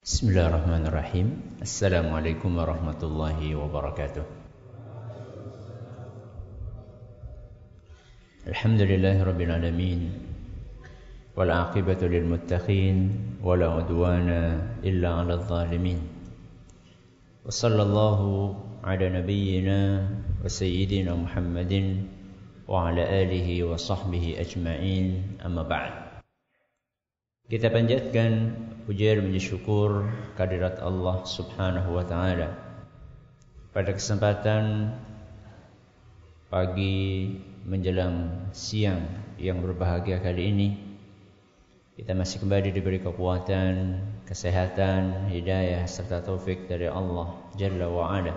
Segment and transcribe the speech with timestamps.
[0.00, 1.27] بسم الله الرحمن الرحيم
[1.67, 4.23] السلام عليكم ورحمة الله وبركاته
[8.47, 9.99] الحمد لله رب العالمين
[11.35, 12.97] والعاقبة للمتقين
[13.43, 14.29] ولا عدوان
[14.79, 15.99] إلا على الظالمين
[17.45, 18.19] وصلى الله
[18.83, 19.79] على نبينا
[20.45, 21.73] وسيدنا محمد
[22.67, 25.07] وعلى آله وصحبه أجمعين
[25.45, 25.93] أما بعد
[27.51, 28.55] Kita panjatkan
[28.87, 32.55] pujian dan syukur kehadirat Allah Subhanahu wa taala.
[33.71, 34.93] Pada kesempatan
[36.51, 37.31] pagi
[37.63, 39.05] menjelang siang
[39.39, 40.69] yang berbahagia kali ini
[42.01, 48.33] kita masih kembali diberi kekuatan, kesehatan, hidayah serta taufik dari Allah Jalla wa Ala.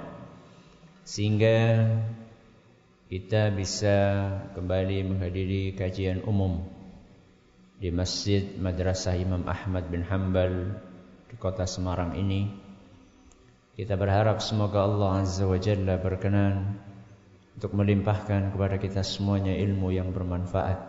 [1.07, 1.89] Sehingga
[3.09, 3.97] kita bisa
[4.59, 6.74] kembali menghadiri kajian umum
[7.85, 10.73] di Masjid Madrasah Imam Ahmad bin Hanbal
[11.29, 12.49] di kota Semarang ini.
[13.77, 16.81] Kita berharap semoga Allah Azza wa Jalla berkenan
[17.53, 20.81] untuk melimpahkan kepada kita semuanya ilmu yang bermanfaat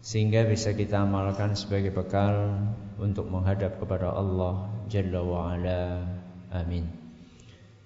[0.00, 2.56] sehingga bisa kita amalkan sebagai bekal
[2.96, 6.08] untuk menghadap kepada Allah Jalla wa Ala.
[6.56, 6.88] Amin.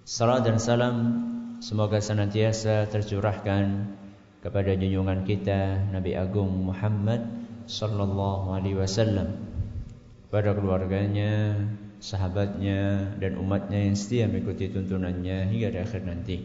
[0.06, 0.96] Salam dan salam
[1.58, 3.98] semoga senantiasa tercurahkan
[4.46, 9.34] kepada junjungan kita Nabi Agung Muhammad sallallahu alaihi wasallam
[10.30, 11.58] pada keluarganya,
[12.02, 16.36] sahabatnya dan umatnya yang setia mengikuti tuntunannya hingga di akhir nanti.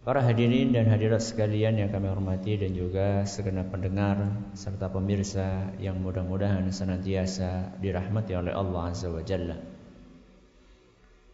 [0.00, 6.00] Para hadirin dan hadirat sekalian yang kami hormati dan juga segenap pendengar serta pemirsa yang
[6.00, 9.60] mudah-mudahan senantiasa dirahmati oleh Allah Azza wa Jalla.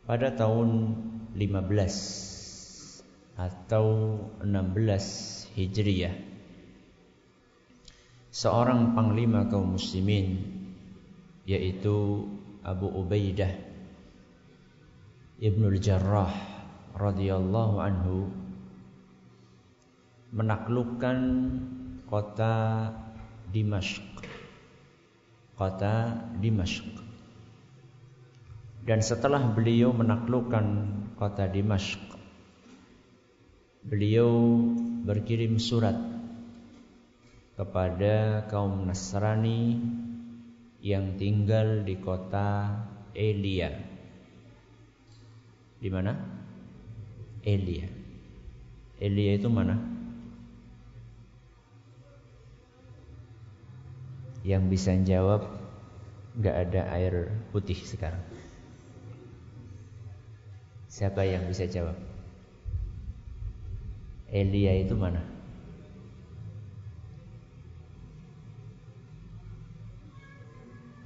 [0.03, 0.99] Pada tahun
[1.39, 3.87] 15 atau
[4.43, 6.36] 16 Hijriyah
[8.37, 10.45] seorang panglima kaum muslimin
[11.49, 12.29] yaitu
[12.61, 13.49] Abu Ubaidah
[15.41, 16.37] Ibnul Jarrah
[16.93, 18.29] radhiyallahu anhu
[20.37, 21.19] menaklukkan
[22.13, 22.93] kota
[23.49, 24.05] Dimashq.
[25.57, 26.85] Kota Dimashq.
[28.85, 30.67] Dan setelah beliau menaklukkan
[31.17, 32.05] kota Dimashq
[33.87, 34.61] beliau
[35.07, 36.16] berkirim surat
[37.57, 39.81] kepada kaum Nasrani
[40.85, 42.77] yang tinggal di kota
[43.17, 43.73] Elia.
[45.81, 46.13] Di mana?
[47.41, 47.89] Elia.
[49.01, 49.77] Elia itu mana?
[54.45, 55.49] Yang bisa jawab
[56.37, 58.21] nggak ada air putih sekarang.
[60.93, 61.97] Siapa yang bisa jawab?
[64.29, 65.36] Elia itu mana?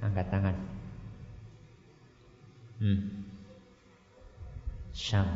[0.01, 0.55] Angkat tangan.
[2.81, 3.21] Hmm.
[4.91, 5.29] Syam.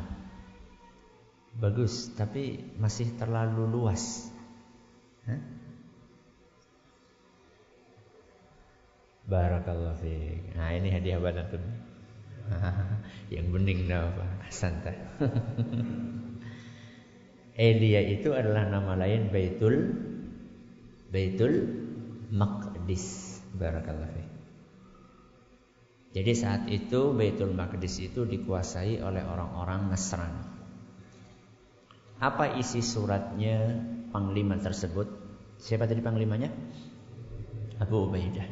[1.56, 4.28] Bagus, tapi masih terlalu luas.
[5.30, 5.40] Hah?
[9.26, 10.53] Barakallahu fiik.
[10.53, 11.64] Nah, ini hadiah antum.
[13.34, 14.26] Yang bening dah apa?
[14.53, 14.97] Santai.
[17.56, 19.96] Elia itu adalah nama lain Baitul
[21.09, 21.53] Baitul
[22.30, 23.40] Maqdis.
[23.56, 24.25] Barakallahu fiik.
[26.16, 30.48] Jadi saat itu Baitul Maqdis itu dikuasai oleh orang-orang Nasrani.
[32.24, 33.84] Apa isi suratnya
[34.16, 35.12] panglima tersebut?
[35.59, 36.48] Siapa tadi panglimanya?
[37.84, 38.48] Abu Ubaidah.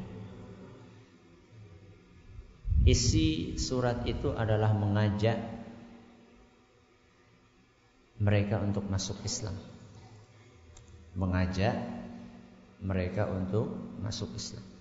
[2.84, 5.40] Isi surat itu adalah mengajak
[8.20, 9.56] mereka untuk masuk Islam.
[11.16, 11.80] Mengajak
[12.84, 13.72] mereka untuk
[14.04, 14.73] masuk Islam.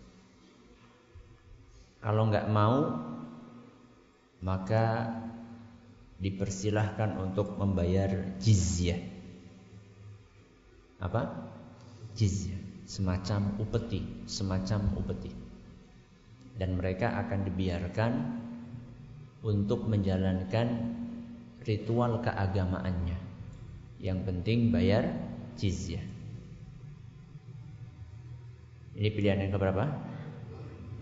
[2.02, 2.98] Kalau nggak mau,
[4.42, 5.06] maka
[6.18, 8.98] dipersilahkan untuk membayar jizyah.
[10.98, 11.50] Apa?
[12.18, 15.30] Jizyah, semacam upeti, semacam upeti.
[16.58, 18.12] Dan mereka akan dibiarkan
[19.42, 20.94] untuk menjalankan
[21.62, 23.18] ritual keagamaannya.
[24.02, 25.10] Yang penting bayar
[25.54, 26.02] jizyah.
[28.94, 29.84] Ini pilihan yang keberapa?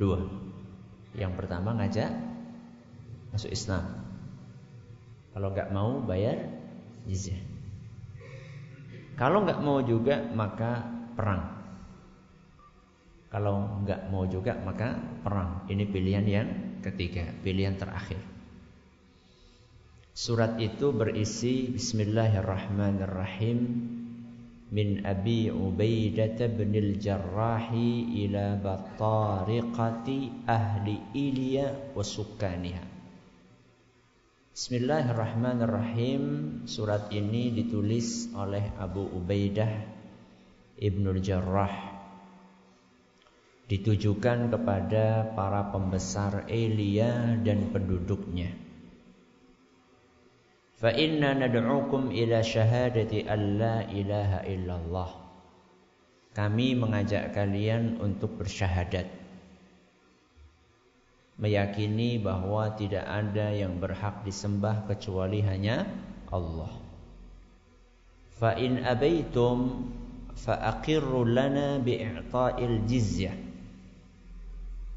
[0.01, 0.40] Dua.
[1.15, 2.11] Yang pertama ngajak
[3.35, 3.83] masuk Islam.
[5.31, 6.51] Kalau nggak mau bayar
[7.07, 7.39] jizyah.
[9.15, 10.81] Kalau nggak mau juga maka
[11.15, 11.61] perang.
[13.31, 15.69] Kalau nggak mau juga maka perang.
[15.71, 16.49] Ini pilihan yang
[16.83, 18.19] ketiga, pilihan terakhir.
[20.11, 23.59] Surat itu berisi Bismillahirrahmanirrahim
[24.76, 27.72] من أبي عبيدة بن الجراح
[28.12, 30.08] إلى بطارقة
[30.50, 30.86] أهل
[31.16, 32.84] إيليا وسكانها
[34.56, 36.24] Bismillahirrahmanirrahim
[36.64, 39.84] Surat ini ditulis oleh Abu Ubaidah
[40.80, 41.76] Ibnul Jarrah
[43.68, 48.56] Ditujukan kepada para pembesar Elia dan penduduknya
[50.81, 55.11] Fa inna nad'ukum ila syahadati an la ilaha illallah
[56.33, 59.21] Kami mengajak kalian untuk bersyahadat
[61.41, 65.89] meyakini bahwa tidak ada yang berhak disembah kecuali hanya
[66.29, 66.69] Allah.
[68.37, 69.89] Fa in abaitum
[70.37, 73.35] fa aqirru lana bi'ta'il jizyah.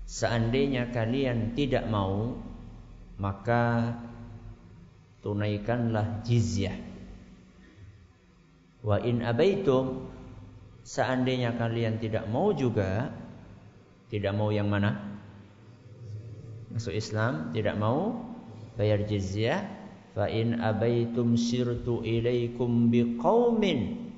[0.04, 2.36] Seandainya kalian tidak mau,
[3.16, 3.96] maka
[5.24, 6.76] tunaikanlah jizyah.
[8.84, 10.12] Wa in abaitum
[10.84, 13.16] seandainya kalian tidak mau juga,
[14.12, 15.14] tidak mau yang mana?
[16.74, 18.18] masuk Islam tidak mau
[18.74, 19.62] bayar jizyah
[20.18, 24.10] fa in abaitum sirtu ilaikum biqaumin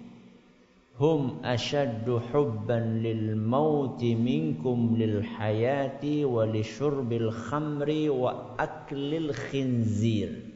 [0.96, 10.55] hum ashaddu hubban lil mauti minkum lil hayati wa li syurbil khamri wa aklil khinzir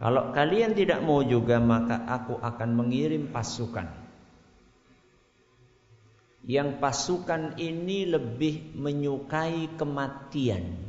[0.00, 4.00] kalau kalian tidak mau juga maka aku akan mengirim pasukan
[6.44, 10.88] yang pasukan ini lebih menyukai kematian.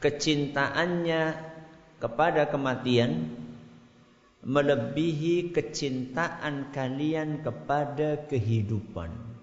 [0.00, 1.22] Kecintaannya
[1.96, 3.32] kepada kematian
[4.44, 9.33] melebihi kecintaan kalian kepada kehidupan.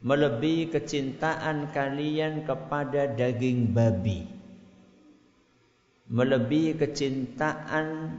[0.00, 4.24] Melebihi kecintaan kalian kepada daging babi.
[6.08, 8.16] Melebihi kecintaan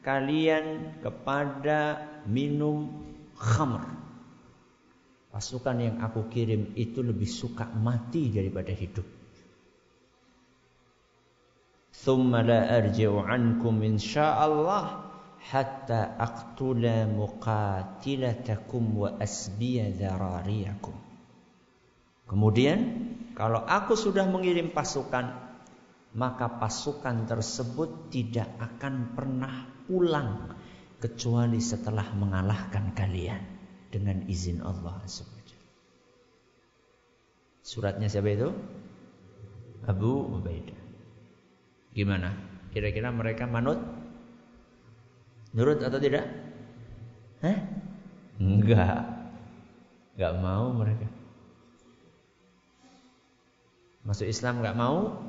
[0.00, 3.04] kalian kepada minum
[3.36, 3.84] khamr.
[5.28, 9.04] Pasukan yang aku kirim itu lebih suka mati daripada hidup.
[12.00, 15.04] Thumma la arji'u ankum insyaallah
[15.52, 21.09] hatta aqtula muqatilatakum wa asbiya dharariyakum.
[22.30, 22.78] Kemudian
[23.34, 25.50] kalau aku sudah mengirim pasukan
[26.14, 30.54] maka pasukan tersebut tidak akan pernah pulang
[31.02, 33.42] kecuali setelah mengalahkan kalian
[33.90, 35.02] dengan izin Allah.
[37.66, 38.50] Suratnya siapa itu?
[39.86, 40.78] Abu Ubaidah.
[41.94, 42.30] Gimana?
[42.70, 43.78] Kira-kira mereka manut?
[45.50, 46.30] Nurut atau tidak?
[47.42, 47.58] Hah?
[48.38, 49.02] Enggak.
[50.14, 51.19] Enggak mau mereka.
[54.00, 55.20] Masuk Islam enggak mau,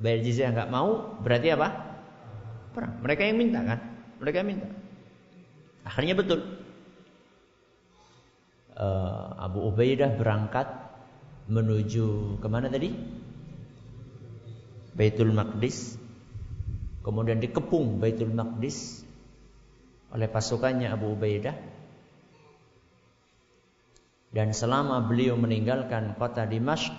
[0.00, 1.68] bayar jizyah enggak mau, berarti apa?
[2.72, 3.02] Perang.
[3.04, 3.80] Mereka yang minta kan?
[4.22, 4.68] Mereka yang minta.
[5.84, 6.40] Akhirnya betul.
[8.80, 10.68] Uh, Abu Ubaidah berangkat
[11.50, 12.94] menuju ke mana tadi?
[14.96, 16.00] Baitul Maqdis.
[17.00, 19.04] Kemudian dikepung Baitul Maqdis
[20.14, 21.56] oleh pasukannya Abu Ubaidah.
[24.30, 26.94] Dan selama beliau meninggalkan kota Dimashq,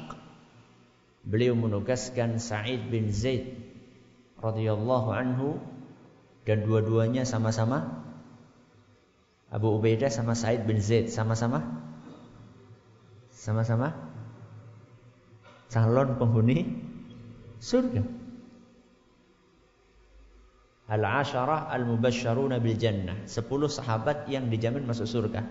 [1.21, 3.57] beliau menugaskan Sa'id bin Zaid
[4.41, 5.61] radhiyallahu anhu
[6.45, 8.01] dan dua-duanya sama-sama
[9.51, 11.61] Abu Ubaidah sama Said bin Zaid sama-sama
[13.29, 13.93] sama-sama
[15.71, 16.67] calon penghuni
[17.61, 18.03] surga.
[20.91, 23.23] Al-Asharah Al-Mubasyaruna bil Jannah.
[23.23, 25.47] Sepuluh sahabat yang dijamin masuk surga.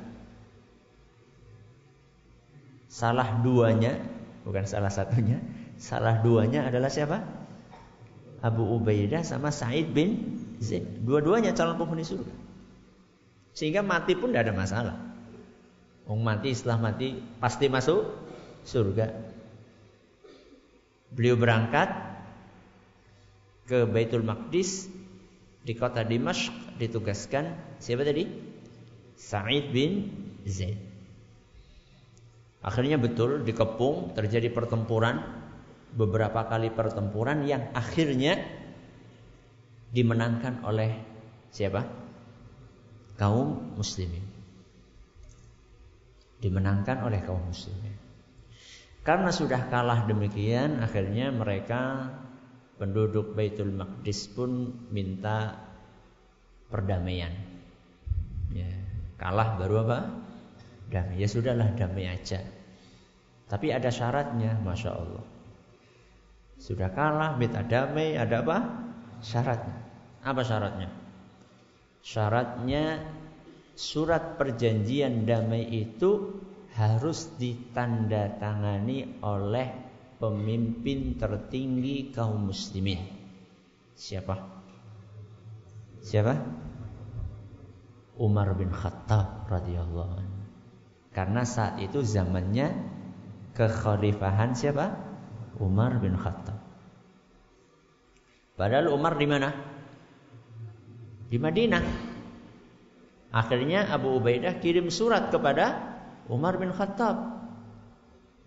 [2.92, 3.96] Salah duanya,
[4.44, 5.40] bukan salah satunya,
[5.80, 7.24] salah duanya adalah siapa?
[8.44, 11.04] Abu Ubaidah sama Said bin Zaid.
[11.04, 12.32] Dua-duanya calon penghuni surga.
[13.56, 14.96] Sehingga mati pun tidak ada masalah.
[16.08, 18.04] Wong mati setelah mati pasti masuk
[18.64, 19.12] surga.
[21.10, 21.90] Beliau berangkat
[23.66, 24.88] ke Baitul Maqdis
[25.62, 28.24] di kota Dimashq ditugaskan siapa tadi?
[29.20, 30.08] Sa'id bin
[30.48, 30.80] Zaid.
[32.60, 35.39] Akhirnya betul dikepung terjadi pertempuran
[35.94, 38.38] beberapa kali pertempuran yang akhirnya
[39.90, 40.90] dimenangkan oleh
[41.50, 41.82] siapa?
[43.18, 44.24] Kaum muslimin.
[46.40, 47.92] Dimenangkan oleh kaum muslimin.
[49.00, 52.12] Karena sudah kalah demikian, akhirnya mereka
[52.80, 55.56] penduduk Baitul Maqdis pun minta
[56.72, 57.32] perdamaian.
[58.56, 58.70] Ya,
[59.20, 59.98] kalah baru apa?
[60.88, 61.20] Damai.
[61.20, 62.40] Ya sudahlah damai aja.
[63.50, 65.39] Tapi ada syaratnya, masya Allah.
[66.60, 68.58] Sudah kalah, minta damai, ada apa?
[69.24, 69.76] Syaratnya.
[70.20, 70.88] Apa syaratnya?
[72.04, 73.00] Syaratnya
[73.72, 76.36] surat perjanjian damai itu
[76.76, 79.68] harus ditandatangani oleh
[80.20, 83.08] pemimpin tertinggi kaum muslimin.
[83.96, 84.36] Siapa?
[86.04, 86.34] Siapa?
[88.20, 90.40] Umar bin Khattab radhiyallahu anhu.
[91.16, 92.68] Karena saat itu zamannya
[93.56, 95.09] kekhalifahan siapa?
[95.58, 96.58] Umar bin Khattab.
[98.54, 99.50] Padahal Umar di mana?
[101.26, 101.84] Di Madinah.
[103.30, 105.96] Akhirnya Abu Ubaidah kirim surat kepada
[106.28, 107.40] Umar bin Khattab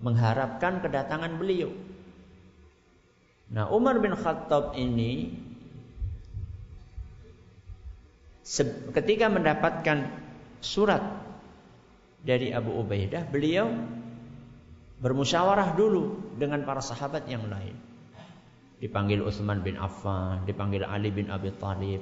[0.03, 1.72] mengharapkan kedatangan beliau.
[3.50, 5.31] Nah, Umar bin Khattab ini
[8.91, 10.12] ketika mendapatkan
[10.60, 11.01] surat
[12.24, 13.72] dari Abu Ubaidah, beliau
[15.03, 17.75] bermusyawarah dulu dengan para sahabat yang lain.
[18.79, 22.00] Dipanggil Utsman bin Affan, dipanggil Ali bin Abi Thalib,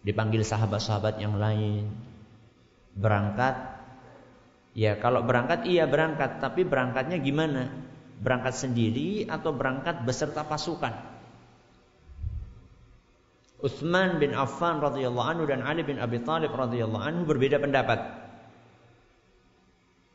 [0.00, 1.92] dipanggil sahabat-sahabat yang lain.
[2.96, 3.80] Berangkat
[4.70, 7.74] Ya kalau berangkat iya berangkat, tapi berangkatnya gimana?
[8.22, 10.94] Berangkat sendiri atau berangkat beserta pasukan?
[13.60, 17.98] Utsman bin Affan radhiyallahu anhu dan Ali bin Abi Thalib radhiyallahu anhu berbeda pendapat.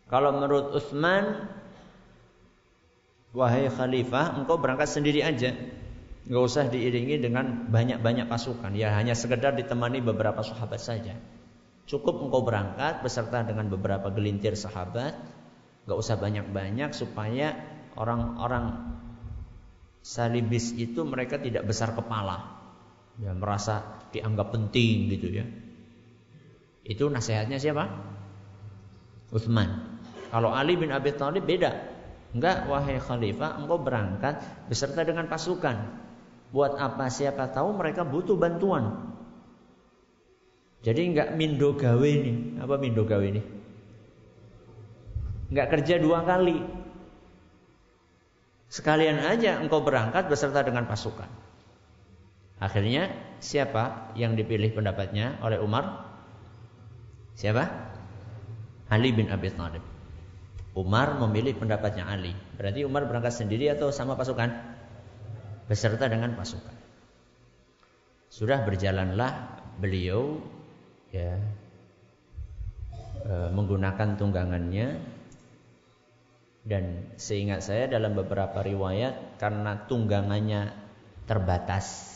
[0.10, 1.50] Kalau menurut Utsman
[3.36, 5.52] wahai khalifah, engkau berangkat sendiri aja.
[6.26, 8.74] Enggak usah diiringi dengan banyak-banyak pasukan.
[8.74, 11.14] Ya hanya sekedar ditemani beberapa sahabat saja.
[11.86, 15.14] Cukup engkau berangkat beserta dengan beberapa gelintir sahabat.
[15.86, 17.54] Enggak usah banyak-banyak supaya
[17.94, 18.96] orang-orang
[20.02, 22.56] salibis itu mereka tidak besar kepala
[23.22, 25.46] ya merasa dianggap penting gitu ya.
[26.86, 27.90] Itu nasihatnya siapa?
[29.34, 29.98] Utsman.
[30.30, 31.95] Kalau Ali bin Abi Thalib beda.
[32.36, 36.04] Enggak, wahai khalifah, engkau berangkat beserta dengan pasukan.
[36.52, 37.08] Buat apa?
[37.08, 39.16] Siapa tahu mereka butuh bantuan.
[40.84, 42.60] Jadi enggak mindo gawe ini.
[42.60, 43.40] Apa mindo gawe ini?
[45.48, 46.60] Enggak kerja dua kali.
[48.68, 51.32] Sekalian aja engkau berangkat beserta dengan pasukan.
[52.60, 56.04] Akhirnya siapa yang dipilih pendapatnya oleh Umar?
[57.40, 57.64] Siapa?
[58.92, 59.95] Ali bin Abi Thalib.
[60.76, 62.36] Umar memilih pendapatnya Ali.
[62.60, 64.52] Berarti Umar berangkat sendiri atau sama pasukan?
[65.72, 66.76] Beserta dengan pasukan.
[68.28, 70.44] Sudah berjalanlah beliau
[71.16, 71.40] ya
[73.24, 75.00] e, menggunakan tunggangannya
[76.68, 80.76] dan seingat saya dalam beberapa riwayat karena tunggangannya
[81.24, 82.16] terbatas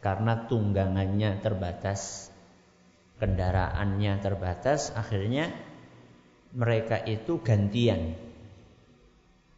[0.00, 2.32] karena tunggangannya terbatas,
[3.20, 5.52] kendaraannya terbatas, akhirnya
[6.54, 8.18] mereka itu gantian.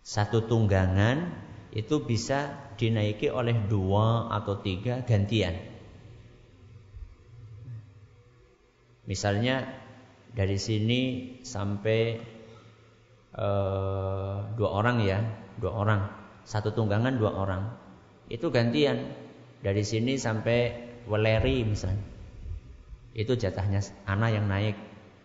[0.02, 1.30] Satu tunggangan
[1.72, 5.56] itu bisa dinaiki oleh dua atau tiga gantian.
[9.08, 9.66] Misalnya
[10.32, 11.00] dari sini
[11.42, 12.18] sampai
[13.36, 15.18] uh, dua orang ya,
[15.58, 16.00] dua orang,
[16.44, 17.62] satu tunggangan dua orang,
[18.28, 19.12] itu gantian
[19.64, 22.04] dari sini sampai Weleri misalnya.
[23.12, 24.76] Itu jatahnya anak yang naik.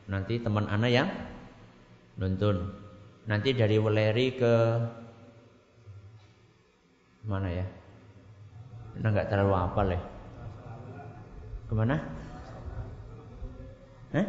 [0.10, 1.08] Nanti teman anak yang
[2.18, 2.74] nuntun.
[3.30, 4.54] Nanti dari Weleri ke
[7.28, 7.66] mana ya?
[8.98, 10.02] Nah nggak terlalu apa ya.
[11.68, 11.96] Ke mana?
[14.16, 14.28] Hah?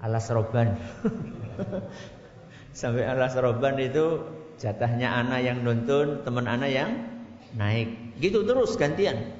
[0.00, 0.76] Alas Roban.
[2.78, 4.24] Sampai Alas Roban itu
[4.56, 6.90] jatahnya anak yang nuntun, teman anak yang
[7.52, 8.16] naik.
[8.16, 9.36] Gitu terus gantian.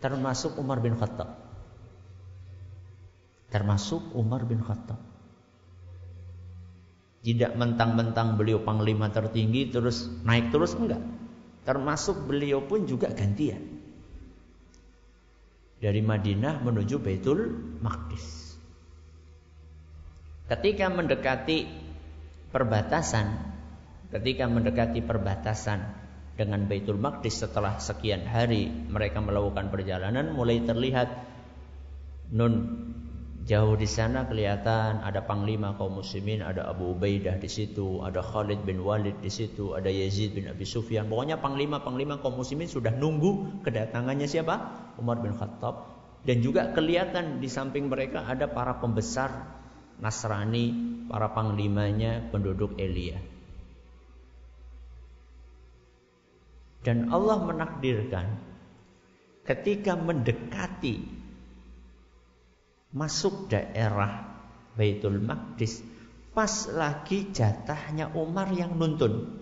[0.00, 1.36] Termasuk Umar bin Khattab.
[3.52, 5.09] Termasuk Umar bin Khattab.
[7.20, 11.04] Tidak mentang-mentang beliau panglima tertinggi terus naik terus enggak.
[11.68, 13.60] Termasuk beliau pun juga gantian.
[15.80, 18.56] Dari Madinah menuju Baitul Maqdis.
[20.48, 21.68] Ketika mendekati
[22.50, 23.26] perbatasan,
[24.10, 26.00] ketika mendekati perbatasan
[26.40, 31.12] dengan Baitul Maqdis setelah sekian hari mereka melakukan perjalanan mulai terlihat
[32.32, 32.54] nun
[33.50, 38.62] jauh di sana kelihatan ada panglima kaum muslimin ada Abu Ubaidah di situ ada Khalid
[38.62, 41.10] bin Walid di situ ada Yazid bin Abi Sufyan.
[41.10, 44.54] Pokoknya panglima-panglima kaum muslimin sudah nunggu kedatangannya siapa?
[45.02, 45.98] Umar bin Khattab.
[46.22, 49.58] Dan juga kelihatan di samping mereka ada para pembesar
[49.98, 50.70] Nasrani
[51.10, 53.18] para panglimanya penduduk Elia.
[56.86, 58.26] Dan Allah menakdirkan
[59.42, 61.19] ketika mendekati
[62.90, 64.26] masuk daerah
[64.74, 65.82] Baitul Maqdis
[66.30, 69.40] pas lagi jatahnya Umar yang nuntun.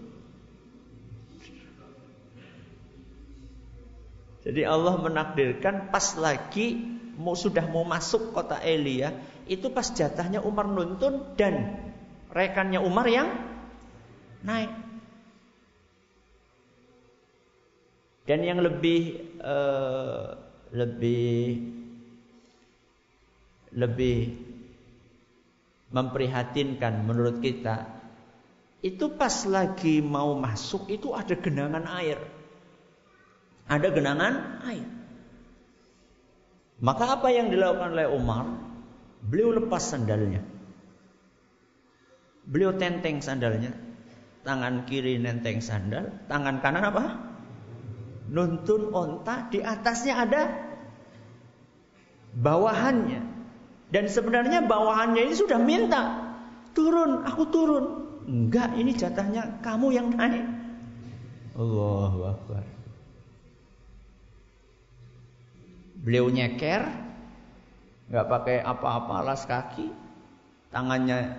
[4.49, 6.81] Jadi Allah menakdirkan pas lagi
[7.21, 9.13] mau sudah mau masuk kota Elia,
[9.45, 11.77] itu pas jatahnya Umar nuntun dan
[12.33, 13.29] rekannya Umar yang
[14.41, 14.73] naik.
[18.25, 20.37] Dan yang lebih uh,
[20.73, 21.78] lebih
[23.73, 24.37] lebih
[25.89, 27.99] memprihatinkan menurut kita
[28.85, 32.19] itu pas lagi mau masuk itu ada genangan air.
[33.67, 34.87] Ada genangan air.
[36.79, 38.47] Maka apa yang dilakukan oleh Umar?
[39.19, 40.47] Beliau lepas sandalnya.
[42.47, 43.75] Beliau tenteng sandalnya.
[44.47, 47.29] Tangan kiri nenteng sandal, tangan kanan apa?
[48.29, 50.43] nuntun onta di atasnya ada
[52.37, 53.38] bawahannya
[53.89, 56.35] dan sebenarnya bawahannya ini sudah minta
[56.77, 57.85] turun aku turun
[58.29, 60.45] enggak ini jatahnya kamu yang naik
[61.59, 62.65] Allahu Akbar
[65.99, 66.83] beliau nyeker
[68.09, 69.91] nggak pakai apa-apa alas kaki
[70.73, 71.37] tangannya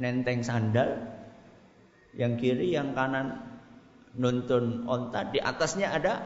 [0.00, 0.96] nenteng sandal
[2.16, 3.50] yang kiri yang kanan
[4.18, 6.24] nuntun onta, di atasnya ada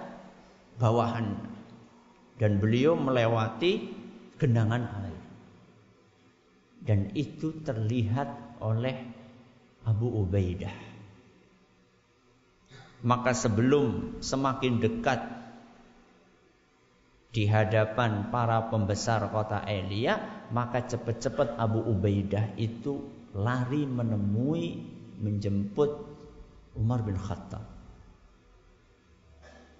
[0.80, 1.36] bawahan.
[2.40, 3.94] Dan beliau melewati
[4.40, 5.03] genangan air.
[6.84, 9.08] Dan itu terlihat oleh
[9.88, 10.72] Abu Ubaidah.
[13.04, 15.20] Maka sebelum semakin dekat
[17.34, 23.04] di hadapan para pembesar kota Elia, maka cepat-cepat Abu Ubaidah itu
[23.36, 24.80] lari menemui,
[25.20, 25.90] menjemput
[26.78, 27.64] Umar bin Khattab.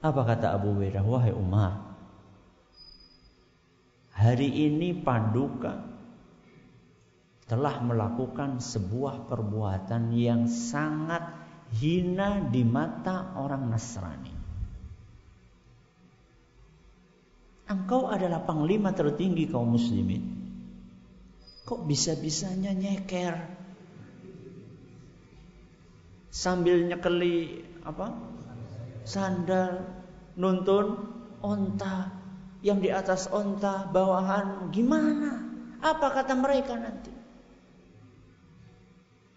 [0.04, 1.04] Apa kata Abu Hurairah?
[1.06, 1.96] Wahai Umar,
[4.12, 5.93] hari ini Paduka
[7.54, 11.23] telah melakukan sebuah perbuatan yang sangat
[11.78, 14.34] hina di mata orang Nasrani.
[17.70, 20.34] Engkau adalah panglima tertinggi kaum muslimin.
[21.62, 23.38] Kok bisa-bisanya nyeker?
[26.34, 28.34] Sambil nyekeli apa?
[29.06, 29.95] sandal,
[30.34, 31.06] nuntun
[31.38, 32.10] onta,
[32.67, 35.38] yang di atas onta, bawahan, gimana?
[35.78, 37.13] Apa kata mereka nanti?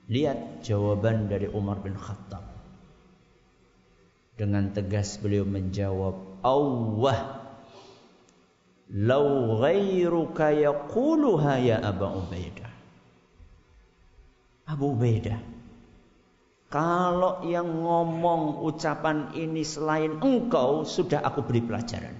[0.07, 2.43] Lihat jawaban dari Umar bin Khattab.
[4.37, 7.47] Dengan tegas beliau menjawab, Allah
[8.87, 12.71] Lau ghairuka yaquluha ya Abu Ubaidah.
[14.63, 15.39] Abu Ubaidah,
[16.71, 22.15] kalau yang ngomong ucapan ini selain engkau, sudah aku beri pelajaran.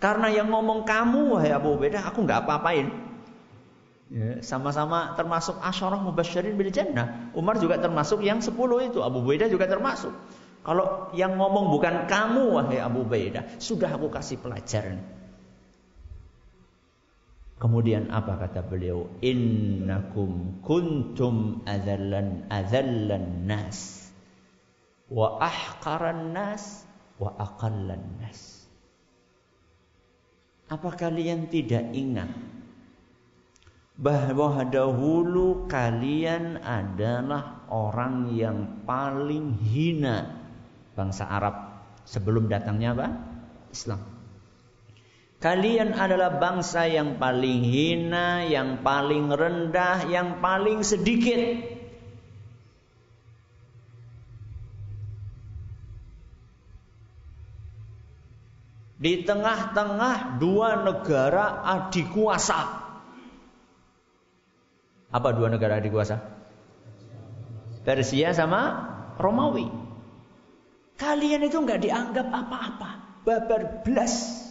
[0.00, 2.88] Karena yang ngomong kamu, wahai Abu Ubaidah, aku nggak apa-apain.
[4.10, 7.30] Ya, sama-sama termasuk asyarah mubasyirin bil jannah.
[7.30, 9.04] Umar juga termasuk yang sepuluh itu.
[9.04, 10.10] Abu Ubaidah juga termasuk.
[10.66, 14.98] Kalau yang ngomong bukan kamu, wahai Abu Ubaidah, sudah aku kasih pelajaran.
[17.60, 19.20] Kemudian apa kata beliau?
[19.20, 24.08] Innakum kuntum adzallan adzallan nas
[25.12, 26.88] wa ahqaran nas
[27.20, 28.59] wa aqallan nas.
[30.70, 32.30] Apa kalian tidak ingat
[33.98, 40.30] bahwa dahulu kalian adalah orang yang paling hina
[40.94, 43.08] bangsa Arab sebelum datangnya apa?
[43.74, 44.00] Islam.
[45.40, 51.40] Kalian adalah bangsa yang paling hina, yang paling rendah, yang paling sedikit.
[59.00, 62.84] Di tengah-tengah dua negara adik kuasa.
[65.08, 66.20] Apa dua negara adik kuasa?
[67.80, 68.60] Persia sama
[69.16, 69.72] Romawi.
[71.00, 72.90] Kalian itu nggak dianggap apa-apa.
[73.24, 74.44] Babar belas.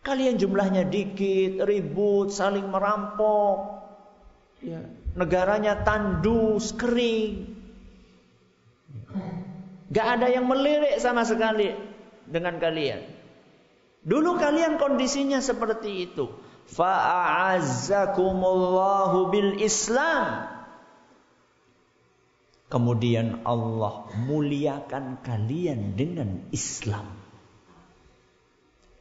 [0.00, 3.84] Kalian jumlahnya dikit, ribut, saling merampok.
[4.64, 7.59] Ya, negaranya tandus, kering.
[9.90, 11.74] Gak ada yang melirik sama sekali
[12.22, 13.02] dengan kalian.
[14.00, 16.32] Dulu kalian kondisinya seperti itu.
[16.70, 20.46] Fa'azzakumullahu bil Islam.
[22.70, 27.19] Kemudian Allah muliakan kalian dengan Islam.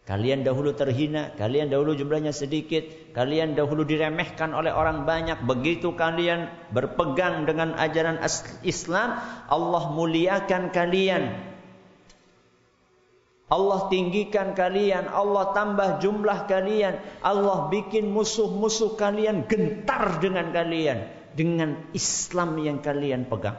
[0.09, 2.81] Kalian dahulu terhina, kalian dahulu jumlahnya sedikit,
[3.13, 5.45] kalian dahulu diremehkan oleh orang banyak.
[5.45, 8.17] Begitu kalian berpegang dengan ajaran
[8.65, 11.37] Islam, Allah muliakan kalian.
[13.53, 21.19] Allah tinggikan kalian, Allah tambah jumlah kalian, Allah bikin musuh-musuh kalian gentar dengan kalian.
[21.39, 23.55] dengan Islam yang kalian pegang.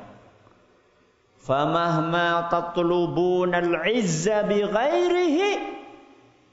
[1.40, 4.44] Famahma tatlubuna al-izza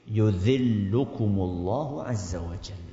[0.08, 2.88] yudhillukumullahu azza wa jalla.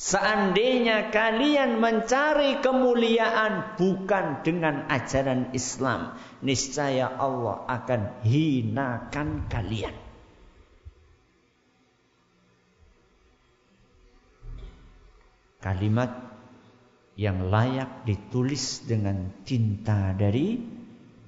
[0.00, 9.92] Seandainya kalian mencari kemuliaan bukan dengan ajaran Islam, niscaya Allah akan hinakan kalian.
[15.60, 16.08] Kalimat
[17.20, 20.56] yang layak ditulis dengan tinta dari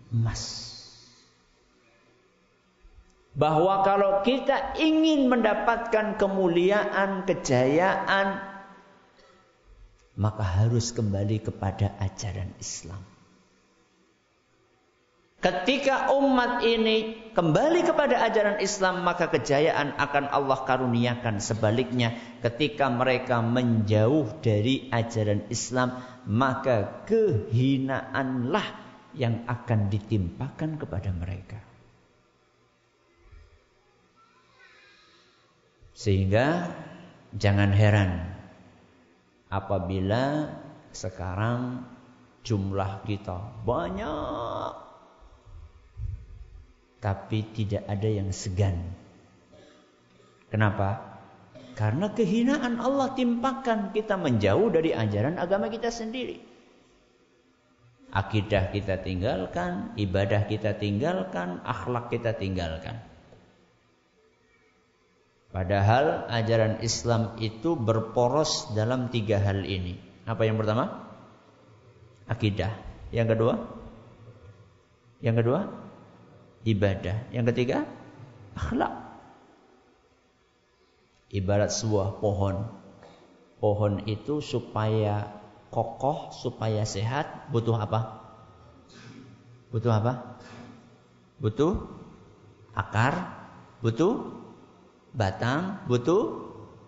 [0.09, 0.72] emas.
[3.33, 8.45] Bahwa kalau kita ingin mendapatkan kemuliaan, kejayaan,
[10.13, 13.01] maka harus kembali kepada ajaran Islam.
[15.43, 21.43] Ketika umat ini kembali kepada ajaran Islam, maka kejayaan akan Allah karuniakan.
[21.43, 22.15] Sebaliknya,
[22.47, 25.99] ketika mereka menjauh dari ajaran Islam,
[26.31, 28.67] maka kehinaanlah
[29.19, 31.72] yang akan ditimpakan kepada mereka.
[36.03, 36.67] Sehingga
[37.39, 38.27] jangan heran
[39.55, 40.51] apabila
[40.91, 41.87] sekarang
[42.43, 44.75] jumlah kita banyak
[46.99, 48.83] tapi tidak ada yang segan.
[50.51, 51.19] Kenapa?
[51.79, 56.43] Karena kehinaan Allah timpakan kita menjauh dari ajaran agama kita sendiri.
[58.11, 63.12] Akidah kita tinggalkan, ibadah kita tinggalkan, akhlak kita tinggalkan.
[65.53, 70.01] Padahal ajaran Islam itu berporos dalam tiga hal ini.
[70.25, 71.13] Apa yang pertama?
[72.25, 72.73] Akidah.
[73.13, 73.55] Yang kedua?
[75.21, 75.61] Yang kedua?
[76.67, 77.17] ibadah.
[77.35, 77.79] Yang ketiga,
[78.55, 78.93] akhlak.
[81.33, 82.69] Ibarat sebuah pohon.
[83.63, 85.31] Pohon itu supaya
[85.73, 88.21] kokoh, supaya sehat, butuh apa?
[89.71, 90.37] Butuh apa?
[91.41, 91.89] Butuh
[92.77, 93.33] akar,
[93.81, 94.42] butuh
[95.13, 96.41] batang, butuh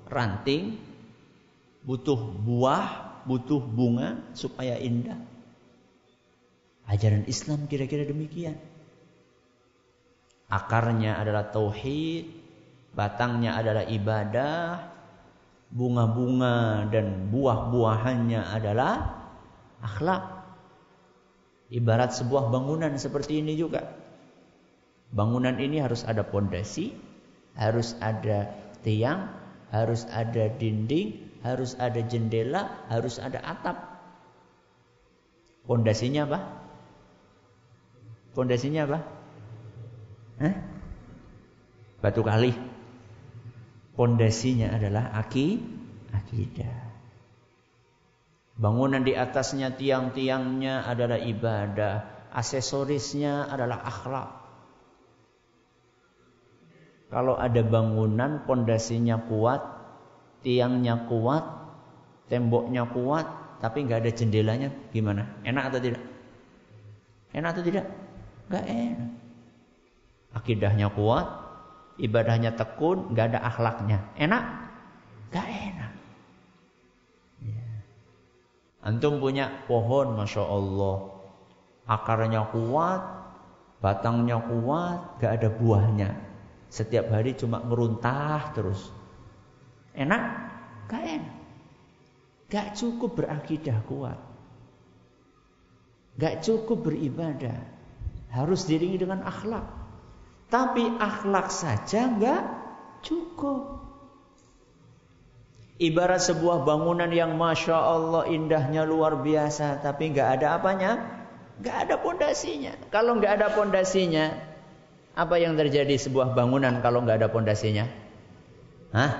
[0.08, 0.80] ranting,
[1.84, 5.20] butuh buah, butuh bunga supaya indah.
[6.84, 8.56] Ajaran Islam kira-kira demikian.
[10.48, 12.28] Akarnya adalah tauhid,
[12.92, 14.92] batangnya adalah ibadah,
[15.72, 19.24] bunga-bunga dan buah-buahannya adalah
[19.80, 20.44] akhlak.
[21.72, 23.88] Ibarat sebuah bangunan seperti ini juga.
[25.10, 26.92] Bangunan ini harus ada pondasi,
[27.54, 28.50] harus ada
[28.82, 29.30] tiang,
[29.70, 33.76] harus ada dinding, harus ada jendela, harus ada atap.
[35.64, 36.40] Pondasinya apa?
[38.36, 38.98] Pondasinya apa?
[40.42, 40.54] Hah?
[42.04, 42.52] Batu kali.
[43.94, 45.62] Pondasinya adalah aki,
[46.10, 46.84] akidah.
[48.54, 54.43] Bangunan di atasnya tiang-tiangnya adalah ibadah, aksesorisnya adalah akhlak.
[57.14, 59.62] Kalau ada bangunan pondasinya kuat,
[60.42, 61.46] tiangnya kuat,
[62.26, 63.22] temboknya kuat,
[63.62, 65.22] tapi nggak ada jendelanya, gimana?
[65.46, 66.02] Enak atau tidak?
[67.30, 67.86] Enak atau tidak?
[68.50, 69.24] Gak enak
[70.34, 71.24] akidahnya kuat,
[71.96, 73.98] ibadahnya tekun, nggak ada akhlaknya.
[74.18, 74.42] Enak?
[75.30, 75.92] Gak enak.
[77.40, 77.66] Ya.
[78.82, 80.96] Antum punya pohon, masya Allah,
[81.86, 83.02] akarnya kuat,
[83.78, 86.10] batangnya kuat, gak ada buahnya.
[86.74, 88.90] Setiap hari cuma meruntah terus.
[89.94, 90.22] Enak?
[90.90, 91.36] Gak enak.
[92.50, 94.18] Gak cukup berakidah kuat.
[96.18, 97.62] Gak cukup beribadah.
[98.34, 99.62] Harus diringi dengan akhlak.
[100.50, 102.42] Tapi akhlak saja enggak
[103.06, 103.86] cukup.
[105.78, 111.02] Ibarat sebuah bangunan yang masya Allah indahnya luar biasa, tapi enggak ada apanya,
[111.58, 112.74] enggak ada pondasinya.
[112.94, 114.53] Kalau enggak ada pondasinya,
[115.14, 117.86] apa yang terjadi sebuah bangunan kalau enggak ada pondasinya?
[118.90, 119.12] Hah?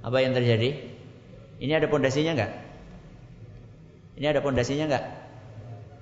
[0.00, 0.80] Apa yang terjadi?
[1.60, 2.52] Ini ada pondasinya enggak?
[4.16, 5.04] Ini ada pondasinya enggak?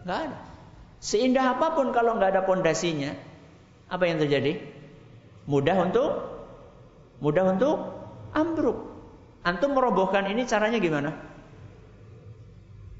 [0.06, 0.38] Enggak ada.
[1.02, 3.10] Seindah apa pun kalau enggak ada pondasinya,
[3.90, 4.62] apa yang terjadi?
[5.50, 6.10] Mudah untuk
[7.18, 7.76] mudah untuk
[8.30, 8.86] ambruk.
[9.42, 11.10] Antum merobohkan ini caranya gimana?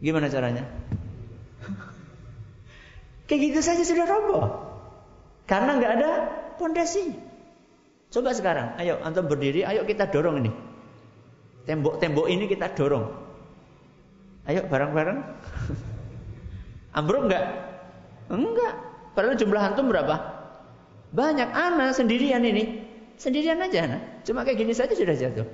[0.03, 0.67] Gimana caranya?
[3.31, 4.71] Kayak gitu saja sudah roboh.
[5.53, 6.11] Karena nggak ada
[6.57, 7.21] pondasinya.
[8.09, 10.53] Coba sekarang, ayo antum berdiri, ayo kita dorong ini.
[11.69, 13.05] Tembok-tembok ini kita dorong.
[14.49, 15.21] Ayo bareng-bareng.
[16.97, 17.45] Ambruk nggak?
[18.33, 18.75] Enggak.
[19.12, 20.17] Padahal jumlah antum berapa?
[21.12, 22.88] Banyak anak sendirian ini.
[23.21, 24.25] Sendirian aja anak.
[24.25, 25.45] Cuma kayak gini saja sudah jatuh.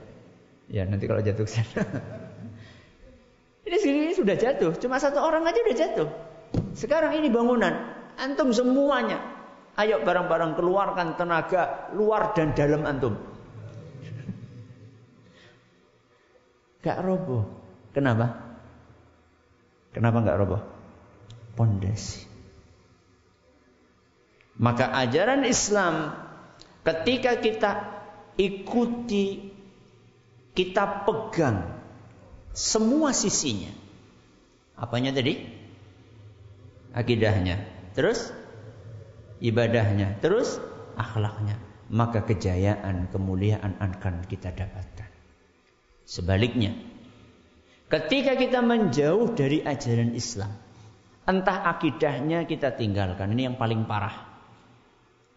[0.71, 1.83] Ya nanti kalau jatuh ke sana.
[3.69, 6.09] Ini sendiri sudah jatuh, cuma satu orang aja udah jatuh.
[6.73, 7.77] Sekarang ini bangunan,
[8.17, 9.38] antum semuanya.
[9.79, 13.15] Ayo barang-barang keluarkan tenaga luar dan dalam antum.
[16.83, 17.47] Gak roboh.
[17.95, 18.59] Kenapa?
[19.95, 20.63] Kenapa gak roboh?
[21.55, 22.27] Pondasi.
[24.59, 26.11] Maka ajaran Islam
[26.83, 27.71] ketika kita
[28.35, 29.55] ikuti,
[30.59, 31.79] kita pegang
[32.51, 33.71] semua sisinya.
[34.75, 35.39] Apanya tadi?
[36.91, 37.63] Akidahnya.
[37.95, 38.35] Terus
[39.43, 40.19] ibadahnya.
[40.23, 40.59] Terus
[40.99, 41.57] akhlaknya.
[41.89, 45.09] Maka kejayaan, kemuliaan akan kita dapatkan.
[46.05, 46.77] Sebaliknya,
[47.89, 50.53] ketika kita menjauh dari ajaran Islam,
[51.25, 54.29] entah akidahnya kita tinggalkan, ini yang paling parah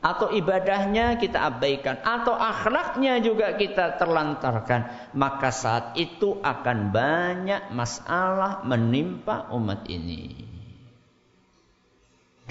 [0.02, 8.66] atau ibadahnya kita abaikan atau akhlaknya juga kita terlantarkan maka saat itu akan banyak masalah
[8.66, 10.51] menimpa umat ini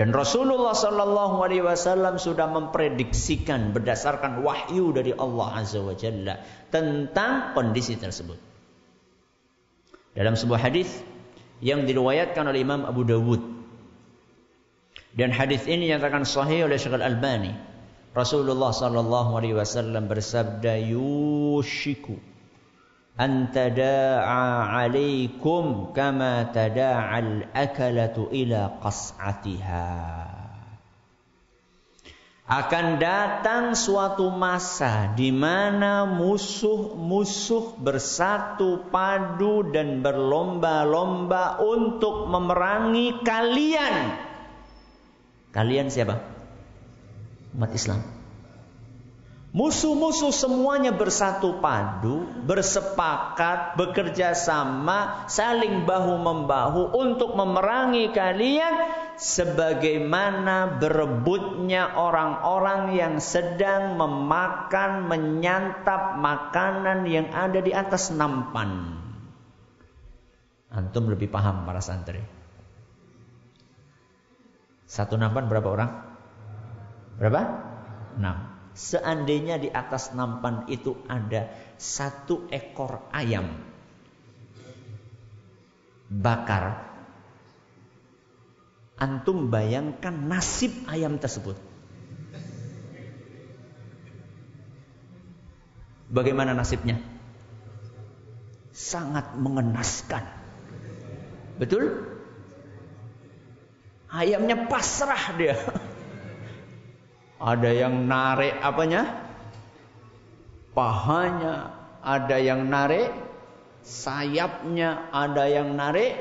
[0.01, 6.41] dan Rasulullah Shallallahu Alaihi Wasallam sudah memprediksikan berdasarkan wahyu dari Allah Azza wa Jalla
[6.73, 8.41] tentang kondisi tersebut.
[10.17, 10.89] Dalam sebuah hadis
[11.61, 13.45] yang diriwayatkan oleh Imam Abu Dawud
[15.13, 17.53] dan hadis ini nyatakan sahih oleh Syekh Al-Albani.
[18.17, 22.17] Rasulullah sallallahu alaihi wasallam bersabda yushiku
[23.21, 29.93] an 'alaikum kama tada'al akalatu ila qas'atiha.
[32.51, 44.19] Akan datang suatu masa di mana musuh-musuh bersatu padu dan berlomba-lomba untuk memerangi kalian
[45.51, 46.23] Kalian siapa?
[47.59, 48.20] Umat Islam.
[49.51, 58.79] Musuh-musuh semuanya bersatu padu, bersepakat, bekerja sama, saling bahu-membahu untuk memerangi kalian
[59.19, 69.03] sebagaimana berebutnya orang-orang yang sedang memakan, menyantap makanan yang ada di atas nampan.
[70.71, 72.23] Antum lebih paham para santri.
[74.87, 75.91] Satu nampan berapa orang?
[77.19, 77.43] Berapa?
[78.15, 78.50] Enam.
[78.71, 83.71] Seandainya di atas nampan itu ada satu ekor ayam
[86.11, 86.83] bakar,
[88.99, 91.55] antum bayangkan nasib ayam tersebut.
[96.11, 96.99] Bagaimana nasibnya?
[98.75, 100.27] Sangat mengenaskan.
[101.63, 102.03] Betul?
[104.11, 105.55] Ayamnya pasrah dia.
[107.41, 109.09] Ada yang narik apanya?
[110.77, 111.73] Pahanya,
[112.05, 113.09] ada yang narik
[113.81, 116.21] sayapnya, ada yang narik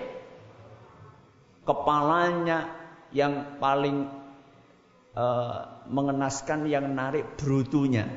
[1.67, 2.71] kepalanya
[3.11, 4.07] yang paling
[5.13, 8.07] uh, mengenaskan yang narik brutunya.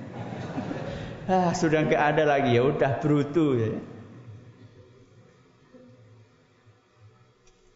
[1.33, 3.73] ah, sudah nggak ada lagi ya udah brutu ya.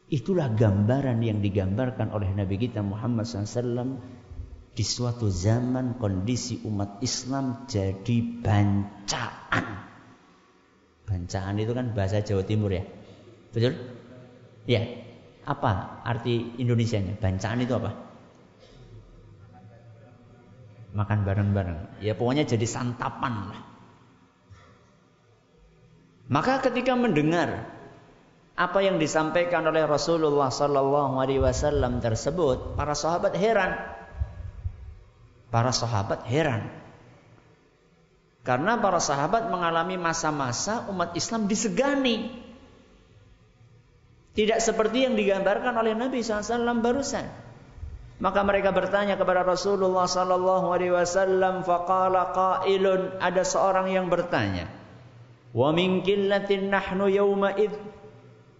[0.07, 3.99] Itulah gambaran yang digambarkan oleh Nabi kita Muhammad SAW
[4.77, 9.65] di suatu zaman kondisi umat Islam jadi bancaan.
[11.09, 12.85] Bancaan itu kan bahasa Jawa Timur ya.
[13.57, 13.73] Betul?
[14.69, 14.85] Ya.
[15.49, 17.17] Apa arti Indonesianya?
[17.17, 17.97] Bancaan itu apa?
[20.93, 22.05] Makan bareng-bareng.
[22.05, 23.62] Ya pokoknya jadi santapan lah.
[26.29, 27.65] Maka ketika mendengar
[28.61, 33.96] apa yang disampaikan oleh Rasulullah wasallam tersebut, para sahabat heran.
[35.49, 36.69] Para sahabat heran.
[38.47, 42.31] Karena para sahabat mengalami masa-masa umat Islam disegani.
[44.37, 47.27] Tidak seperti yang digambarkan oleh Nabi SAW barusan.
[48.17, 54.73] Maka mereka bertanya kepada Rasulullah sallallahu alaihi wasallam faqala qailun ada seorang yang bertanya
[55.57, 57.73] wa min qillatin nahnu yawma id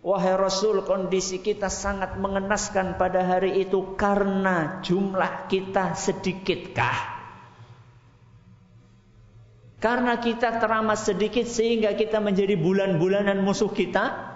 [0.05, 7.17] Wahai Rasul, kondisi kita sangat mengenaskan pada hari itu karena jumlah kita sedikitkah?
[9.77, 14.35] Karena kita teramat sedikit sehingga kita menjadi bulan-bulanan musuh kita?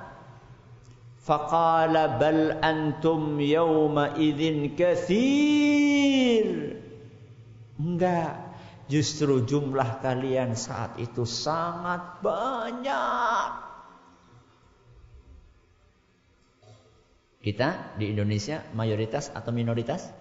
[1.20, 6.46] Faqala bal antum yawma idzin katsir.
[7.81, 8.37] Enggak,
[8.92, 13.69] justru jumlah kalian saat itu sangat banyak.
[17.40, 20.12] Kita di Indonesia mayoritas atau minoritas?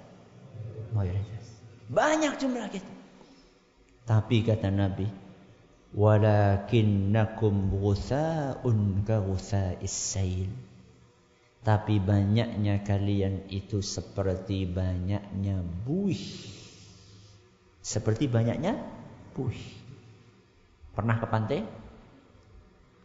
[0.95, 1.45] Mayoritas.
[1.91, 2.93] Banyak jumlah kita.
[4.07, 5.05] Tapi kata Nabi,
[5.93, 10.49] walakinnakum ghusaa'un ka ghusaa'is sail
[11.59, 16.25] tapi banyaknya kalian itu seperti banyaknya buih
[17.83, 18.79] seperti banyaknya
[19.35, 19.59] buih
[20.95, 21.59] pernah ke pantai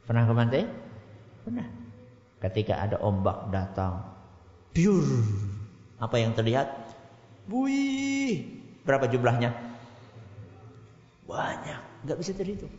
[0.06, 0.62] pernah ke pantai
[1.42, 1.66] pernah
[2.42, 4.02] ketika ada ombak datang.
[4.74, 5.06] Biur
[6.00, 6.70] apa yang terlihat?
[7.46, 8.44] Buih.
[8.82, 9.54] Berapa jumlahnya?
[11.24, 12.04] Banyak.
[12.04, 12.72] Nggak bisa terhitung.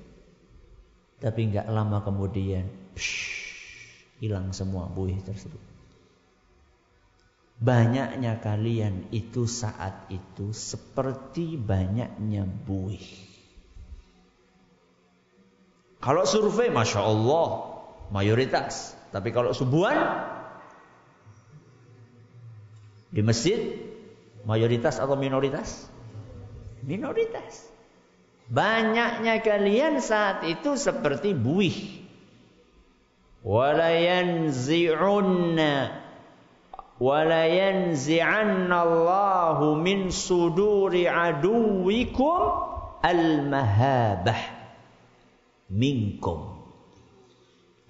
[1.18, 2.68] Tapi nggak lama kemudian
[4.20, 5.60] hilang semua buih tersebut.
[7.56, 13.08] Banyaknya kalian itu saat itu seperti banyaknya buih.
[16.04, 17.48] Kalau survei masya Allah
[18.12, 19.95] mayoritas tapi kalau subuhan
[23.15, 23.80] di masjid
[24.43, 25.88] mayoritas atau minoritas?
[26.84, 27.63] Minoritas.
[28.51, 32.04] Banyaknya kalian saat itu seperti buih.
[33.39, 35.95] Walayanzi'unna
[36.99, 42.36] walayanzi'anna Allahu min suduri aduwikum
[42.99, 44.43] al-mahabah
[45.71, 46.55] minkum.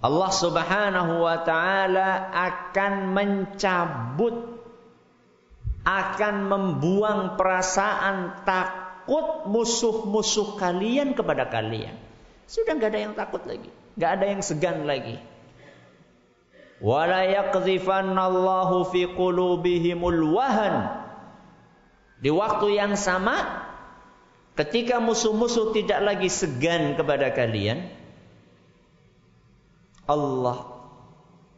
[0.06, 4.54] Allah Subhanahu wa taala akan mencabut
[5.82, 11.94] akan membuang perasaan takut musuh-musuh kalian kepada kalian.
[12.46, 15.18] Sudah nggak ada yang takut lagi, nggak ada yang segan lagi.
[18.90, 20.74] Fi qulubihimul wahan.
[22.16, 23.66] Di waktu yang sama,
[24.54, 28.05] ketika musuh-musuh tidak lagi segan kepada kalian,
[30.06, 30.58] Allah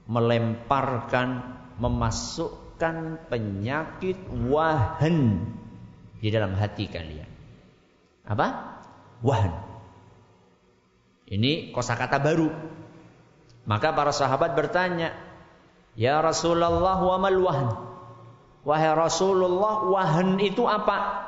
[0.08, 1.28] melemparkan,
[1.76, 4.16] memasukkan penyakit
[4.48, 5.46] wahan
[6.18, 7.28] di dalam hati kalian.
[8.24, 8.46] Apa?
[9.20, 9.54] Wahan.
[11.28, 12.48] Ini kosakata baru.
[13.68, 15.12] Maka para sahabat bertanya,
[15.92, 17.88] "Ya Rasulullah, wa mal wahan?"
[18.68, 21.24] Wahai Rasulullah, wahan itu apa?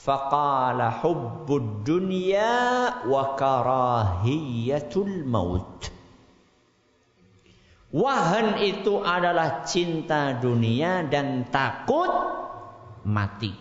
[0.00, 5.93] Faqala hubbud dunya wa karahiyatul maut.
[7.94, 12.10] Wahan itu adalah cinta dunia dan takut
[13.06, 13.54] mati.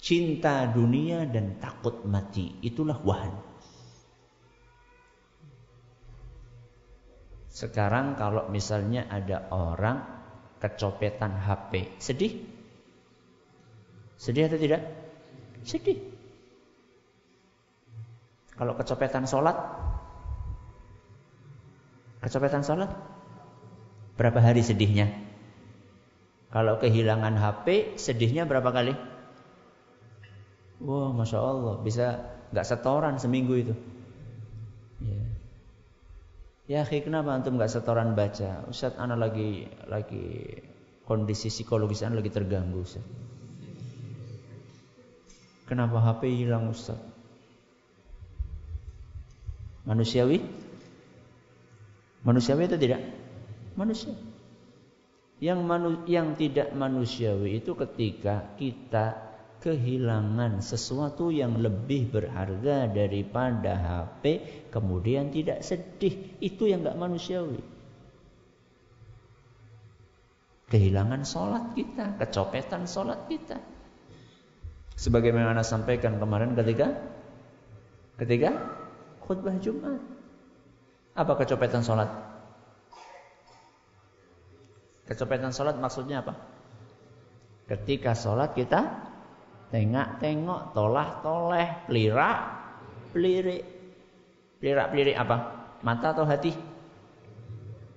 [0.00, 2.56] Cinta dunia dan takut mati.
[2.64, 3.36] Itulah wahan.
[7.52, 10.00] Sekarang kalau misalnya ada orang
[10.56, 12.32] kecopetan HP, sedih?
[14.16, 14.82] Sedih atau tidak?
[15.68, 16.00] Sedih.
[18.56, 19.56] Kalau kecopetan sholat,
[22.24, 22.90] Kecopetan sholat?
[24.16, 25.12] Berapa hari sedihnya?
[26.48, 28.96] Kalau kehilangan HP, sedihnya berapa kali?
[30.80, 33.74] Wah, masya Allah, bisa nggak setoran seminggu itu.
[36.66, 38.64] Ya, ya kenapa antum nggak setoran baca?
[38.72, 40.24] Ustaz, anak lagi lagi
[41.04, 43.04] kondisi psikologis anak lagi terganggu, Ustaz.
[45.66, 46.98] Kenapa HP hilang, Ustaz?
[49.86, 50.65] Manusiawi?
[52.26, 53.00] Manusiawi itu tidak?
[53.78, 54.12] Manusia.
[55.38, 59.26] Yang manu, yang tidak manusiawi itu ketika kita
[59.62, 64.22] kehilangan sesuatu yang lebih berharga daripada HP
[64.70, 67.58] kemudian tidak sedih itu yang nggak manusiawi
[70.70, 73.58] kehilangan sholat kita kecopetan sholat kita
[74.94, 76.92] sebagaimana sampaikan kemarin ketika
[78.22, 78.50] ketika
[79.24, 80.15] khutbah Jumat
[81.16, 82.12] apa kecopetan sholat?
[85.08, 86.36] Kecopetan sholat maksudnya apa?
[87.66, 88.84] Ketika sholat kita
[89.72, 92.38] tengok-tengok, tolah-toleh, pelirak,
[93.10, 93.64] pelirik.
[94.60, 95.36] Pelirak-pelirik apa?
[95.82, 96.52] Mata atau hati?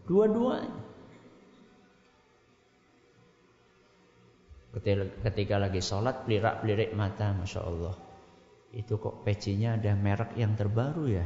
[0.09, 0.79] Dua-duanya.
[5.25, 7.95] Ketika, lagi sholat, pelirak-pelirik mata, Masya Allah.
[8.69, 11.25] Itu kok pecinya ada merek yang terbaru ya?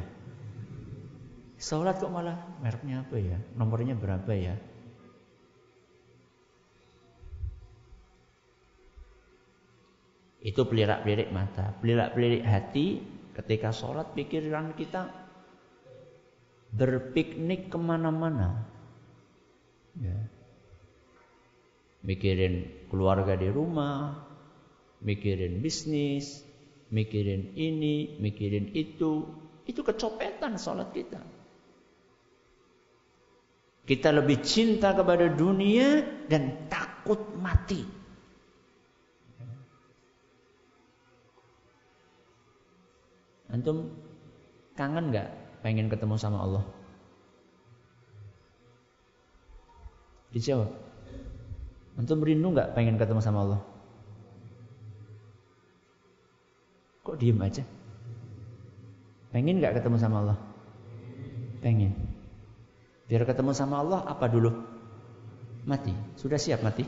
[1.64, 3.40] Sholat kok malah mereknya apa ya?
[3.56, 4.52] Nomornya berapa ya?
[10.44, 13.00] Itu pelirak-pelirik mata, pelirak-pelirik hati
[13.32, 15.08] ketika sholat pikiran kita
[16.76, 18.68] berpiknik ke mana-mana.
[19.96, 20.20] Ya.
[22.04, 24.20] Mikirin keluarga di rumah,
[25.00, 26.44] mikirin bisnis,
[26.92, 29.32] mikirin ini, mikirin itu.
[29.64, 31.33] Itu kecopetan sholat kita.
[33.84, 36.00] Kita lebih cinta kepada dunia
[36.32, 37.84] dan takut mati.
[43.52, 43.92] Antum
[44.74, 45.30] Kangen nggak
[45.62, 46.64] pengen ketemu sama Allah?
[50.34, 50.72] Dijawab.
[51.94, 53.62] Antum rindu nggak pengen ketemu sama Allah?
[57.06, 57.62] Kok diem aja?
[59.30, 60.38] Pengen nggak ketemu sama Allah?
[61.62, 62.13] Pengen.
[63.08, 64.52] Biar ketemu sama Allah apa dulu?
[65.64, 65.94] Mati.
[66.20, 66.84] Sudah siap mati?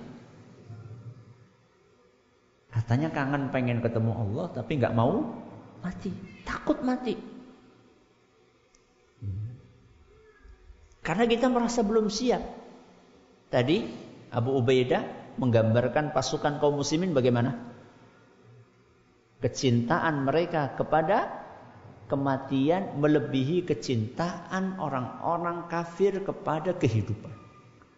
[2.71, 5.35] Katanya kangen pengen ketemu Allah tapi nggak mau
[5.79, 6.11] mati.
[6.43, 7.15] Takut mati.
[11.05, 12.41] Karena kita merasa belum siap.
[13.53, 13.77] Tadi
[14.33, 17.75] Abu Ubaidah menggambarkan pasukan kaum muslimin bagaimana?
[19.45, 21.44] kecintaan mereka kepada
[22.05, 27.33] kematian melebihi kecintaan orang-orang kafir kepada kehidupan.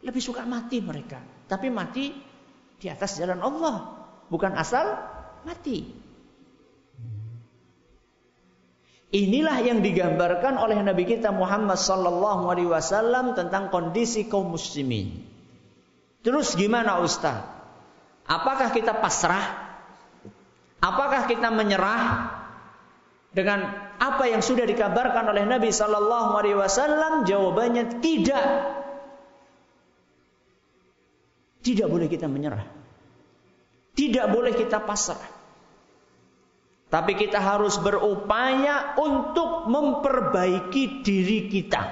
[0.03, 1.19] Lebih suka mati mereka,
[1.51, 2.15] tapi mati
[2.77, 3.75] di atas jalan Allah,
[4.31, 4.95] bukan asal
[5.43, 6.05] mati.
[9.07, 15.23] Inilah yang digambarkan oleh Nabi kita Muhammad sallallahu alaihi wasallam tentang kondisi kaum muslimin.
[16.27, 17.39] Terus gimana Ustaz?
[18.27, 19.67] Apakah kita pasrah
[20.77, 22.36] Apakah kita menyerah
[23.37, 23.69] dengan
[24.01, 27.29] apa yang sudah dikabarkan oleh Nabi Sallallahu Alaihi Wasallam?
[27.29, 28.45] Jawabannya tidak.
[31.61, 32.65] Tidak boleh kita menyerah.
[33.93, 35.21] Tidak boleh kita pasrah.
[36.89, 41.83] Tapi kita harus berupaya untuk memperbaiki diri kita.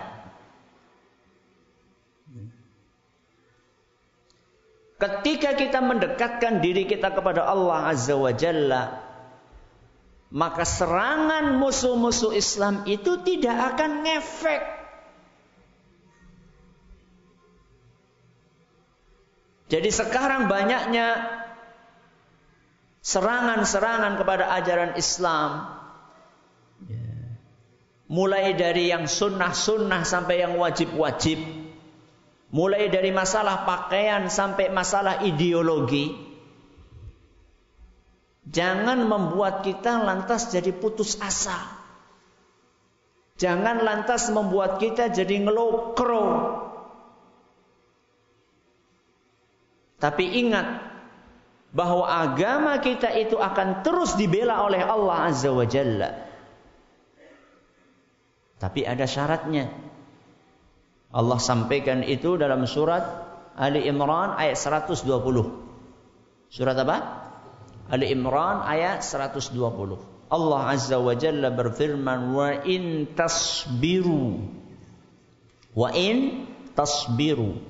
[4.95, 9.04] Ketika kita mendekatkan diri kita kepada Allah Azza wa Jalla,
[10.33, 14.63] maka serangan musuh-musuh Islam itu tidak akan ngefek.
[19.65, 21.41] Jadi sekarang banyaknya
[23.01, 25.73] serangan-serangan kepada ajaran Islam.
[28.05, 31.41] Mulai dari yang sunnah-sunnah sampai yang wajib-wajib.
[32.53, 36.24] Mulai dari masalah pakaian sampai masalah ideologi.
[38.45, 41.57] Jangan membuat kita lantas jadi putus asa.
[43.35, 46.61] Jangan lantas membuat kita jadi ngelokro.
[49.97, 50.85] Tapi ingat
[51.73, 56.13] bahwa agama kita itu akan terus dibela oleh Allah Azza wa Jalla.
[58.61, 59.73] Tapi ada syaratnya.
[61.11, 63.03] Allah sampaikan itu dalam surat
[63.55, 65.03] Ali Imran ayat 120.
[66.51, 67.24] Surat apa?
[67.89, 69.53] Ali Imran ayat 120.
[70.25, 74.41] Allah Azza wa Jalla berfirman wa in tasbiru
[75.77, 77.61] wa in tasbiru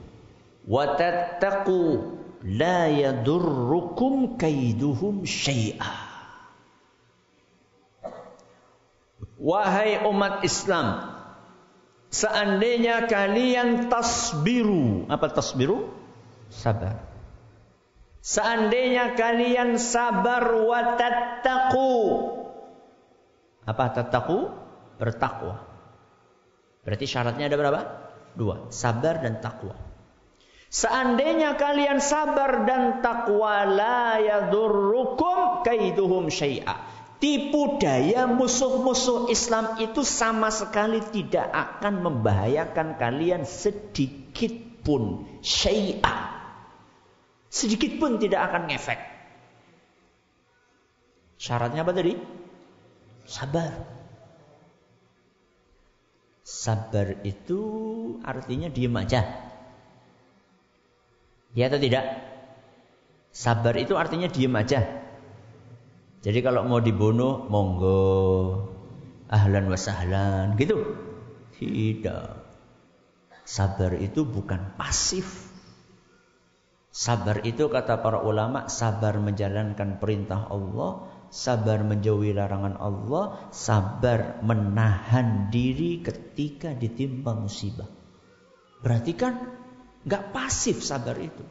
[0.64, 2.16] wa tattaqu
[2.48, 6.16] la yadurrukum kaiduhum syai'a.
[9.36, 11.16] Wahai umat Islam,
[12.16, 15.12] Seandainya kalian tasbiru.
[15.12, 15.92] Apa tasbiru?
[16.48, 17.15] Sabar.
[18.26, 21.94] Seandainya kalian sabar wa tattaqu.
[23.70, 24.50] Apa tattaqu?
[24.98, 25.62] Bertakwa.
[26.82, 27.82] Berarti syaratnya ada berapa?
[28.34, 28.74] Dua.
[28.74, 29.78] Sabar dan takwa.
[30.74, 36.82] Seandainya kalian sabar dan takwa la yadurrukum kaiduhum syai'a
[37.22, 44.52] tipu daya musuh-musuh Islam itu sama sekali tidak akan membahayakan kalian sedikit
[44.82, 46.35] pun syai'ah.
[47.56, 49.00] Sedikit pun tidak akan ngefek.
[51.40, 52.20] Syaratnya apa tadi?
[53.24, 53.72] Sabar.
[56.44, 57.60] Sabar itu
[58.28, 59.24] artinya diam aja.
[61.56, 62.04] Ya atau tidak?
[63.32, 64.84] Sabar itu artinya diam aja.
[66.28, 68.68] Jadi kalau mau dibunuh, monggo.
[69.32, 70.60] Ahlan wa sahlan.
[70.60, 70.76] Gitu.
[71.56, 72.28] Tidak.
[73.48, 75.45] Sabar itu bukan pasif.
[76.96, 85.52] Sabar itu kata para ulama, sabar menjalankan perintah Allah, sabar menjauhi larangan Allah, sabar menahan
[85.52, 87.92] diri ketika ditimpa musibah.
[88.80, 89.44] Berarti kan
[90.08, 91.44] nggak pasif sabar itu.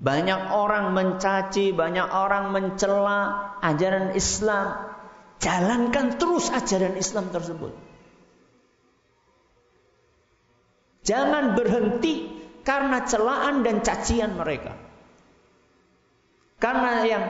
[0.00, 4.96] Banyak orang mencaci, banyak orang mencela ajaran Islam.
[5.44, 7.76] Jalankan terus ajaran Islam tersebut.
[11.04, 12.33] Jangan berhenti
[12.64, 14.74] karena celaan dan cacian mereka.
[16.58, 17.24] Karena yang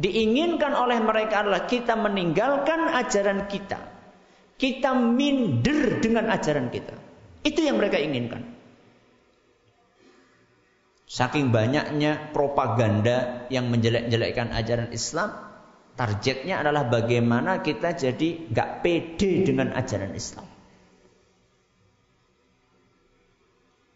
[0.00, 3.78] diinginkan oleh mereka adalah kita meninggalkan ajaran kita.
[4.56, 6.96] Kita minder dengan ajaran kita.
[7.44, 8.44] Itu yang mereka inginkan.
[11.10, 15.50] Saking banyaknya propaganda yang menjelek-jelekkan ajaran Islam,
[16.00, 20.48] Targetnya adalah bagaimana kita jadi nggak pede dengan ajaran Islam.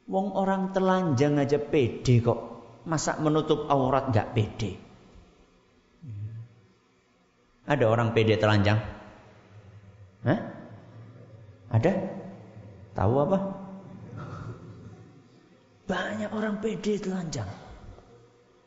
[0.05, 2.41] Wong orang telanjang aja pede kok.
[2.85, 4.73] Masa menutup aurat nggak pede?
[7.65, 8.77] Ada orang pede telanjang?
[10.29, 10.41] Hah?
[11.73, 11.93] Ada?
[12.93, 13.39] Tahu apa?
[15.89, 17.49] Banyak orang pede telanjang.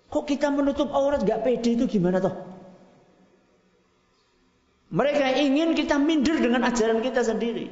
[0.07, 2.35] Kok kita menutup aurat gak pede itu gimana toh?
[4.87, 7.67] Mereka ingin kita minder dengan ajaran kita sendiri.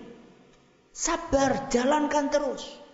[0.91, 2.84] Sabar, jalankan terus.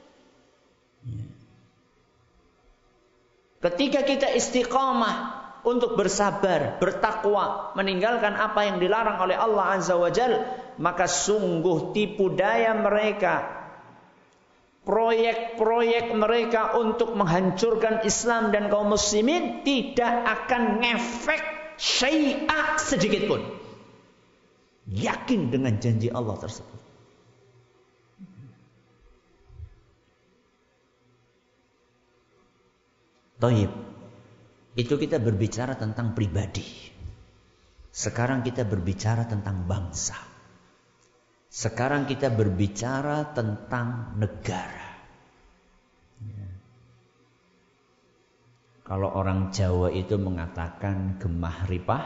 [3.62, 10.42] Ketika kita istiqamah untuk bersabar, bertakwa, meninggalkan apa yang dilarang oleh Allah Azza wa Jal,
[10.82, 13.62] maka sungguh tipu daya mereka,
[14.82, 21.42] proyek-proyek mereka untuk menghancurkan Islam dan kaum muslimin tidak akan ngefek
[21.78, 23.42] syai'ah sedikit pun.
[24.90, 26.81] Yakin dengan janji Allah tersebut.
[33.42, 33.72] Taib.
[34.78, 36.64] Itu kita berbicara tentang pribadi.
[37.90, 40.16] Sekarang kita berbicara tentang bangsa.
[41.52, 44.92] Sekarang kita berbicara tentang negara.
[48.92, 52.04] Kalau orang Jawa itu mengatakan gemah ripah,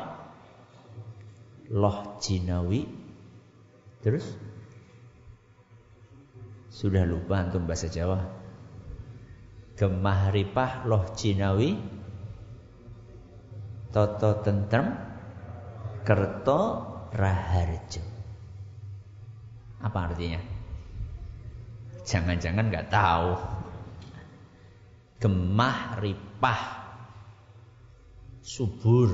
[1.74, 2.86] loh jinawi,
[4.06, 4.38] terus
[6.70, 8.45] sudah lupa antum bahasa Jawa.
[9.76, 11.76] Gemah ripah loh jinawi,
[13.96, 14.92] Toto tentrem
[16.04, 16.62] Kerto
[17.16, 18.04] Raharjo
[19.80, 20.44] Apa artinya?
[22.04, 23.30] Jangan-jangan nggak tahu
[25.24, 26.62] Gemah ripah
[28.44, 29.10] Subur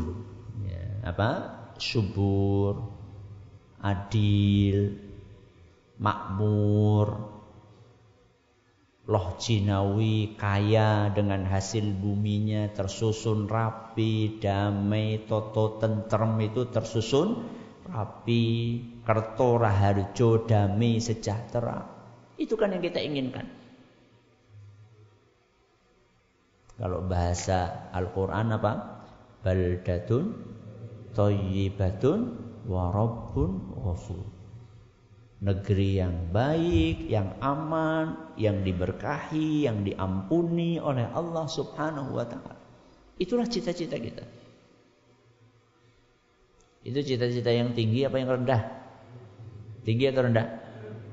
[0.66, 1.30] ya, Apa?
[1.78, 2.82] Subur
[3.86, 4.98] Adil
[6.02, 7.31] Makmur
[9.10, 17.42] Loh Jinawi kaya dengan hasil buminya tersusun rapi, damai, toto tentrem itu tersusun
[17.90, 18.46] rapi,
[19.02, 21.82] kerto raharjo, damai, sejahtera.
[22.38, 23.50] Itu kan yang kita inginkan.
[26.78, 28.74] Kalau bahasa Al-Quran apa?
[29.42, 30.26] Baldatun,
[31.18, 32.20] toyibatun,
[32.70, 34.31] warabbun, ghafur
[35.42, 42.56] negeri yang baik, yang aman, yang diberkahi, yang diampuni oleh Allah Subhanahu wa taala.
[43.18, 44.22] Itulah cita-cita kita.
[46.86, 48.62] Itu cita-cita yang tinggi apa yang rendah?
[49.82, 50.48] Tinggi atau rendah?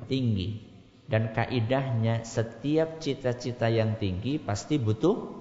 [0.08, 0.68] Tinggi.
[1.08, 5.40] Dan kaidahnya setiap cita-cita yang tinggi pasti butuh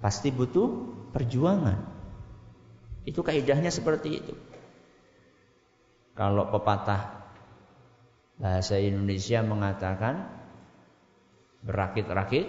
[0.00, 0.68] pasti butuh
[1.12, 1.84] perjuangan.
[3.04, 4.34] Itu kaidahnya seperti itu.
[6.16, 7.17] Kalau pepatah
[8.38, 10.30] Bahasa Indonesia mengatakan
[11.66, 12.46] berakit-rakit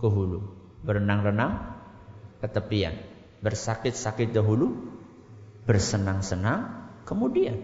[0.00, 0.40] ke hulu,
[0.80, 1.76] berenang-renang
[2.40, 2.96] ke tepian,
[3.44, 4.72] bersakit-sakit dahulu,
[5.68, 7.60] bersenang-senang kemudian.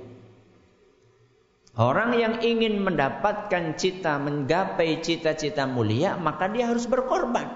[1.72, 7.48] Orang yang ingin mendapatkan cita, menggapai cita-cita mulia, maka dia harus berkorban.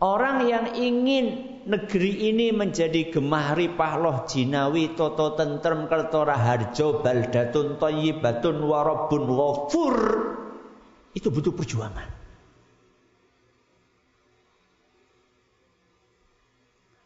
[0.00, 7.82] Orang yang ingin negeri ini menjadi gemah ripah loh jinawi toto tentrem kertora harjo baldatun
[7.82, 9.96] toyibatun warobun wafur
[11.12, 12.08] itu butuh perjuangan.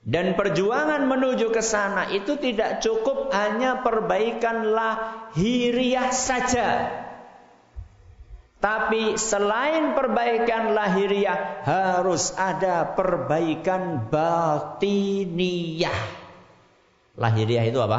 [0.00, 6.99] Dan perjuangan menuju ke sana itu tidak cukup hanya perbaikan lahiriah saja
[8.60, 15.96] tapi selain perbaikan lahiriah harus ada perbaikan batiniah.
[17.16, 17.98] Lahiriah itu apa?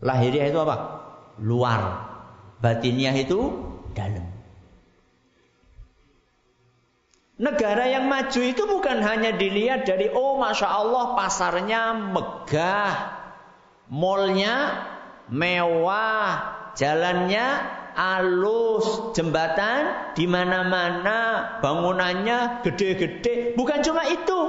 [0.00, 0.76] Lahiriah itu apa?
[1.44, 1.80] Luar.
[2.64, 3.52] Batiniah itu
[3.92, 4.24] dalam.
[7.36, 12.94] Negara yang maju itu bukan hanya dilihat dari oh masya Allah pasarnya megah,
[13.90, 14.86] mallnya
[15.28, 17.46] mewah, jalannya
[17.94, 21.18] alus, jembatan di mana-mana,
[21.62, 23.54] bangunannya gede-gede.
[23.54, 24.40] Bukan cuma itu.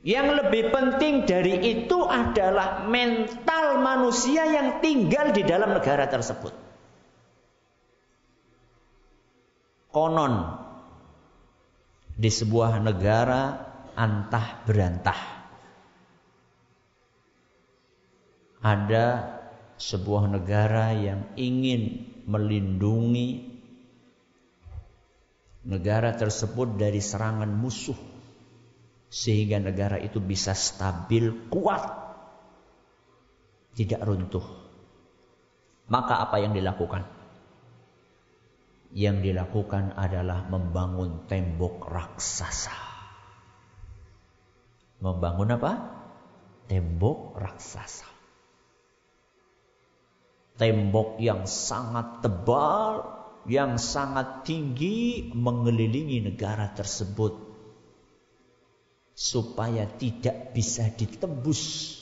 [0.00, 6.56] Yang lebih penting dari itu adalah mental manusia yang tinggal di dalam negara tersebut.
[9.92, 10.59] Konon
[12.20, 13.56] di sebuah negara
[13.96, 15.20] antah berantah
[18.60, 19.06] ada
[19.80, 23.48] sebuah negara yang ingin melindungi
[25.64, 27.96] negara tersebut dari serangan musuh
[29.10, 31.82] sehingga negara itu bisa stabil, kuat,
[33.74, 34.46] tidak runtuh.
[35.90, 37.19] Maka apa yang dilakukan?
[38.90, 42.74] Yang dilakukan adalah membangun tembok raksasa.
[44.98, 45.72] Membangun apa?
[46.66, 48.10] Tembok raksasa.
[50.58, 53.06] Tembok yang sangat tebal,
[53.48, 57.50] yang sangat tinggi mengelilingi negara tersebut
[59.20, 61.96] supaya tidak bisa ditembus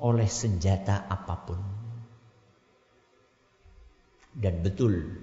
[0.00, 1.60] oleh senjata apa pun.
[4.36, 5.16] Dan betul,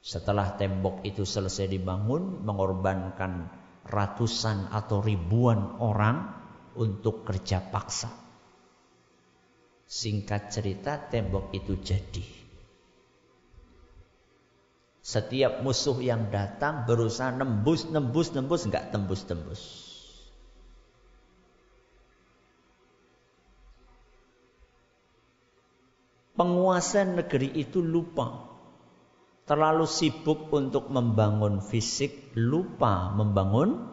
[0.00, 3.52] setelah tembok itu selesai dibangun, mengorbankan
[3.84, 6.32] ratusan atau ribuan orang
[6.76, 8.08] untuk kerja paksa.
[9.84, 12.24] Singkat cerita, tembok itu jadi.
[15.00, 19.62] Setiap musuh yang datang berusaha nembus, nembus, nembus, nggak tembus, tembus.
[26.38, 28.49] Penguasa negeri itu lupa.
[29.50, 33.90] Terlalu sibuk untuk membangun fisik, lupa membangun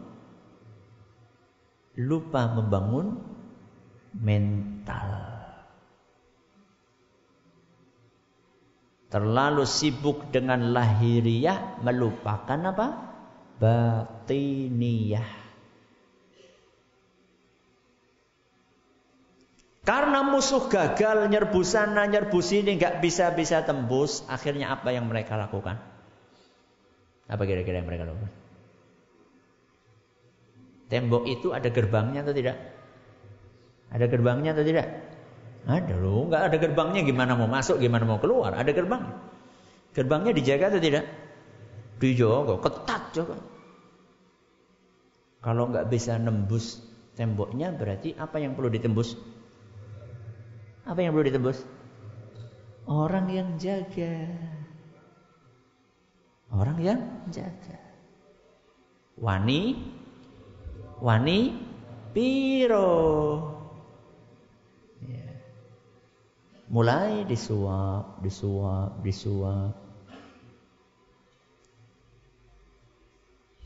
[1.98, 3.18] lupa membangun
[4.14, 5.26] mental.
[9.10, 12.86] Terlalu sibuk dengan lahiriah melupakan apa?
[13.58, 15.47] Batiniyah.
[19.88, 24.20] Karena musuh gagal nyerbu sana, nyerbu sini, nggak bisa-bisa tembus.
[24.28, 25.80] Akhirnya apa yang mereka lakukan?
[27.24, 28.28] Apa kira-kira yang mereka lakukan?
[30.92, 32.60] Tembok itu ada gerbangnya atau tidak?
[33.88, 34.86] Ada gerbangnya atau tidak?
[35.64, 38.60] Ada loh, nggak ada gerbangnya gimana mau masuk, gimana mau keluar?
[38.60, 39.08] Ada gerbang.
[39.96, 41.08] Gerbangnya dijaga atau tidak?
[41.96, 43.40] Dijaga, ketat juga.
[45.40, 46.76] Kalau nggak bisa nembus
[47.16, 49.37] temboknya, berarti apa yang perlu ditembus?
[50.88, 51.60] Apa yang perlu ditebus?
[52.88, 54.24] Orang yang jaga.
[56.48, 57.76] Orang yang jaga.
[59.20, 59.76] Wani
[61.04, 61.52] wani
[62.16, 62.96] piro.
[65.04, 65.28] Ya.
[66.72, 69.76] Mulai disuap, disuap, disuap.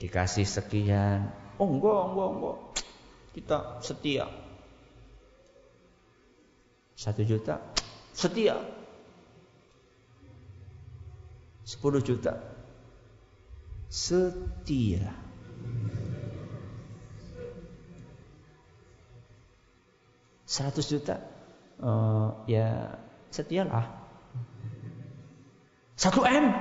[0.02, 1.30] Dikasih sekian.
[1.62, 2.58] Oh enggak, enggak, enggak.
[3.38, 4.41] Kita setia.
[7.03, 7.59] Satu juta
[8.14, 8.55] setia.
[11.66, 12.38] Sepuluh juta
[13.90, 15.11] setia.
[20.46, 21.18] Seratus juta
[21.82, 22.94] uh, ya
[23.34, 23.82] setialah.
[25.98, 26.55] Satu M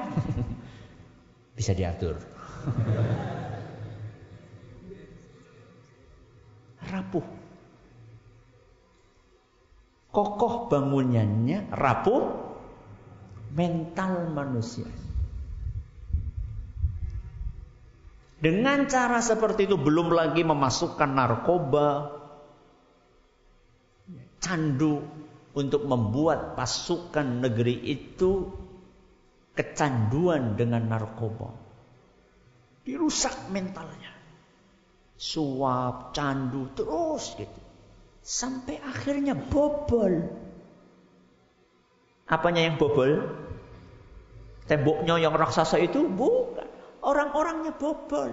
[1.57, 2.17] bisa diatur.
[6.89, 7.40] Rapuh
[10.11, 12.23] kokoh bangunannya, rapuh
[13.55, 14.87] mental manusia.
[18.41, 22.09] Dengan cara seperti itu belum lagi memasukkan narkoba,
[24.41, 25.05] candu
[25.53, 28.49] untuk membuat pasukan negeri itu
[29.53, 31.53] kecanduan dengan narkoba.
[32.81, 34.09] Dirusak mentalnya.
[35.21, 37.61] Suap, candu, terus gitu.
[38.21, 40.29] Sampai akhirnya bobol.
[42.29, 43.27] Apanya yang bobol?
[44.69, 46.69] Temboknya yang raksasa itu bukan.
[47.01, 48.29] Orang-orangnya bobol.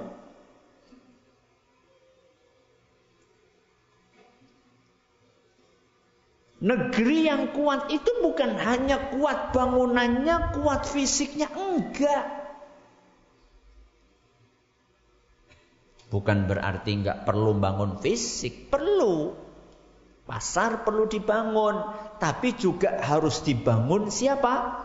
[6.59, 12.27] Negeri yang kuat itu bukan hanya kuat bangunannya, kuat fisiknya, enggak.
[16.11, 19.48] Bukan berarti enggak perlu bangun fisik, perlu.
[20.29, 21.89] Pasar perlu dibangun,
[22.21, 24.77] tapi juga harus dibangun siapa?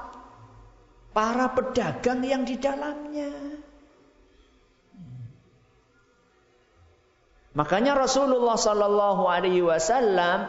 [1.11, 3.59] Para pedagang yang di dalamnya.
[7.53, 10.47] Makanya Rasulullah Sallallahu Alaihi Wasallam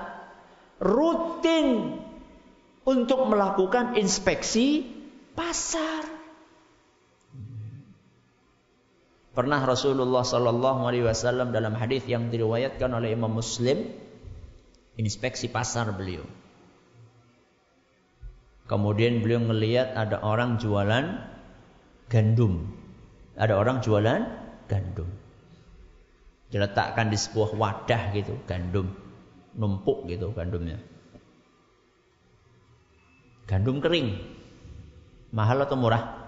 [0.78, 1.98] rutin
[2.86, 4.86] untuk melakukan inspeksi
[5.34, 6.06] pasar.
[9.34, 14.03] Pernah Rasulullah Sallallahu Alaihi Wasallam dalam hadis yang diriwayatkan oleh Imam Muslim
[14.98, 16.24] inspeksi pasar beliau.
[18.64, 21.20] Kemudian beliau melihat ada orang jualan
[22.08, 22.72] gandum.
[23.36, 24.20] Ada orang jualan
[24.70, 25.10] gandum.
[26.48, 28.94] Diletakkan di sebuah wadah gitu, gandum.
[29.54, 30.80] Numpuk gitu gandumnya.
[33.44, 34.16] Gandum kering.
[35.34, 36.24] Mahal atau murah?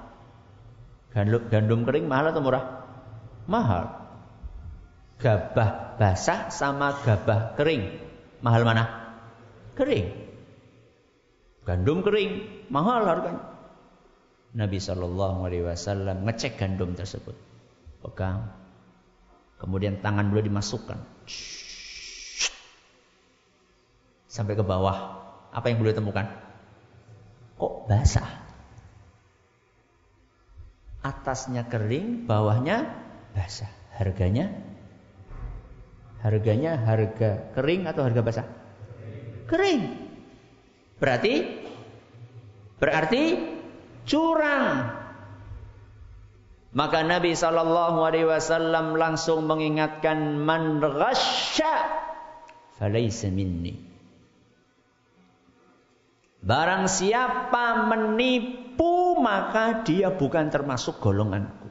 [1.16, 2.64] Gandum, gandum kering mahal atau murah?
[3.48, 3.84] Mahal.
[5.16, 8.05] Gabah basah sama gabah kering.
[8.40, 8.84] Mahal mana?
[9.76, 10.08] Kering.
[11.66, 13.42] Gandum kering mahal harganya.
[14.56, 17.36] Nabi Shallallahu Alaihi Wasallam ngecek gandum tersebut,
[18.00, 18.48] pegang,
[19.60, 20.96] kemudian tangan beliau dimasukkan
[24.32, 25.20] sampai ke bawah.
[25.52, 26.24] Apa yang beliau temukan?
[27.60, 28.46] Kok basah?
[31.06, 32.90] atasnya kering, bawahnya
[33.30, 33.70] basah.
[33.96, 34.52] Harganya
[36.20, 38.46] harganya harga kering atau harga basah?
[39.46, 39.82] Kering.
[40.96, 41.34] Berarti
[42.80, 43.22] berarti
[44.08, 45.04] curang.
[46.76, 51.74] Maka Nabi Shallallahu Alaihi Wasallam langsung mengingatkan man ghasya
[52.76, 53.80] falaysa minni.
[56.46, 61.66] Barang siapa menipu maka dia bukan termasuk golonganku.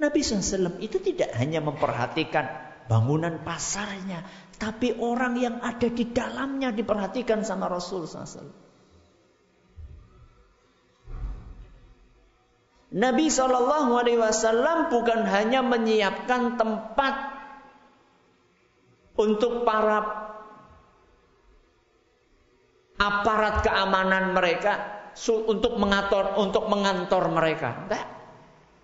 [0.00, 4.26] Nabi SAW itu tidak hanya memperhatikan bangunan pasarnya,
[4.58, 8.50] tapi orang yang ada di dalamnya diperhatikan sama Rasul SAW.
[12.90, 17.14] Nabi Shallallahu Alaihi Wasallam bukan hanya menyiapkan tempat
[19.14, 20.26] untuk para
[22.98, 25.06] aparat keamanan mereka,
[25.46, 27.86] untuk mengatur untuk mengantor mereka.
[27.86, 28.19] Enggak.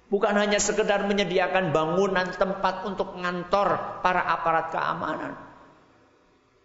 [0.06, 5.34] Bukan hanya sekedar menyediakan bangunan tempat untuk mengantor para aparat keamanan.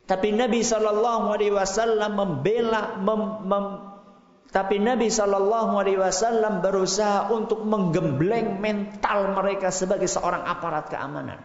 [0.05, 3.65] Tapi Nabi Shallallahu Alaihi Wasallam membela, mem, mem,
[4.53, 11.41] tapi Nabi Shallallahu Alaihi Wasallam berusaha untuk menggembleng mental mereka sebagai seorang aparat keamanan.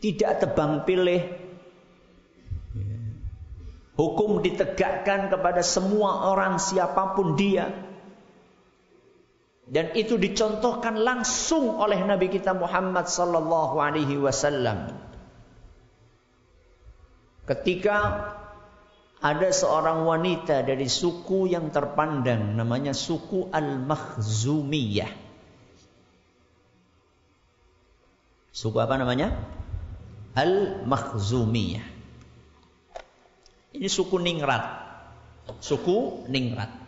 [0.00, 1.50] Tidak tebang pilih
[4.00, 7.68] Hukum ditegakkan kepada semua orang siapa pun dia.
[9.70, 14.98] Dan itu dicontohkan langsung oleh Nabi kita Muhammad sallallahu alaihi wasallam.
[17.46, 17.96] Ketika
[19.22, 25.12] ada seorang wanita dari suku yang terpandang namanya suku Al-Makhzumiyah.
[28.50, 29.38] Suku apa namanya?
[30.34, 31.86] Al-Makhzumiyah.
[33.76, 34.66] Ini suku Ningrat.
[35.62, 36.79] Suku Ningrat.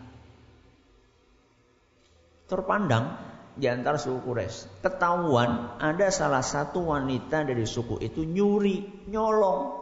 [2.53, 3.17] Terpandang
[3.57, 4.85] di antara suku Quraisy.
[4.85, 9.81] Ketahuan ada salah satu wanita dari suku itu nyuri, nyolong.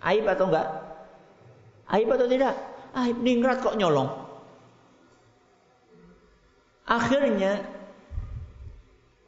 [0.00, 0.68] Aib atau enggak?
[1.92, 2.54] Aib atau tidak?
[2.96, 4.08] Aib Ningrat kok nyolong.
[6.88, 7.60] Akhirnya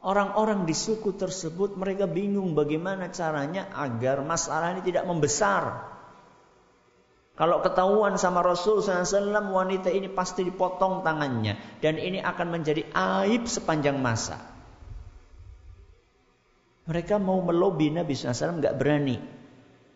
[0.01, 5.85] orang-orang di suku tersebut mereka bingung bagaimana caranya agar masalah ini tidak membesar.
[7.41, 11.57] Kalau ketahuan sama Rasul SAW, wanita ini pasti dipotong tangannya.
[11.81, 14.37] Dan ini akan menjadi aib sepanjang masa.
[16.85, 19.17] Mereka mau melobi Nabi SAW nggak berani.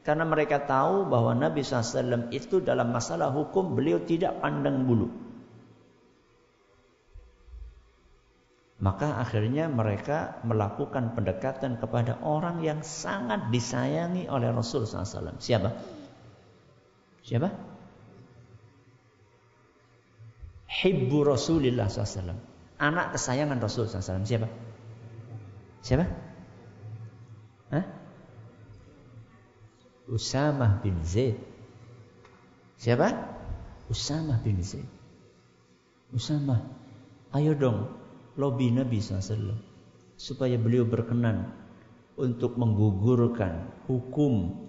[0.02, 5.14] Karena mereka tahu bahwa Nabi SAW itu dalam masalah hukum beliau tidak pandang bulu.
[8.82, 15.38] Maka akhirnya mereka melakukan pendekatan kepada orang yang sangat disayangi oleh Rasul SAW.
[15.38, 15.95] Siapa?
[17.26, 17.50] Siapa?
[20.70, 22.38] Hibbu Rasulillah SAW.
[22.78, 24.22] Anak kesayangan Rasul SAW.
[24.22, 24.48] Siapa?
[25.82, 26.06] Siapa?
[27.74, 27.86] Hah?
[30.06, 31.42] Usamah bin Zaid.
[32.78, 33.10] Siapa?
[33.90, 34.86] Usamah bin Zaid.
[36.14, 36.62] Usamah,
[37.34, 37.90] ayo dong
[38.38, 39.58] lobby Nabi SAW
[40.16, 41.52] supaya beliau berkenan
[42.16, 44.64] untuk menggugurkan hukum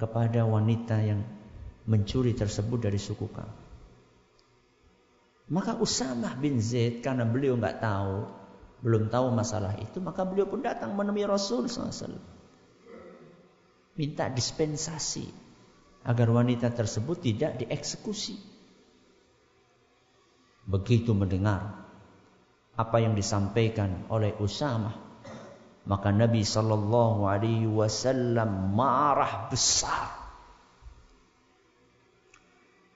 [0.00, 1.20] kepada wanita yang
[1.86, 3.54] mencuri tersebut dari suku Ka'ab.
[5.46, 8.26] Maka Usamah bin Zaid karena beliau nggak tahu,
[8.82, 12.18] belum tahu masalah itu, maka beliau pun datang menemui Rasul SAW.
[13.94, 15.30] Minta dispensasi
[16.02, 18.36] agar wanita tersebut tidak dieksekusi.
[20.66, 21.86] Begitu mendengar
[22.74, 24.98] apa yang disampaikan oleh Usamah,
[25.86, 30.25] maka Nabi Shallallahu Alaihi Wasallam marah besar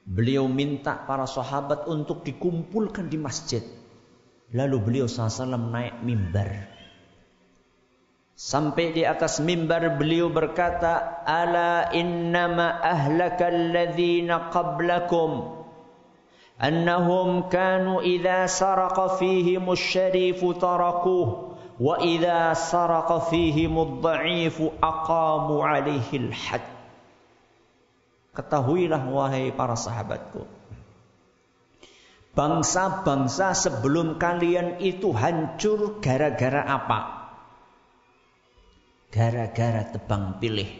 [0.08, 3.62] Beliau minta para sahabat untuk dikumpulkan di masjid.
[4.50, 6.66] Lalu beliau SAW naik mimbar.
[8.40, 15.60] Sampai di atas mimbar beliau berkata, Ala innama ahlaka alladhina qablakum.
[16.56, 21.52] Annahum kanu idha saraka fihimu syarifu tarakuh.
[21.76, 26.79] Wa idha saraka fihimu dha'ifu aqamu alaihi al-had.
[28.30, 30.46] Ketahuilah wahai para sahabatku.
[32.30, 37.00] Bangsa-bangsa sebelum kalian itu hancur gara-gara apa?
[39.10, 40.70] Gara-gara tebang pilih.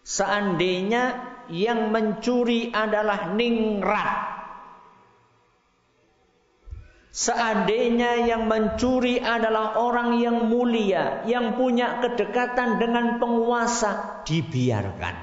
[0.00, 4.37] Seandainya yang mencuri adalah ningrat,
[7.18, 15.18] Seandainya yang mencuri adalah orang yang mulia, yang punya kedekatan dengan penguasa, dibiarkan.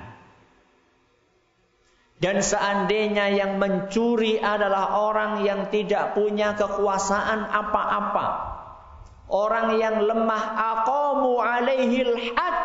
[2.20, 8.28] Dan seandainya yang mencuri adalah orang yang tidak punya kekuasaan apa-apa,
[9.32, 12.56] orang yang lemah, aqamu alaihil had,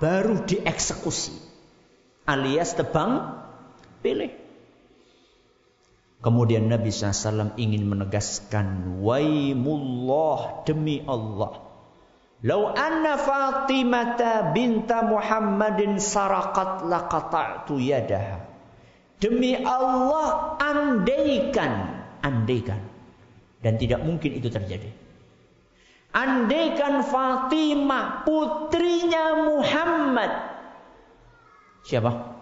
[0.00, 1.36] baru dieksekusi.
[2.24, 3.36] Alias tebang
[4.00, 4.47] pilih.
[6.18, 11.68] Kemudian Nabi SAW ingin menegaskan Waimullah demi Allah
[12.38, 18.46] Lau anna Fatimata binta Muhammadin sarakat laqata'tu yadaha.
[19.18, 22.78] Demi Allah andaikan Andaikan.
[23.58, 24.86] Dan tidak mungkin itu terjadi.
[26.14, 30.30] Andaikan Fatimah putrinya Muhammad.
[31.82, 32.38] Siapa?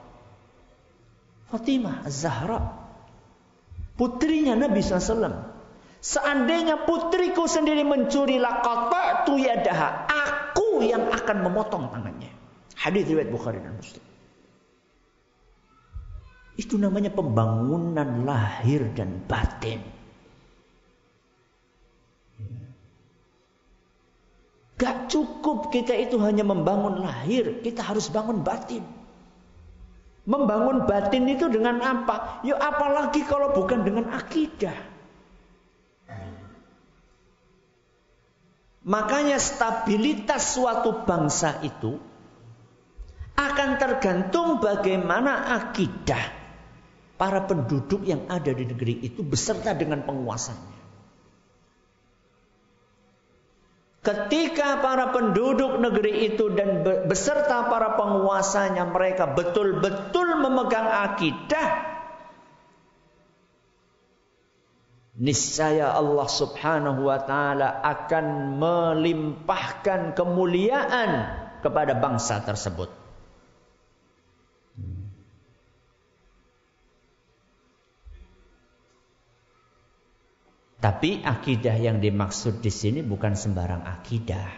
[1.49, 2.86] Fatimah Az-Zahra
[3.97, 5.57] putrinya Nabi SAW.
[6.01, 12.31] Seandainya putriku sendiri mencuri lakata tu yadaha, aku yang akan memotong tangannya.
[12.79, 14.05] Hadis riwayat Bukhari dan Muslim.
[16.57, 19.83] Itu namanya pembangunan lahir dan batin.
[24.77, 28.85] Gak cukup kita itu hanya membangun lahir, kita harus bangun batin.
[30.27, 32.43] Membangun batin itu dengan apa?
[32.43, 34.75] Ya apalagi kalau bukan dengan akidah.
[38.87, 41.99] Makanya stabilitas suatu bangsa itu
[43.35, 46.23] akan tergantung bagaimana akidah
[47.19, 50.76] para penduduk yang ada di negeri itu beserta dengan penguasanya.
[54.07, 61.97] Ketika para penduduk negeri itu dan beserta para penguasanya mereka betul-betul memegang akidah
[65.17, 71.11] niscaya Allah Subhanahu wa taala akan melimpahkan kemuliaan
[71.65, 73.06] kepada bangsa tersebut.
[80.87, 84.55] Tapi akidah yang dimaksud di sini bukan sembarang akidah.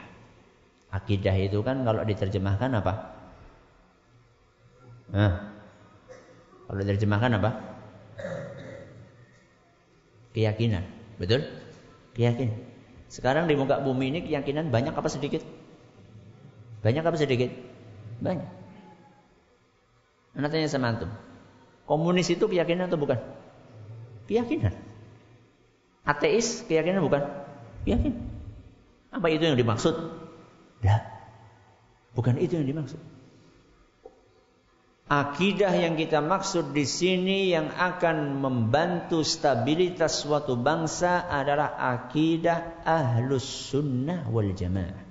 [0.92, 2.92] Akidah itu kan kalau diterjemahkan apa?
[5.08, 5.56] Nah,
[6.68, 7.50] kalau diterjemahkan apa?
[10.36, 10.84] Keyakinan,
[11.16, 11.48] betul?
[12.12, 12.60] Keyakinan.
[13.08, 15.40] Sekarang di muka bumi ini keyakinan banyak apa sedikit?
[16.84, 17.48] Banyak apa sedikit?
[18.20, 18.48] Banyak.
[20.36, 21.08] Anak tanya sama antum.
[21.88, 23.16] Komunis itu keyakinan atau bukan?
[24.28, 24.87] Keyakinan.
[26.08, 27.28] Ateis keyakinan bukan?
[27.84, 28.16] Yakin.
[29.12, 29.92] Apa itu yang dimaksud?
[30.80, 31.02] Tidak.
[32.16, 33.00] Bukan itu yang dimaksud.
[35.08, 43.72] Akidah yang kita maksud di sini yang akan membantu stabilitas suatu bangsa adalah akidah ahlus
[43.72, 45.07] sunnah wal jamaah.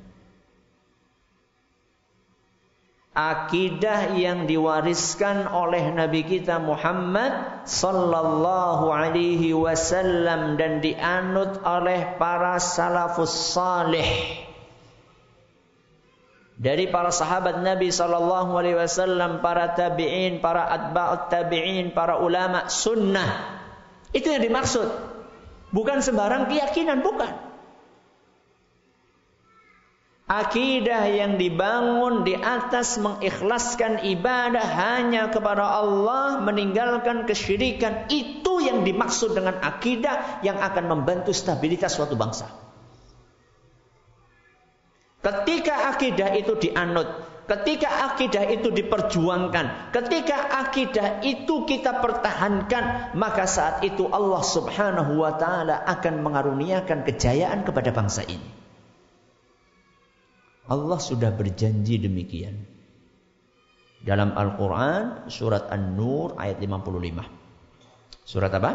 [3.17, 13.57] Akidah yang diwariskan oleh Nabi kita Muhammad sallallahu alaihi wasallam dan dianut oleh para salafus
[13.57, 14.05] salih
[16.57, 23.61] dari para sahabat Nabi sallallahu alaihi wasallam, para tabi'in, para atba'ut tabi'in, para ulama sunnah.
[24.09, 24.89] Itu yang dimaksud.
[25.69, 27.46] Bukan sembarang keyakinan, bukan.
[30.27, 39.31] Akidah yang dibangun di atas mengikhlaskan ibadah hanya kepada Allah, meninggalkan kesyirikan, itu yang dimaksud
[39.31, 42.51] dengan akidah yang akan membantu stabilitas suatu bangsa.
[45.23, 47.07] Ketika akidah itu dianut,
[47.47, 55.39] ketika akidah itu diperjuangkan, ketika akidah itu kita pertahankan, maka saat itu Allah Subhanahu wa
[55.39, 58.56] taala akan mengaruniakan kejayaan kepada bangsa ini.
[60.67, 62.67] Allah sudah berjanji demikian.
[64.03, 68.27] Dalam Al-Quran surat An-Nur ayat 55.
[68.27, 68.71] Surat apa?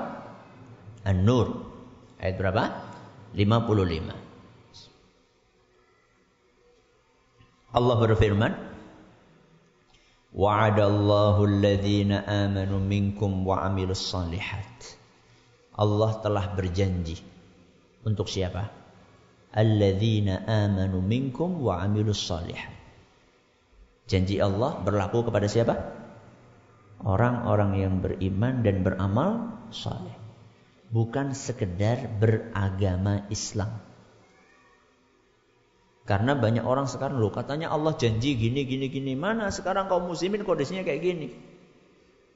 [1.05, 1.69] An-Nur.
[2.17, 2.65] Ayat berapa?
[3.37, 4.13] 55.
[7.73, 8.53] Allah berfirman,
[10.33, 14.97] Wa'adallahu alladhina amanu minkum wa amilus salihat.
[15.77, 17.21] Allah telah berjanji
[18.05, 18.82] untuk siapa?
[19.53, 22.73] Alladzina amanu minkum wa amilus salihat.
[24.09, 25.75] Janji Allah berlaku kepada siapa?
[27.03, 30.15] Orang-orang yang beriman dan beramal saleh.
[30.93, 33.81] Bukan sekedar beragama Islam.
[36.03, 39.15] Karena banyak orang sekarang loh katanya Allah janji gini gini gini.
[39.15, 41.29] Mana sekarang kaum muslimin kondisinya kayak gini?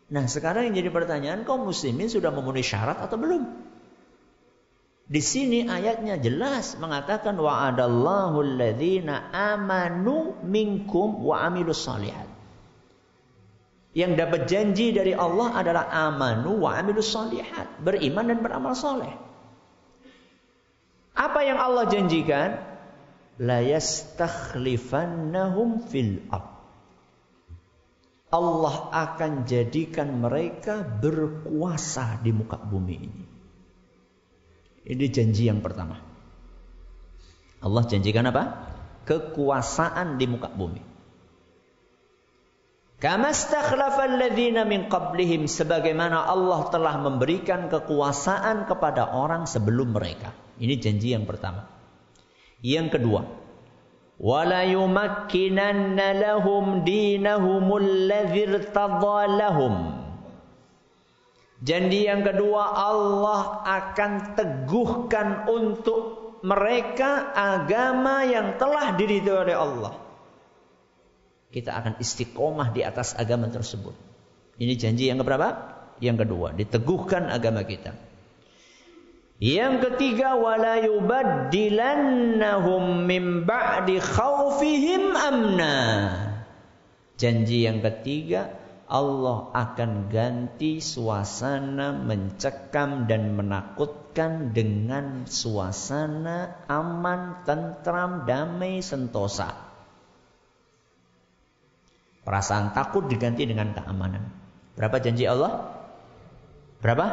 [0.06, 3.65] Nah sekarang yang jadi pertanyaan kaum muslimin sudah memenuhi syarat atau belum?
[5.06, 12.26] Di sini ayatnya jelas mengatakan wa'adallahu alladzina amanu minkum wa amilus salihat.
[13.94, 19.14] Yang dapat janji dari Allah adalah amanu wa amilus salihat, beriman dan beramal soleh.
[21.16, 22.60] Apa yang Allah janjikan?
[23.38, 26.50] La yastakhlifannahum fil ard.
[28.26, 33.35] Allah akan jadikan mereka berkuasa di muka bumi ini.
[34.86, 35.98] Ini janji yang pertama.
[37.58, 38.70] Allah janjikan apa?
[39.02, 40.78] Kekuasaan di muka bumi.
[42.96, 43.28] Kama
[44.64, 50.32] min qablihim sebagaimana Allah telah memberikan kekuasaan kepada orang sebelum mereka.
[50.56, 51.68] Ini janji yang pertama.
[52.64, 53.20] Yang kedua,
[54.16, 58.48] wala yumakkinanna lahum dinahumul ladzi
[59.36, 60.05] lahum
[61.64, 69.96] Janji yang kedua Allah akan teguhkan untuk mereka agama yang telah diridhoi oleh Allah.
[71.48, 73.96] Kita akan istiqomah di atas agama tersebut.
[74.60, 75.72] Ini janji yang keberapa?
[75.96, 77.96] Yang kedua, diteguhkan agama kita.
[79.40, 85.76] Yang ketiga, wala yubaddilannahum min ba'di khawfihim amna.
[87.16, 88.52] Janji yang ketiga,
[88.86, 99.50] Allah akan ganti suasana mencekam dan menakutkan dengan suasana aman, tentram, damai, sentosa.
[102.22, 104.22] Perasaan takut diganti dengan keamanan.
[104.78, 105.82] Berapa janji Allah?
[106.78, 107.06] Berapa?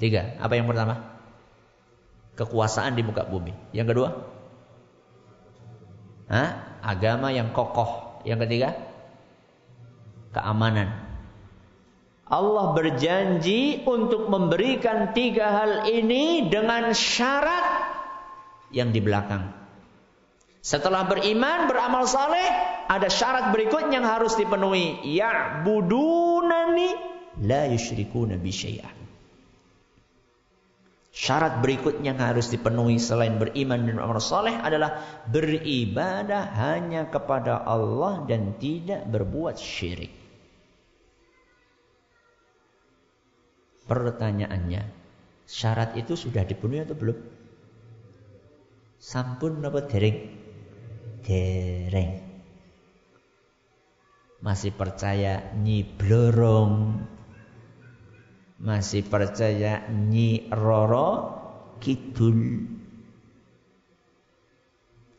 [0.00, 0.40] Tiga.
[0.40, 1.20] Apa yang pertama?
[2.36, 3.52] Kekuasaan di muka bumi.
[3.76, 4.08] Yang kedua?
[6.32, 6.80] Hah?
[6.80, 8.24] Agama yang kokoh.
[8.24, 8.87] Yang ketiga?
[10.38, 10.94] Keamanan.
[12.28, 17.88] Allah berjanji untuk memberikan tiga hal ini dengan syarat
[18.70, 19.48] yang di belakang.
[20.60, 22.44] Setelah beriman, beramal saleh,
[22.84, 25.00] ada syarat berikutnya yang harus dipenuhi.
[25.16, 26.90] Ya'budunani
[27.48, 28.96] la yusyrikuna bi syai'an.
[31.08, 38.28] Syarat berikutnya yang harus dipenuhi selain beriman dan beramal saleh adalah beribadah hanya kepada Allah
[38.28, 40.17] dan tidak berbuat syirik.
[43.88, 44.84] Pertanyaannya,
[45.48, 47.18] syarat itu sudah dipenuhi atau belum?
[49.00, 50.28] Sampun apa dereng?
[51.24, 52.12] Dereng.
[54.44, 57.00] Masih percaya nyi blorong.
[58.60, 61.40] Masih percaya nyi roro
[61.80, 62.68] kidul.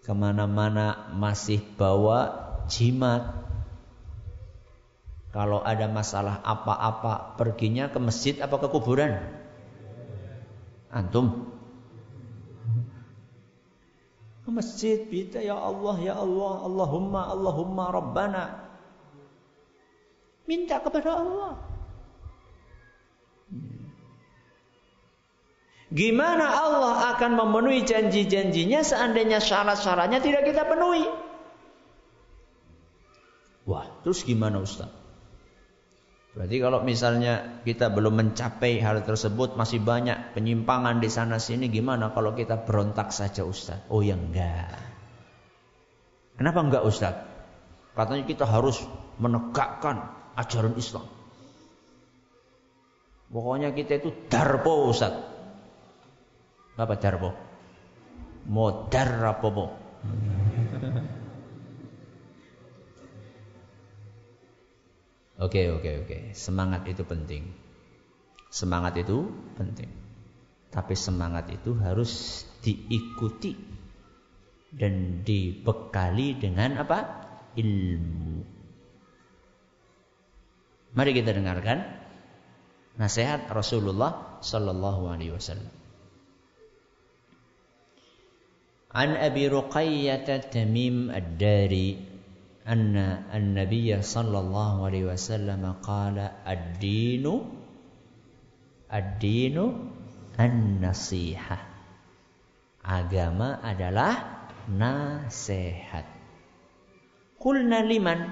[0.06, 2.38] Ke mana-mana masih bawa
[2.70, 3.49] jimat
[5.30, 9.22] kalau ada masalah apa-apa, perginya ke masjid apa ke kuburan?
[10.90, 11.54] Antum?
[14.42, 18.46] Ke masjid, kita ya Allah, ya Allah, Allahumma, Allahumma, Rabbana.
[20.50, 21.62] Minta kepada Allah.
[25.94, 31.06] Gimana Allah akan memenuhi janji-janjinya seandainya syarat-syaratnya tidak kita penuhi?
[33.70, 34.99] Wah, terus gimana Ustaz?
[36.40, 42.16] Berarti kalau misalnya kita belum mencapai hal tersebut masih banyak penyimpangan di sana sini gimana
[42.16, 43.84] kalau kita berontak saja Ustaz?
[43.92, 44.72] Oh ya enggak.
[46.40, 47.28] Kenapa enggak Ustaz?
[47.92, 48.80] Katanya kita harus
[49.20, 51.12] menegakkan ajaran Islam.
[53.28, 55.20] Pokoknya kita itu darpo Ustaz.
[56.80, 57.36] Apa darpo?
[58.48, 59.48] Modar apa
[65.40, 66.18] Oke, oke, oke.
[66.36, 67.48] Semangat itu penting.
[68.52, 69.24] Semangat itu
[69.56, 69.88] penting.
[70.68, 73.56] Tapi semangat itu harus diikuti
[74.76, 77.00] dan dibekali dengan apa?
[77.56, 78.60] Ilmu.
[80.94, 81.88] Mari kita dengarkan
[83.00, 85.72] nasihat Rasulullah sallallahu alaihi wasallam.
[88.90, 92.09] An Abi Ruqayyah Tamim Ad-Dari
[92.69, 92.97] أن
[93.29, 96.17] النبي صلى الله عليه وسلم قال
[96.49, 97.25] الدين
[98.89, 99.57] الدين
[100.41, 101.59] النصيحة
[102.85, 106.05] agama adalah nasihat
[107.41, 108.29] kulna liman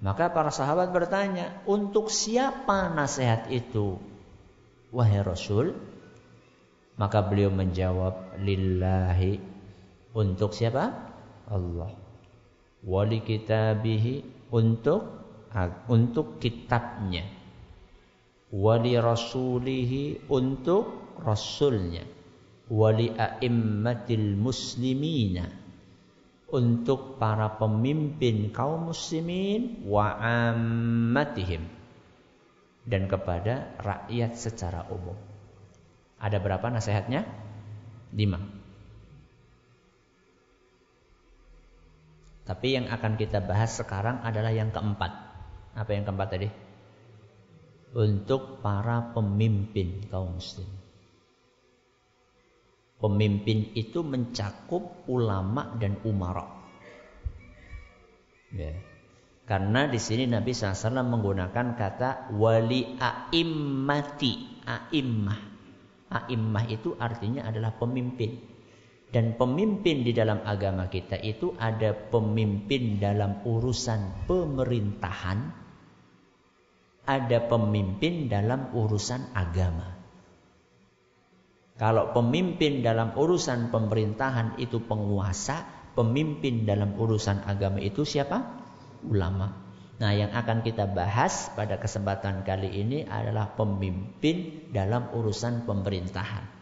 [0.00, 4.00] maka para sahabat bertanya untuk siapa nasihat itu
[4.88, 5.76] wahai Rasul
[6.96, 9.36] maka beliau menjawab lillahi
[10.16, 11.12] untuk siapa
[11.48, 11.92] Allah
[12.87, 15.03] wali kitabihi untuk
[15.91, 17.27] untuk kitabnya
[18.55, 22.07] wali rasulihi untuk rasulnya
[22.71, 25.47] wali a'immatil muslimina
[26.47, 31.67] untuk para pemimpin kaum muslimin wa ammatihim
[32.87, 35.19] dan kepada rakyat secara umum.
[36.17, 37.27] Ada berapa nasihatnya?
[38.15, 38.56] Lima.
[42.47, 45.11] Tapi yang akan kita bahas sekarang adalah yang keempat.
[45.75, 46.47] Apa yang keempat tadi?
[47.91, 50.71] Untuk para pemimpin kaum muslim.
[52.97, 56.47] Pemimpin itu mencakup ulama dan umara.
[58.55, 58.73] Ya.
[59.47, 64.63] Karena di sini Nabi SAW menggunakan kata wali a'immati.
[64.67, 65.39] A'immah.
[66.11, 68.56] A'immah itu artinya adalah pemimpin.
[69.07, 75.39] Dan pemimpin di dalam agama kita itu ada pemimpin dalam urusan pemerintahan,
[77.07, 79.95] ada pemimpin dalam urusan agama.
[81.79, 85.63] Kalau pemimpin dalam urusan pemerintahan itu penguasa,
[85.95, 88.43] pemimpin dalam urusan agama itu siapa?
[89.07, 89.55] Ulama.
[89.97, 96.56] Nah, yang akan kita bahas pada kesempatan kali ini adalah pemimpin dalam urusan pemerintahan.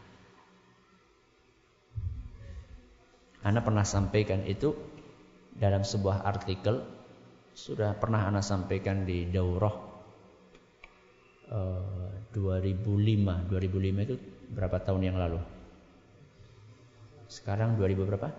[3.46, 4.74] Anda pernah sampaikan itu
[5.54, 6.82] dalam sebuah artikel.
[7.54, 9.72] Sudah pernah Anda sampaikan di daurah
[11.54, 14.16] uh, 2005 2005 itu
[14.50, 15.38] berapa tahun yang lalu?
[17.30, 18.34] Sekarang 2000 berapa?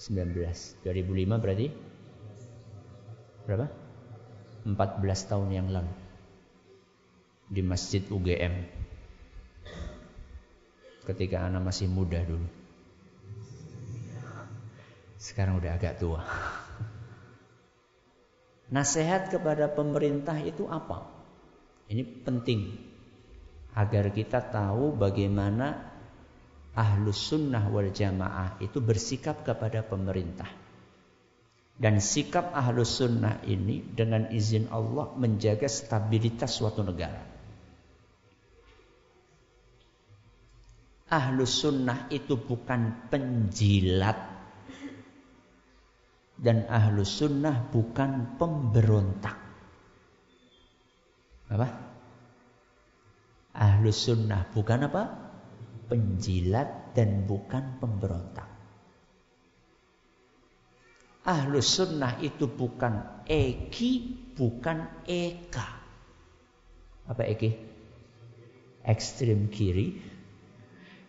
[0.00, 1.68] 19 2005 berarti?
[3.44, 3.66] Berapa?
[4.64, 5.92] 14 tahun yang lalu.
[7.52, 8.64] Di Masjid UGM
[11.04, 12.57] ketika anak masih muda dulu
[15.18, 16.22] sekarang udah agak tua.
[18.74, 21.10] Nasihat kepada pemerintah itu apa?
[21.90, 22.78] Ini penting
[23.74, 25.90] agar kita tahu bagaimana
[26.76, 30.46] ahlus sunnah wal jamaah itu bersikap kepada pemerintah.
[31.78, 37.22] Dan sikap ahlus sunnah ini dengan izin Allah menjaga stabilitas suatu negara.
[41.08, 44.27] Ahlus sunnah itu bukan penjilat
[46.38, 49.38] dan ahlu sunnah bukan pemberontak.
[51.50, 51.68] Apa?
[53.58, 55.02] Ahlu sunnah bukan apa?
[55.90, 58.46] Penjilat dan bukan pemberontak.
[61.26, 63.92] Ahlu sunnah itu bukan eki,
[64.38, 65.68] bukan eka.
[67.10, 67.50] Apa eki?
[68.86, 69.98] Ekstrim kiri.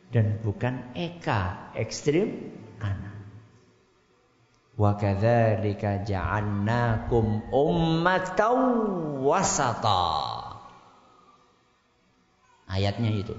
[0.09, 2.49] Dan bukan eka, ekstrim
[2.81, 3.18] kanan.
[4.79, 8.59] Wa kadzalika ja'alnakum ummatan
[9.19, 10.07] wasata.
[12.63, 13.35] Ayatnya itu.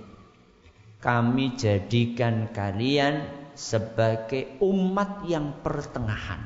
[1.01, 3.25] Kami jadikan kalian
[3.57, 6.45] sebagai umat yang pertengahan.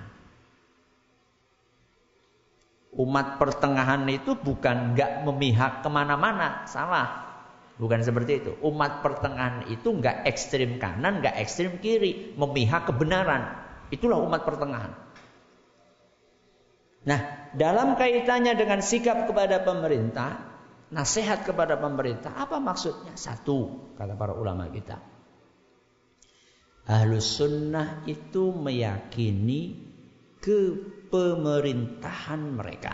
[2.95, 7.27] Umat pertengahan itu bukan nggak memihak ke mana-mana, salah.
[7.83, 8.55] Bukan seperti itu.
[8.63, 13.64] Umat pertengahan itu nggak ekstrim kanan, nggak ekstrim kiri, memihak kebenaran.
[13.95, 14.91] Itulah umat pertengahan.
[17.07, 17.21] Nah,
[17.55, 20.51] dalam kaitannya dengan sikap kepada pemerintah,
[20.91, 23.15] nasihat kepada pemerintah, apa maksudnya?
[23.15, 24.99] Satu, kata para ulama kita.
[26.85, 29.73] Ahlus sunnah itu meyakini
[30.43, 32.93] kepemerintahan mereka.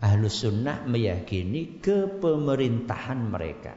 [0.00, 3.76] Ahlus sunnah meyakini kepemerintahan mereka.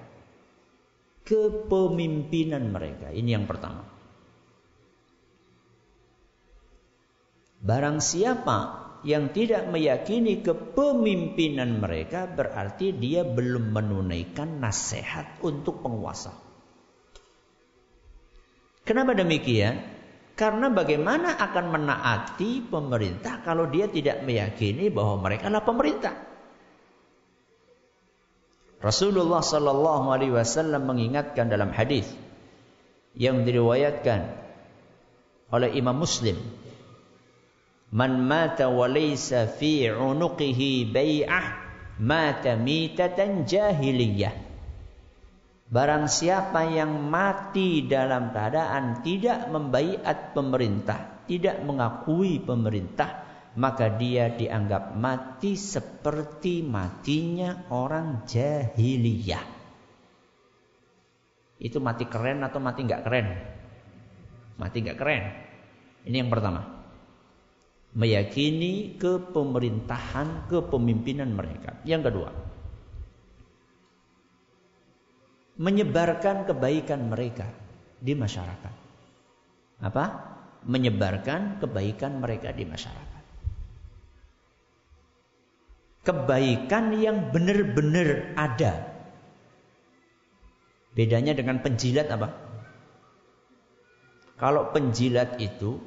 [1.23, 3.15] Kepemimpinan mereka.
[3.15, 3.92] Ini yang pertama.
[7.63, 16.35] Barang siapa yang tidak meyakini kepemimpinan mereka berarti dia belum menunaikan nasihat untuk penguasa.
[18.83, 19.79] Kenapa demikian?
[20.35, 26.15] Karena bagaimana akan menaati pemerintah kalau dia tidak meyakini bahwa mereka adalah pemerintah?
[28.83, 32.11] Rasulullah Sallallahu Alaihi Wasallam mengingatkan dalam hadis
[33.15, 34.35] yang diriwayatkan
[35.53, 36.35] oleh Imam Muslim
[37.93, 41.45] Man mata wa laysa fi unuqihi bai'ah
[42.01, 44.33] mata mitatan jahiliyah.
[45.69, 53.25] Barang siapa yang mati dalam keadaan tidak membaiat pemerintah, tidak mengakui pemerintah,
[53.57, 59.45] maka dia dianggap mati seperti matinya orang jahiliyah.
[61.61, 63.27] Itu mati keren atau mati nggak keren?
[64.57, 65.23] Mati nggak keren.
[66.09, 66.72] Ini yang pertama.
[67.93, 71.77] Meyakini kepemerintahan, kepemimpinan mereka.
[71.85, 72.29] Yang kedua,
[75.61, 77.45] menyebarkan kebaikan mereka
[78.01, 78.75] di masyarakat.
[79.85, 80.05] Apa?
[80.65, 83.23] Menyebarkan kebaikan mereka di masyarakat.
[86.03, 88.73] Kebaikan yang benar-benar ada.
[90.97, 92.29] Bedanya dengan penjilat apa?
[94.35, 95.79] Kalau penjilat itu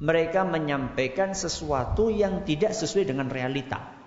[0.00, 4.00] mereka menyampaikan sesuatu yang tidak sesuai dengan realita.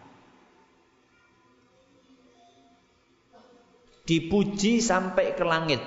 [4.04, 5.80] dipuji sampai ke langit.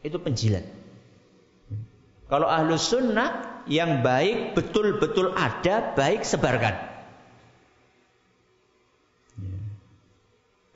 [0.00, 0.64] Itu penjilat.
[2.26, 6.74] Kalau ahlus sunnah yang baik betul-betul ada, baik sebarkan.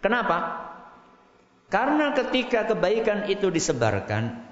[0.01, 0.69] Kenapa?
[1.71, 4.50] Karena ketika kebaikan itu disebarkan,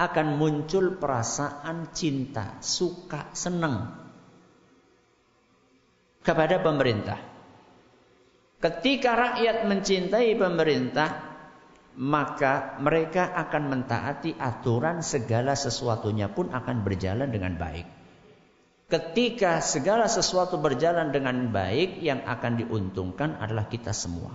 [0.00, 3.92] akan muncul perasaan cinta, suka, senang
[6.24, 7.20] kepada pemerintah.
[8.60, 11.08] Ketika rakyat mencintai pemerintah,
[12.00, 17.84] maka mereka akan mentaati aturan segala sesuatunya pun akan berjalan dengan baik.
[18.88, 24.34] Ketika segala sesuatu berjalan dengan baik, yang akan diuntungkan adalah kita semua.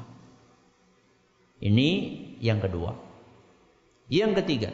[1.60, 1.90] Ini
[2.40, 2.96] yang kedua.
[4.08, 4.72] Yang ketiga,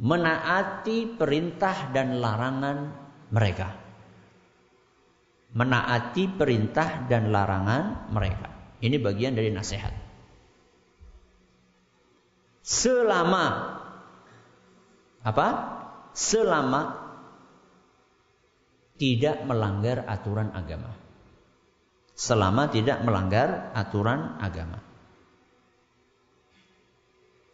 [0.00, 2.78] menaati perintah dan larangan
[3.28, 3.80] mereka
[5.50, 8.48] menaati perintah dan larangan mereka.
[8.80, 9.92] Ini bagian dari nasihat.
[12.62, 13.46] Selama
[15.26, 15.48] apa?
[16.14, 16.82] Selama
[18.94, 20.92] tidak melanggar aturan agama.
[22.14, 24.78] Selama tidak melanggar aturan agama.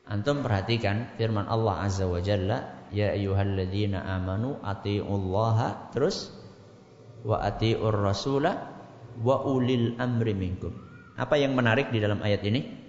[0.07, 6.31] Antum perhatikan firman Allah Azza wa Jalla, "Ya ayyuhalladzina amanu atiullaha" terus
[7.27, 8.71] wa atiur rasula
[9.19, 10.71] wa ulil amri minkum.
[11.19, 12.87] Apa yang menarik di dalam ayat ini?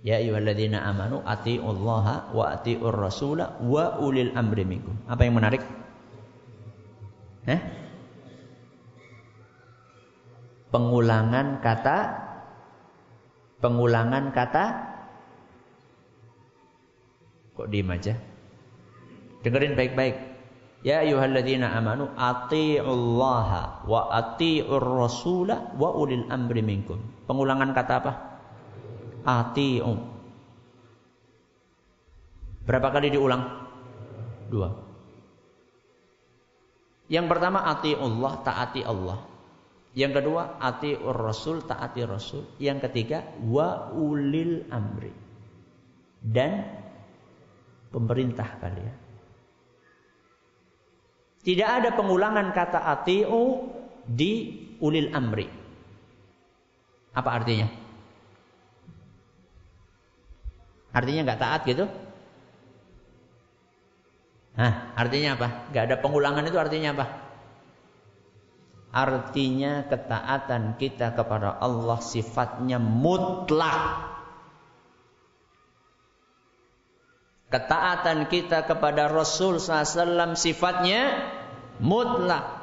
[0.00, 4.96] Ya ayyuhalladzina amanu atiullaha wa atiur rasula wa ulil amri minkum.
[5.04, 5.60] Apa yang menarik?
[7.44, 7.60] Eh?
[10.72, 11.98] Pengulangan kata
[13.66, 14.64] pengulangan kata
[17.58, 18.14] kok diem aja?
[19.42, 20.16] Dengerin baik-baik.
[20.86, 27.02] Ya ayyuhalladzina amanu atiullaha wa atiur rasula wa ulil amri minkum.
[27.26, 28.12] Pengulangan kata apa?
[29.26, 29.94] Ati'u.
[32.62, 33.42] Berapa kali diulang?
[34.46, 34.70] Dua.
[37.10, 39.18] Yang pertama atiullah, taati Allah.
[39.96, 42.44] Yang kedua atiur rasul, taati rasul.
[42.60, 45.08] Yang ketiga wa ulil amri.
[46.20, 46.60] Dan
[47.88, 48.96] pemerintah kalian.
[51.40, 53.72] Tidak ada pengulangan kata atiu
[54.04, 54.52] di
[54.84, 55.48] ulil amri.
[57.16, 57.64] Apa artinya?
[60.92, 61.88] Artinya nggak taat gitu?
[64.56, 65.48] Nah, artinya apa?
[65.68, 67.25] Gak ada pengulangan itu artinya apa?
[68.96, 74.08] Artinya ketaatan kita kepada Allah sifatnya mutlak.
[77.52, 81.28] Ketaatan kita kepada Rasul SAW sifatnya
[81.76, 82.56] mutlak.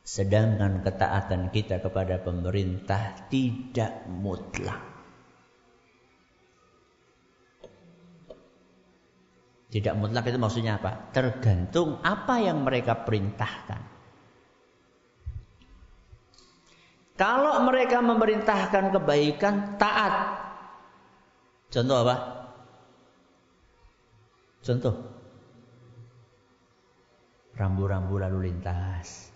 [0.00, 4.91] Sedangkan ketaatan kita kepada pemerintah tidak mutlak.
[9.72, 11.08] Tidak mutlak itu maksudnya apa?
[11.16, 13.80] Tergantung apa yang mereka perintahkan.
[17.16, 20.14] Kalau mereka memerintahkan kebaikan, taat.
[21.72, 22.16] Contoh apa?
[24.60, 24.94] Contoh.
[27.56, 29.32] Rambu-rambu lalu lintas.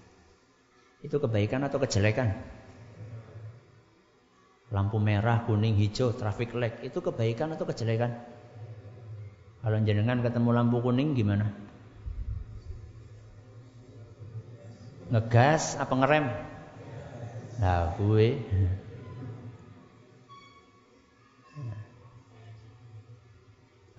[1.00, 2.36] Itu kebaikan atau kejelekan?
[4.68, 8.35] Lampu merah, kuning, hijau, traffic light itu kebaikan atau kejelekan?
[9.66, 11.50] Kalau jenengan ketemu lampu kuning gimana?
[15.10, 16.30] Ngegas apa ngerem?
[17.58, 18.46] Nah, gue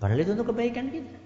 [0.00, 1.18] Padahal itu untuk kebaikan kita.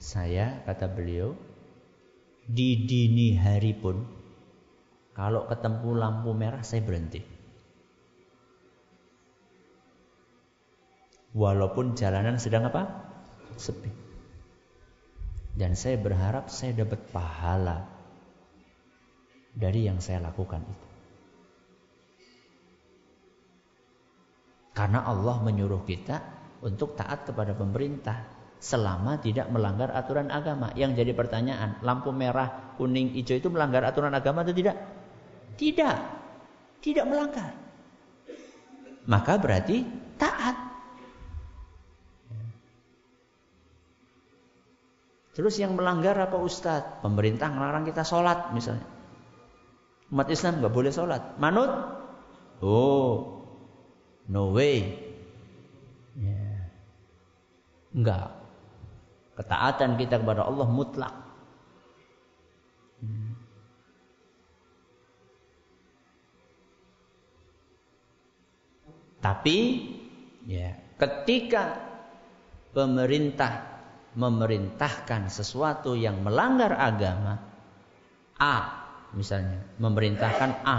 [0.00, 1.36] saya kata beliau
[2.48, 4.08] di dini hari pun
[5.12, 7.20] kalau ketemu lampu merah saya berhenti.
[11.36, 12.88] Walaupun jalanan sedang apa?
[13.60, 14.05] Sepi.
[15.56, 17.88] Dan saya berharap saya dapat pahala
[19.56, 20.86] dari yang saya lakukan itu.
[24.76, 26.20] Karena Allah menyuruh kita
[26.60, 28.28] untuk taat kepada pemerintah
[28.60, 30.76] selama tidak melanggar aturan agama.
[30.76, 34.76] Yang jadi pertanyaan, lampu merah, kuning, hijau itu melanggar aturan agama atau tidak?
[35.56, 35.96] Tidak.
[36.84, 37.56] Tidak melanggar.
[39.08, 39.88] Maka berarti
[40.20, 40.75] taat.
[45.36, 47.04] Terus yang melanggar apa Ustadz?
[47.04, 48.88] Pemerintah melarang kita sholat misalnya.
[50.08, 51.36] Umat Islam nggak boleh sholat.
[51.36, 51.68] Manut?
[52.64, 53.44] Oh,
[54.32, 54.96] no way.
[56.16, 56.72] Ya.
[57.92, 58.32] Enggak.
[59.36, 61.12] Ketaatan kita kepada Allah mutlak.
[63.04, 63.36] Hmm.
[69.20, 69.58] Tapi
[70.48, 71.76] ya, ketika
[72.72, 73.75] pemerintah
[74.16, 77.36] memerintahkan sesuatu yang melanggar agama
[78.40, 78.56] A
[79.12, 80.78] misalnya memerintahkan A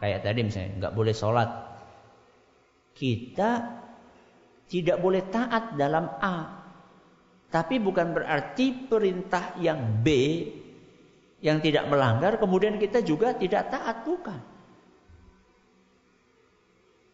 [0.00, 1.50] kayak tadi misalnya nggak boleh sholat.
[2.96, 3.50] Kita
[4.66, 6.36] tidak boleh taat dalam A
[7.48, 10.08] tapi bukan berarti perintah yang B
[11.40, 14.40] yang tidak melanggar kemudian kita juga tidak taat bukan.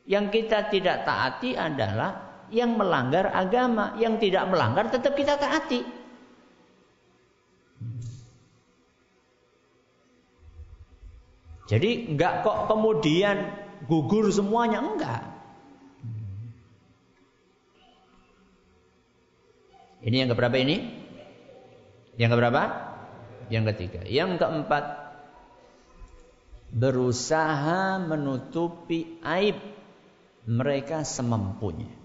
[0.04, 5.84] Yang kita tidak taati adalah yang melanggar agama, yang tidak melanggar tetap kita taati.
[11.64, 13.48] Jadi enggak kok kemudian
[13.88, 15.22] gugur semuanya enggak.
[20.04, 20.76] Ini yang keberapa ini?
[22.20, 22.62] Yang keberapa?
[23.48, 24.00] Yang ketiga.
[24.04, 24.84] Yang keempat,
[26.68, 29.56] berusaha menutupi aib
[30.44, 32.03] mereka semampunya.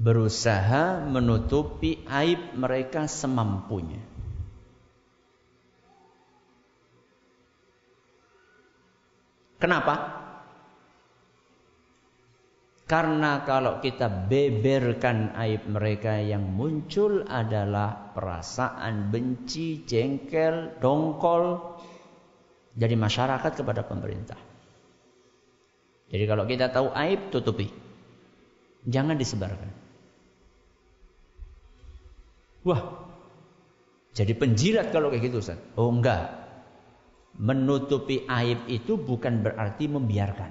[0.00, 4.00] Berusaha menutupi aib mereka semampunya.
[9.60, 10.20] Kenapa?
[12.88, 21.76] Karena kalau kita beberkan aib mereka yang muncul adalah perasaan benci, jengkel, dongkol
[22.72, 24.40] dari masyarakat kepada pemerintah.
[26.10, 27.70] Jadi kalau kita tahu aib, tutupi.
[28.88, 29.79] Jangan disebarkan.
[32.60, 32.80] Wah,
[34.12, 35.58] jadi penjilat kalau kayak gitu Ustaz.
[35.78, 36.36] Oh enggak.
[37.40, 40.50] Menutupi aib itu bukan berarti membiarkan.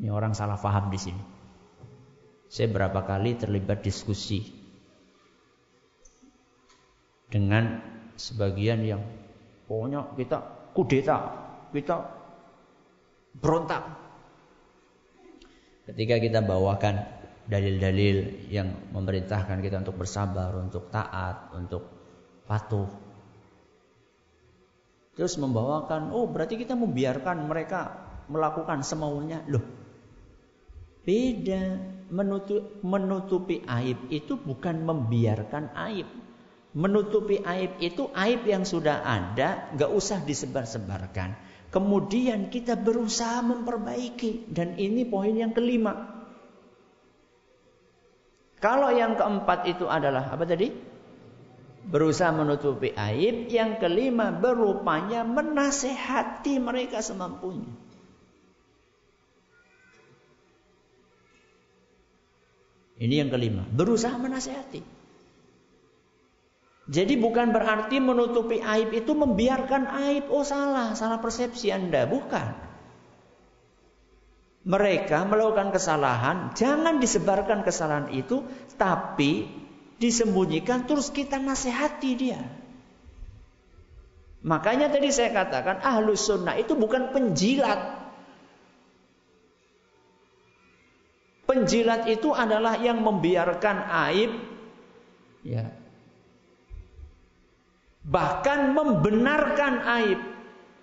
[0.00, 1.22] Ini orang salah paham di sini.
[2.50, 4.42] Saya berapa kali terlibat diskusi
[7.30, 7.78] dengan
[8.18, 9.02] sebagian yang
[9.70, 10.38] pokoknya kita
[10.74, 11.16] kudeta,
[11.70, 11.96] kita
[13.38, 13.86] berontak.
[15.86, 17.19] Ketika kita bawakan
[17.50, 21.82] dalil-dalil yang memerintahkan kita untuk bersabar, untuk taat, untuk
[22.46, 22.86] patuh.
[25.18, 29.42] Terus membawakan, oh berarti kita membiarkan mereka melakukan semaunya.
[29.50, 29.66] Loh,
[31.02, 31.98] beda.
[32.10, 36.10] Menutup, menutupi aib itu bukan membiarkan aib.
[36.74, 41.38] Menutupi aib itu aib yang sudah ada, nggak usah disebar-sebarkan.
[41.70, 46.19] Kemudian kita berusaha memperbaiki dan ini poin yang kelima.
[48.60, 50.68] Kalau yang keempat itu adalah apa tadi?
[51.88, 53.48] Berusaha menutupi aib.
[53.48, 57.72] Yang kelima berupanya menasehati mereka semampunya.
[63.00, 63.64] Ini yang kelima.
[63.64, 65.00] Berusaha menasehati.
[66.90, 70.28] Jadi bukan berarti menutupi aib itu membiarkan aib.
[70.28, 72.04] Oh salah, salah persepsi Anda.
[72.04, 72.69] Bukan
[74.60, 78.44] mereka melakukan kesalahan, jangan disebarkan kesalahan itu,
[78.76, 79.48] tapi
[79.96, 82.40] disembunyikan terus kita nasihati dia.
[84.40, 88.00] Makanya tadi saya katakan ahlus sunnah itu bukan penjilat.
[91.44, 93.76] Penjilat itu adalah yang membiarkan
[94.08, 94.30] aib,
[95.42, 95.66] ya,
[98.06, 100.20] bahkan membenarkan aib.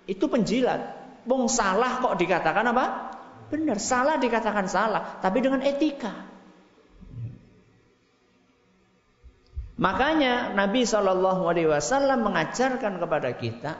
[0.04, 0.98] Itu penjilat.
[1.28, 3.07] Wong salah kok dikatakan apa?
[3.48, 6.12] Benar, salah dikatakan salah, tapi dengan etika.
[9.78, 13.78] Makanya Nabi Shallallahu Alaihi Wasallam mengajarkan kepada kita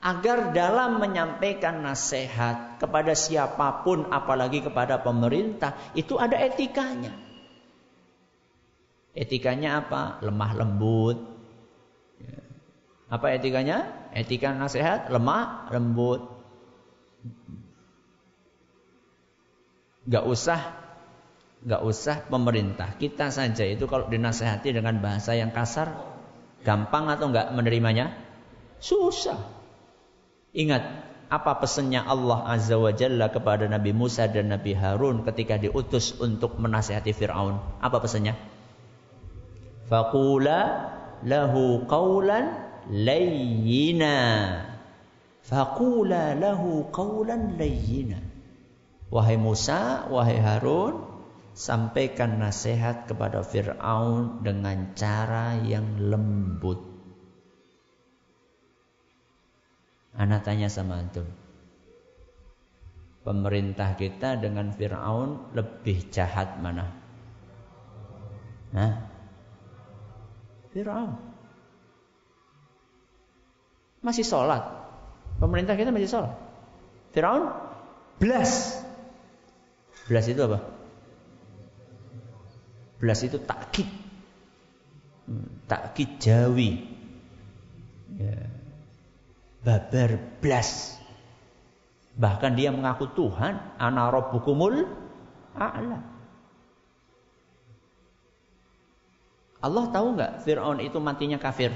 [0.00, 7.12] agar dalam menyampaikan nasihat kepada siapa pun, apalagi kepada pemerintah, itu ada etikanya.
[9.16, 10.20] Etikanya apa?
[10.24, 11.18] Lemah lembut.
[13.10, 14.08] Apa etikanya?
[14.14, 16.24] Etika nasihat lemah lembut.
[20.10, 20.80] Gak usah
[21.60, 22.96] Gak usah pemerintah.
[22.96, 25.92] Kita saja itu kalau dinasehati dengan bahasa yang kasar,
[26.64, 28.16] gampang atau enggak menerimanya?
[28.80, 29.36] Susah.
[30.56, 30.80] Ingat,
[31.28, 36.56] apa pesannya Allah Azza wa Jalla kepada Nabi Musa dan Nabi Harun ketika diutus untuk
[36.56, 37.60] menasehati Fir'aun?
[37.84, 38.40] Apa pesannya?
[39.84, 40.88] Faqula
[41.28, 42.56] lahu qawlan
[42.88, 44.16] layyina.
[45.44, 48.29] Faqula lahu qawlan layyina.
[49.10, 51.02] Wahai Musa, wahai Harun,
[51.50, 56.78] sampaikan nasihat kepada Fir'aun dengan cara yang lembut.
[60.14, 61.26] Anak tanya sama antum.
[63.26, 66.86] Pemerintah kita dengan Fir'aun lebih jahat mana?
[68.70, 69.10] Nah,
[70.70, 71.18] Fir'aun.
[74.06, 74.62] Masih sholat.
[75.42, 76.32] Pemerintah kita masih sholat.
[77.10, 77.50] Fir'aun
[78.22, 78.80] belas.
[80.10, 80.58] Belas itu apa?
[82.98, 83.86] Belas itu takkid.
[85.30, 86.82] Hmm, takkid Jawi.
[88.18, 88.50] Ya.
[89.62, 90.98] Babar belas.
[92.18, 94.82] Bahkan dia mengaku Tuhan, ana rabbukumul
[95.54, 96.02] a'la.
[99.62, 101.70] Allah tahu nggak Fir'aun itu matinya kafir?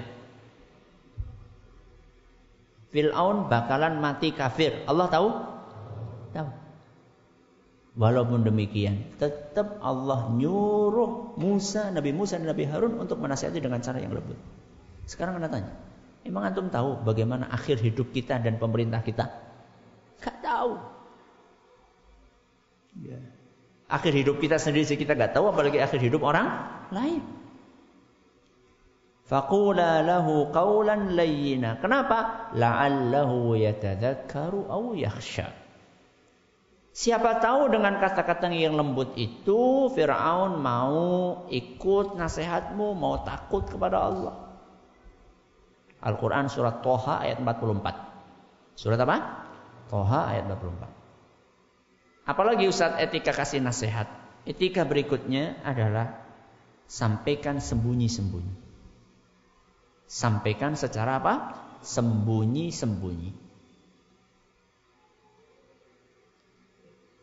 [2.91, 4.83] Fir'aun bakalan mati kafir.
[4.91, 5.29] Allah tahu?
[6.35, 6.64] Tahu.
[7.95, 14.03] Walaupun demikian, tetap Allah nyuruh Musa, Nabi Musa dan Nabi Harun untuk menasihati dengan cara
[14.03, 14.35] yang lembut.
[15.07, 15.71] Sekarang anda tanya,
[16.27, 19.31] emang antum tahu bagaimana akhir hidup kita dan pemerintah kita?
[20.19, 20.75] Gak tahu.
[22.99, 23.23] Ya.
[23.87, 26.51] Akhir hidup kita sendiri kita gak tahu, apalagi akhir hidup orang
[26.91, 27.23] lain.
[29.25, 31.79] Faqula lahu qawlan layyina.
[31.79, 32.51] Kenapa?
[32.59, 35.64] La'allahu yatadhakkaru aw yakhsha.
[36.95, 44.35] Siapa tahu dengan kata-kata yang lembut itu Fir'aun mau ikut nasihatmu, mau takut kepada Allah.
[45.99, 48.79] Al-Quran surat Toha ayat 44.
[48.79, 49.17] Surat apa?
[49.91, 52.31] Toha ayat 44.
[52.31, 54.07] Apalagi Ustaz etika kasih nasihat.
[54.47, 56.23] Etika berikutnya adalah
[56.87, 58.55] sampaikan sembunyi-sembunyi.
[60.07, 61.35] Sampaikan secara apa?
[61.83, 63.44] Sembunyi-sembunyi.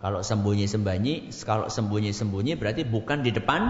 [0.02, 3.62] Kalau sembunyi-sembunyi, kalau sembunyi-sembunyi berarti bukan di depan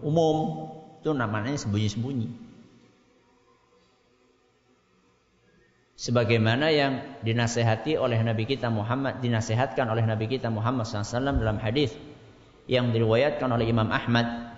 [0.00, 0.68] umum.
[1.04, 2.28] Itu namanya sembunyi-sembunyi.
[5.94, 11.92] Sebagaimana yang dinasehati oleh Nabi kita Muhammad, dinasehatkan oleh Nabi kita Muhammad SAW dalam hadis
[12.64, 14.56] yang diriwayatkan oleh Imam Ahmad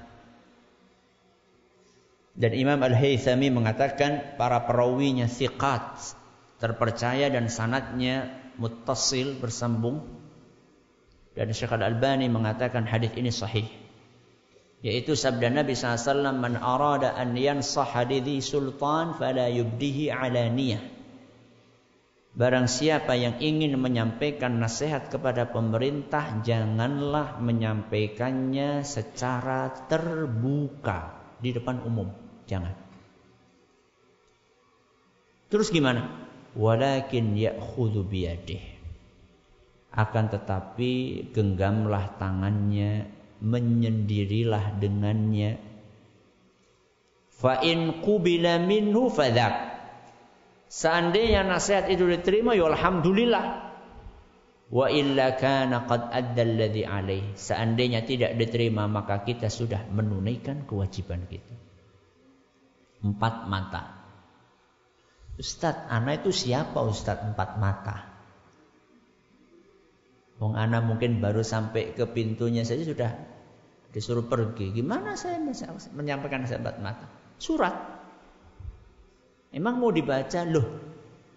[2.36, 6.14] dan Imam Al-Haythami mengatakan para perawinya siqat,
[6.56, 10.15] terpercaya dan sanatnya muttasil bersambung
[11.36, 13.68] dan Syekh Al-Albani mengatakan hadis ini sahih.
[14.80, 20.80] Yaitu sabda Nabi SAW, Man arada an yansah hadidhi sultan fala yubdihi alaniyah.
[22.36, 32.12] Barang siapa yang ingin menyampaikan nasihat kepada pemerintah, janganlah menyampaikannya secara terbuka di depan umum.
[32.44, 32.76] Jangan.
[35.48, 36.28] Terus gimana?
[36.52, 38.75] Walakin ya'khudhu biyadih
[39.96, 40.92] akan tetapi
[41.32, 43.08] genggamlah tangannya,
[43.40, 45.56] menyendirilah dengannya.
[47.32, 49.08] Fa in qubila minhu.
[50.68, 53.44] Seandainya nasihat itu diterima, ya alhamdulillah.
[54.66, 57.32] Wa illa kana qad adda alladhi alaih.
[57.32, 61.56] Seandainya tidak diterima, maka kita sudah menunaikan kewajiban kita.
[63.00, 63.82] Empat mata.
[65.40, 68.15] Ustadz, anak itu siapa Ustadz empat mata?
[70.36, 73.10] Wong anak mungkin baru sampai ke pintunya saja sudah
[73.88, 74.76] disuruh pergi.
[74.76, 75.40] Gimana saya
[75.96, 77.08] menyampaikan sahabat mata?
[77.40, 77.72] Surat.
[79.48, 80.44] Emang mau dibaca?
[80.44, 80.66] Loh,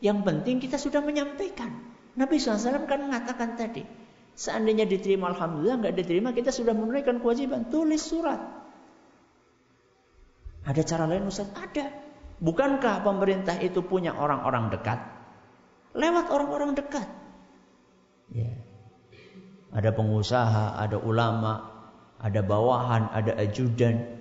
[0.03, 1.71] yang penting kita sudah menyampaikan.
[2.19, 3.87] Nabi SAW kan mengatakan tadi,
[4.35, 7.71] seandainya diterima Alhamdulillah, nggak diterima kita sudah menunaikan kewajiban.
[7.71, 8.43] Tulis surat.
[10.67, 11.47] Ada cara lain Ustaz?
[11.55, 11.87] Ada.
[12.43, 14.99] Bukankah pemerintah itu punya orang-orang dekat?
[15.95, 17.07] Lewat orang-orang dekat.
[18.35, 18.43] Ya.
[18.43, 18.68] Yeah.
[19.69, 21.69] Ada pengusaha, ada ulama,
[22.17, 24.19] ada bawahan, ada ajudan.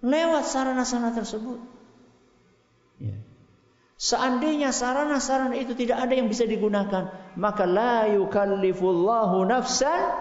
[0.00, 1.60] Lewat sarana-sarana tersebut.
[3.00, 3.16] Ya.
[3.96, 10.12] Seandainya sarana-sarana itu tidak ada yang bisa digunakan, maka la yukallifullahu nafsan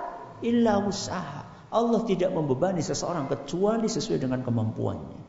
[0.43, 1.43] illa usaha.
[1.75, 5.25] Allah tidak membebani seseorang kecuali sesuai dengan kemampuannya.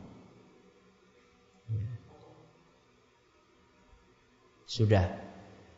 [4.66, 5.07] Sudah.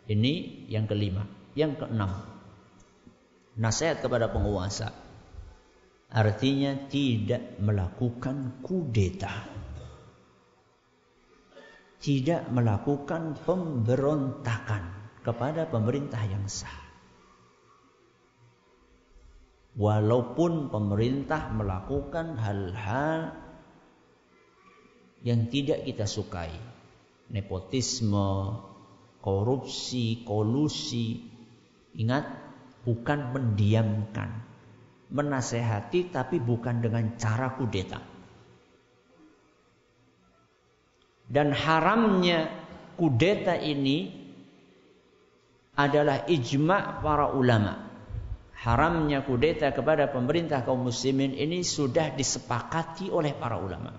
[0.09, 1.29] Ini yang kelima.
[1.53, 2.38] Yang keenam.
[3.59, 4.95] Nasihat kepada penguasa.
[6.09, 9.59] Artinya tidak melakukan kudeta
[11.99, 14.83] tidak melakukan pemberontakan
[15.27, 16.87] kepada pemerintah yang sah.
[19.79, 23.35] Walaupun pemerintah melakukan hal-hal
[25.23, 26.51] yang tidak kita sukai,
[27.31, 28.59] nepotisme,
[29.23, 31.31] korupsi, kolusi,
[31.95, 32.38] ingat
[32.89, 34.33] bukan mendiamkan,
[35.13, 38.01] menasehati tapi bukan dengan cara kudeta.
[41.29, 42.49] Dan haramnya
[42.97, 44.09] kudeta ini
[45.77, 47.85] adalah ijma' para ulama.
[48.59, 53.93] Haramnya kudeta kepada pemerintah kaum muslimin ini sudah disepakati oleh para ulama.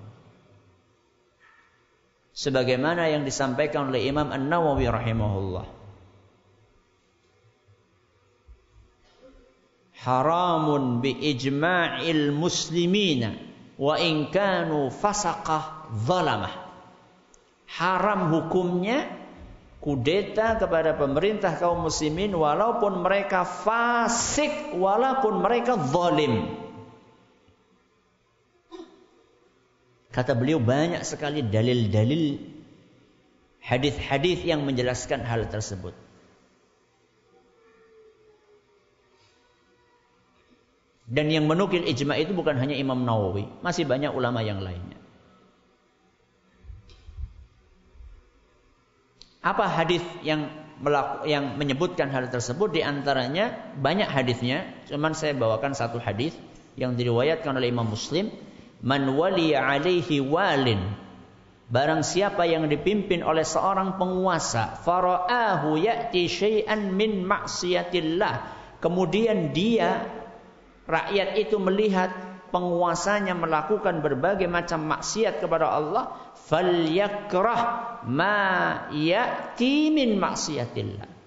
[2.33, 5.78] Sebagaimana yang disampaikan oleh Imam An-Nawawi rahimahullah.
[9.99, 13.35] Haramun bi ijma'il muslimina
[13.75, 16.69] wa in kanu fasaqah zalamah
[17.69, 19.05] haram hukumnya
[19.79, 26.59] kudeta kepada pemerintah kaum muslimin walaupun mereka fasik walaupun mereka zalim.
[30.09, 32.41] Kata beliau banyak sekali dalil-dalil
[33.61, 35.93] hadis-hadis yang menjelaskan hal tersebut.
[41.09, 45.01] Dan yang menukil ijma itu bukan hanya Imam Nawawi, masih banyak ulama yang lainnya.
[49.41, 55.73] Apa hadis yang melaku, yang menyebutkan hal tersebut di antaranya banyak hadisnya, cuman saya bawakan
[55.73, 56.37] satu hadis
[56.77, 58.29] yang diriwayatkan oleh Imam Muslim,
[58.85, 61.09] "Man wali alaihi walin"
[61.69, 68.57] Barang siapa yang dipimpin oleh seorang penguasa, fara'ahu ya'ti syai'an min maksiatillah.
[68.81, 70.01] Kemudian dia
[70.89, 72.09] rakyat itu melihat
[72.49, 76.17] penguasanya melakukan berbagai macam maksiat kepada Allah,
[76.49, 77.61] falyakrah
[78.09, 78.37] ma
[78.89, 81.21] ya'ti min maksiatillah.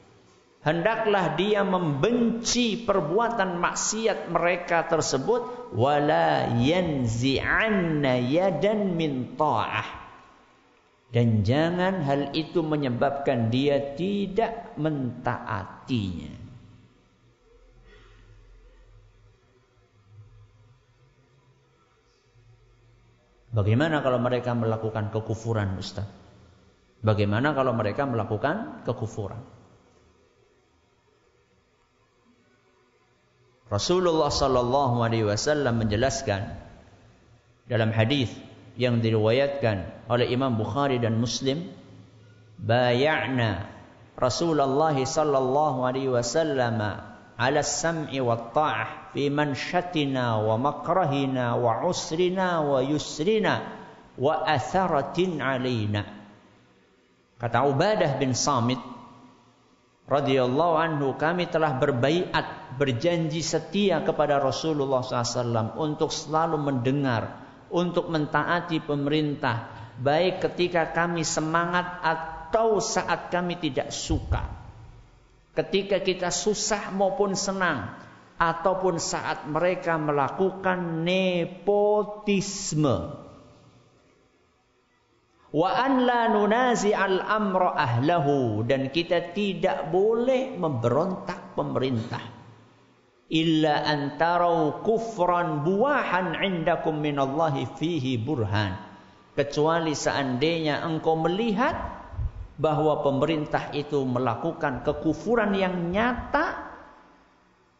[0.62, 10.02] Hendaklah dia membenci perbuatan maksiat mereka tersebut wala yanzi'anna yadan min ta'ah.
[11.12, 16.41] Dan jangan hal itu menyebabkan dia tidak mentaatinya.
[23.52, 26.08] Bagaimana kalau mereka melakukan kekufuran, Ustaz?
[27.04, 29.44] Bagaimana kalau mereka melakukan kekufuran?
[33.68, 36.44] Rasulullah sallallahu alaihi wasallam menjelaskan
[37.68, 38.32] dalam hadis
[38.76, 41.72] yang diriwayatkan oleh Imam Bukhari dan Muslim,
[42.60, 43.68] bay'na
[44.16, 46.78] Rasulullah sallallahu alaihi wasallam
[47.36, 53.60] ala sam'i wa ta'ah fi manshatina wa makrahina wa usrina wa yusrina
[54.16, 56.02] wa atharatin alaina.
[57.36, 58.80] Kata Ubadah bin Samit
[60.08, 68.84] radhiyallahu anhu kami telah berbaiat berjanji setia kepada Rasulullah SAW untuk selalu mendengar untuk mentaati
[68.84, 74.44] pemerintah baik ketika kami semangat atau saat kami tidak suka
[75.56, 77.96] ketika kita susah maupun senang
[78.42, 82.96] ataupun saat mereka melakukan nepotisme.
[85.52, 92.24] Wa an la nunazi al amra ahlahu dan kita tidak boleh memberontak pemerintah.
[93.32, 98.74] Illa antarau kufran buahan indakum minallahi fihi burhan.
[99.32, 101.72] Kecuali seandainya engkau melihat
[102.60, 106.71] bahwa pemerintah itu melakukan kekufuran yang nyata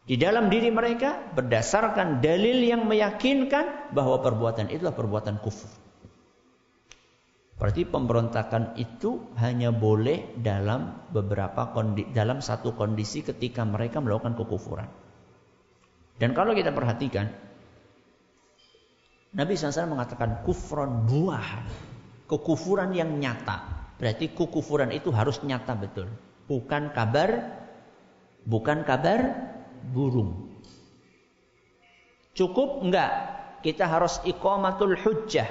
[0.03, 5.71] di dalam diri mereka berdasarkan dalil yang meyakinkan bahwa perbuatan itulah perbuatan kufur.
[7.55, 14.89] Berarti pemberontakan itu hanya boleh dalam beberapa kondisi, dalam satu kondisi ketika mereka melakukan kekufuran.
[16.19, 17.31] Dan kalau kita perhatikan,
[19.31, 21.63] Nabi SAW mengatakan kufron buah,
[22.27, 23.87] kekufuran yang nyata.
[23.95, 26.11] Berarti kekufuran itu harus nyata betul,
[26.51, 27.63] bukan kabar,
[28.43, 29.52] bukan kabar
[29.91, 30.53] burung.
[32.33, 33.11] Cukup enggak
[33.61, 35.47] kita harus iqamatul hujjah.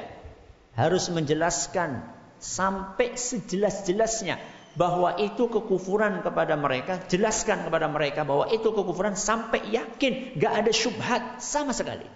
[0.72, 2.00] Harus menjelaskan
[2.40, 4.40] sampai sejelas-jelasnya
[4.72, 10.72] bahwa itu kekufuran kepada mereka, jelaskan kepada mereka bahwa itu kekufuran sampai yakin, gak ada
[10.72, 12.08] syubhat sama sekali.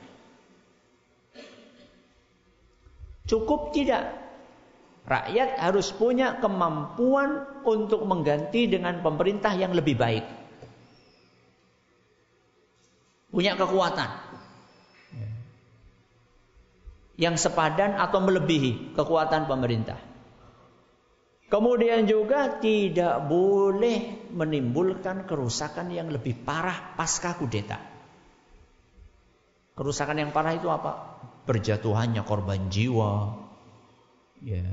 [3.28, 4.26] Cukup tidak
[5.06, 10.26] Rakyat harus punya kemampuan untuk mengganti dengan pemerintah yang lebih baik.
[13.36, 14.08] Punya kekuatan.
[17.20, 20.00] Yang sepadan atau melebihi kekuatan pemerintah.
[21.52, 27.76] Kemudian juga tidak boleh menimbulkan kerusakan yang lebih parah pasca kudeta.
[29.76, 31.20] Kerusakan yang parah itu apa?
[31.44, 33.36] Berjatuhannya korban jiwa,
[34.40, 34.64] ya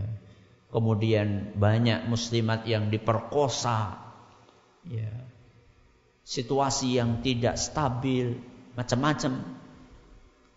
[0.74, 3.94] kemudian banyak muslimat yang diperkosa,
[4.90, 5.14] ya,
[6.26, 8.42] situasi yang tidak stabil,
[8.74, 9.44] macam-macam.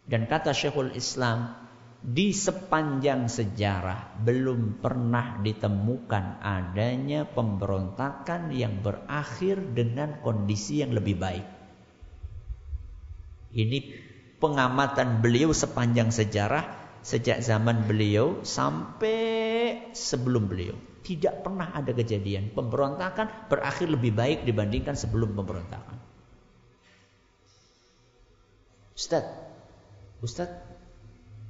[0.07, 1.67] Dan kata Syekhul Islam,
[2.07, 11.47] di sepanjang sejarah belum pernah ditemukan adanya pemberontakan yang berakhir dengan kondisi yang lebih baik.
[13.57, 13.79] Ini
[14.39, 16.63] pengamatan beliau sepanjang sejarah
[17.03, 20.79] sejak zaman beliau sampai sebelum beliau.
[21.03, 26.06] Tidak pernah ada kejadian pemberontakan berakhir lebih baik dibandingkan sebelum pemberontakan.
[28.97, 29.29] Ustaz,
[30.25, 30.49] Ustaz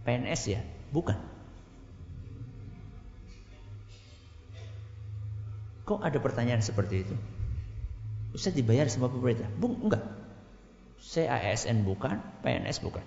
[0.02, 0.60] PNS ya?
[0.90, 1.14] Bukan.
[5.86, 7.14] Kok ada pertanyaan seperti itu?
[8.34, 9.46] Ustaz dibayar sama pemerintah?
[9.54, 10.02] Bung, enggak.
[10.98, 11.54] Saya
[11.86, 13.06] bukan, PNS bukan.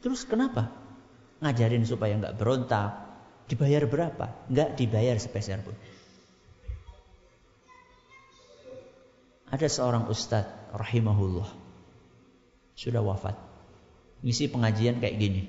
[0.00, 0.72] Terus kenapa?
[1.42, 3.10] ngajarin supaya nggak berontak.
[3.50, 4.30] Dibayar berapa?
[4.48, 5.74] Nggak dibayar sepeser pun.
[9.52, 11.61] Ada seorang ustadz rahimahullah
[12.78, 13.36] sudah wafat.
[14.22, 15.42] Ngisi pengajian kayak gini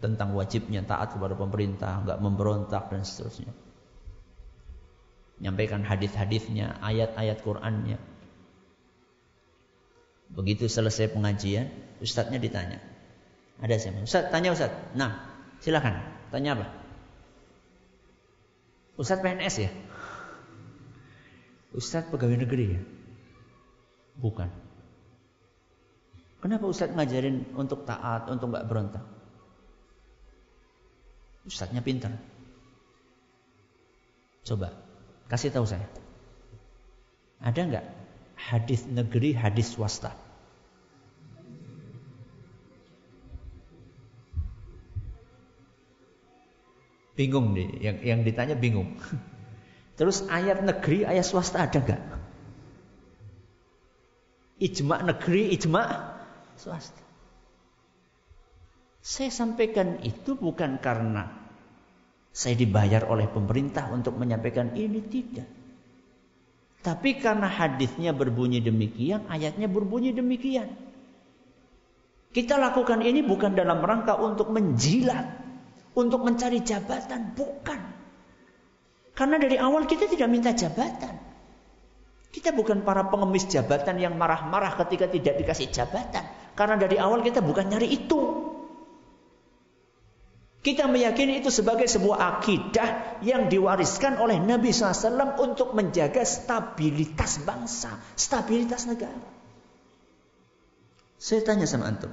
[0.00, 3.52] tentang wajibnya taat kepada pemerintah, nggak memberontak dan seterusnya.
[5.40, 7.98] Nyampaikan hadis-hadisnya, ayat-ayat Qur'annya.
[10.32, 11.68] Begitu selesai pengajian,
[12.00, 12.80] ustadznya ditanya.
[13.60, 14.02] Ada siapa?
[14.02, 14.98] Ustadz, tanya Ustadz.
[14.98, 15.34] Nah,
[15.64, 15.96] Silakan,
[16.28, 16.66] tanya apa?
[19.00, 19.70] Ustadz PNS ya?
[21.72, 22.80] Ustadz pegawai negeri ya?
[24.20, 24.52] Bukan.
[26.44, 29.00] Kenapa Ustadz ngajarin untuk taat, untuk nggak berontak?
[31.48, 32.12] Ustadznya pintar.
[34.44, 34.76] Coba,
[35.32, 35.88] kasih tahu saya.
[37.40, 37.86] Ada nggak
[38.36, 40.12] hadis negeri, hadis swasta?
[47.16, 49.00] Bingung nih, yang, yang ditanya bingung.
[49.96, 52.02] Terus ayat negeri, ayat swasta ada gak?
[54.60, 56.13] Ijma negeri, ijma
[56.56, 57.02] swasta.
[59.04, 61.28] Saya sampaikan itu bukan karena
[62.34, 65.46] saya dibayar oleh pemerintah untuk menyampaikan ini tidak.
[66.84, 70.68] Tapi karena hadisnya berbunyi demikian, ayatnya berbunyi demikian.
[72.34, 75.44] Kita lakukan ini bukan dalam rangka untuk menjilat
[75.94, 77.80] untuk mencari jabatan, bukan.
[79.14, 81.14] Karena dari awal kita tidak minta jabatan.
[82.34, 86.26] Kita bukan para pengemis jabatan yang marah-marah ketika tidak dikasih jabatan.
[86.54, 88.20] Karena dari awal kita bukan nyari itu.
[90.64, 98.00] Kita meyakini itu sebagai sebuah akidah yang diwariskan oleh Nabi SAW untuk menjaga stabilitas bangsa,
[98.16, 99.28] stabilitas negara.
[101.20, 102.08] Saya tanya sama antum,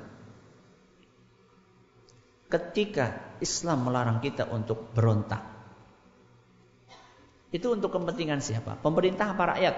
[2.51, 5.39] ketika Islam melarang kita untuk berontak.
[7.55, 8.79] Itu untuk kepentingan siapa?
[8.79, 9.75] Pemerintah apa rakyat?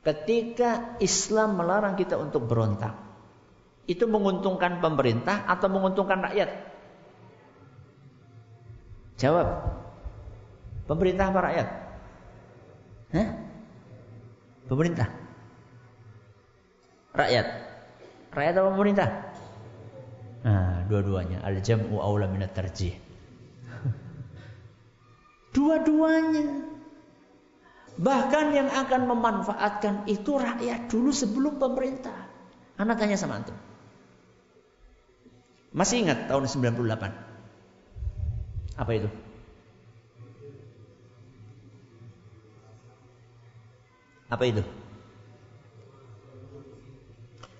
[0.00, 2.96] Ketika Islam melarang kita untuk berontak,
[3.84, 6.50] itu menguntungkan pemerintah atau menguntungkan rakyat?
[9.20, 9.48] Jawab.
[10.88, 11.68] Pemerintah apa rakyat?
[13.12, 13.28] Hah?
[14.70, 15.08] Pemerintah.
[17.12, 17.46] Rakyat.
[18.30, 19.08] Rakyat atau pemerintah?
[20.46, 21.44] Nah, dua-duanya.
[21.44, 22.94] Al-jam'u aula minat tarjih.
[25.54, 26.69] Dua-duanya.
[28.00, 32.16] Bahkan yang akan memanfaatkan itu rakyat dulu sebelum pemerintah.
[32.80, 33.52] Anak tanya sama antum.
[35.76, 36.80] Masih ingat tahun 98?
[38.80, 39.12] Apa itu?
[44.32, 44.64] Apa itu?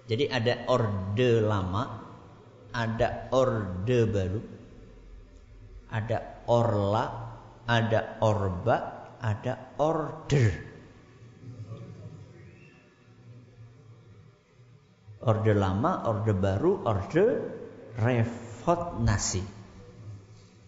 [0.09, 2.01] Jadi ada orde lama,
[2.73, 4.41] ada orde baru,
[5.93, 7.05] ada orla,
[7.69, 10.51] ada orba, ada order.
[15.21, 17.25] Orde lama, orde baru, orde
[18.01, 19.45] reformasi.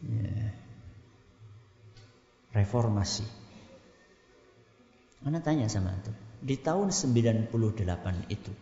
[0.05, 0.53] Ya.
[2.53, 3.25] Reformasi.
[5.25, 6.13] Mana tanya sama itu.
[6.45, 7.49] Di tahun 98
[8.29, 8.53] itu.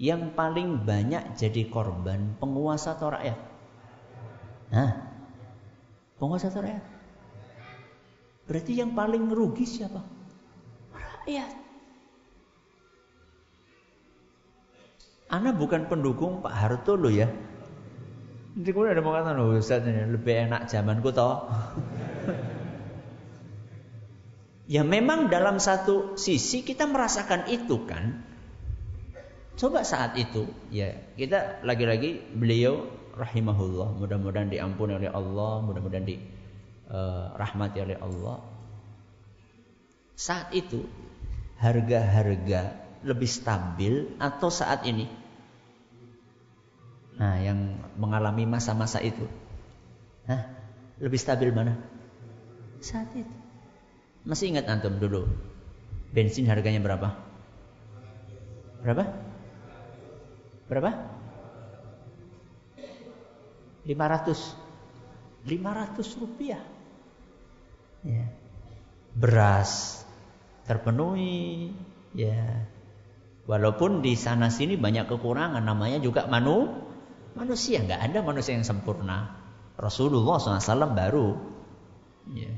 [0.00, 3.36] Yang paling banyak jadi korban penguasa atau rakyat?
[4.72, 4.90] Nah,
[6.16, 6.84] penguasa atau rakyat?
[8.50, 10.02] Berarti yang paling rugi siapa?
[10.90, 11.54] Rakyat.
[15.30, 17.30] Ana bukan pendukung Pak Harto loh ya.
[18.50, 21.46] Nanti kemudian ada mengatakan, oh Ustaz ini lebih enak zamanku toh.
[24.74, 28.26] ya memang dalam satu sisi kita merasakan itu kan.
[29.54, 36.39] Coba saat itu, ya kita lagi-lagi beliau rahimahullah, mudah-mudahan diampuni oleh Allah, mudah-mudahan dirahmati
[36.90, 37.32] uh,
[37.78, 38.38] oleh Allah.
[40.18, 40.84] Saat itu
[41.56, 42.76] harga-harga
[43.06, 45.08] lebih stabil atau saat ini?
[47.16, 49.24] Nah, yang mengalami masa-masa itu.
[50.28, 50.44] Hah?
[51.00, 51.80] Lebih stabil mana?
[52.84, 53.34] Saat itu.
[54.24, 55.24] Masih ingat antum dulu?
[56.12, 57.16] Bensin harganya berapa?
[58.84, 59.04] Berapa?
[60.68, 60.90] Berapa?
[63.80, 66.60] 500 500 rupiah
[68.04, 68.24] ya.
[69.16, 70.02] beras
[70.64, 71.74] terpenuhi
[72.14, 72.66] ya
[73.44, 76.90] walaupun di sana sini banyak kekurangan namanya juga manu
[77.34, 79.38] Manusia nggak ada manusia yang sempurna.
[79.78, 81.28] Rasulullah SAW baru.
[82.34, 82.52] Ya.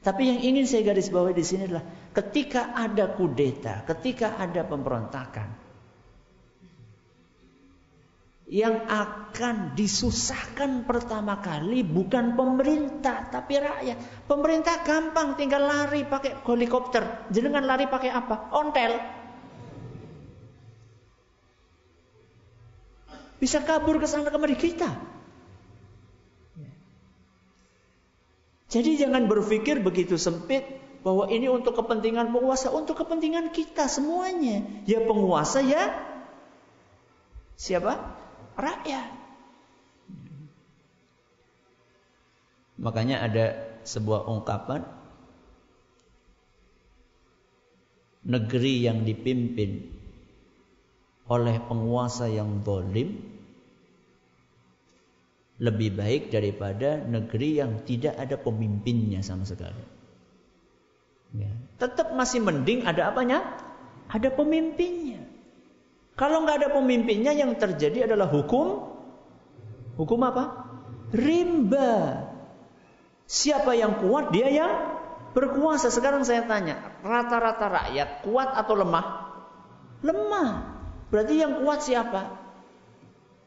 [0.00, 1.84] Tapi yang ingin saya garis bawahi di sini adalah
[2.14, 5.50] ketika ada kudeta, ketika ada pemberontakan,
[8.46, 13.98] yang akan disusahkan pertama kali bukan pemerintah tapi rakyat.
[14.30, 17.26] Pemerintah gampang tinggal lari pakai helikopter.
[17.34, 18.54] Jenengan lari pakai apa?
[18.54, 19.02] Ontel.
[23.42, 24.94] Bisa kabur ke sana kemari kita.
[28.70, 30.62] Jadi jangan berpikir begitu sempit
[31.02, 34.62] bahwa ini untuk kepentingan penguasa, untuk kepentingan kita semuanya.
[34.86, 35.94] Ya penguasa ya
[37.58, 38.25] siapa?
[38.56, 39.08] Rakyat.
[42.76, 43.44] Makanya ada
[43.84, 44.84] sebuah ungkapan
[48.26, 49.86] negeri yang dipimpin
[51.26, 53.22] oleh penguasa yang zalim
[55.56, 59.80] lebih baik daripada negeri yang tidak ada pemimpinnya sama sekali.
[61.34, 61.50] Ya.
[61.80, 63.42] Tetap masih mending ada apanya?
[64.12, 65.25] Ada pemimpinnya.
[66.16, 68.96] Kalau nggak ada pemimpinnya yang terjadi adalah hukum
[70.00, 70.64] hukum apa?
[71.12, 72.24] Rimba.
[73.28, 74.72] Siapa yang kuat dia yang
[75.36, 75.92] berkuasa.
[75.92, 79.06] Sekarang saya tanya, rata-rata rakyat kuat atau lemah?
[80.00, 80.50] Lemah.
[81.12, 82.32] Berarti yang kuat siapa?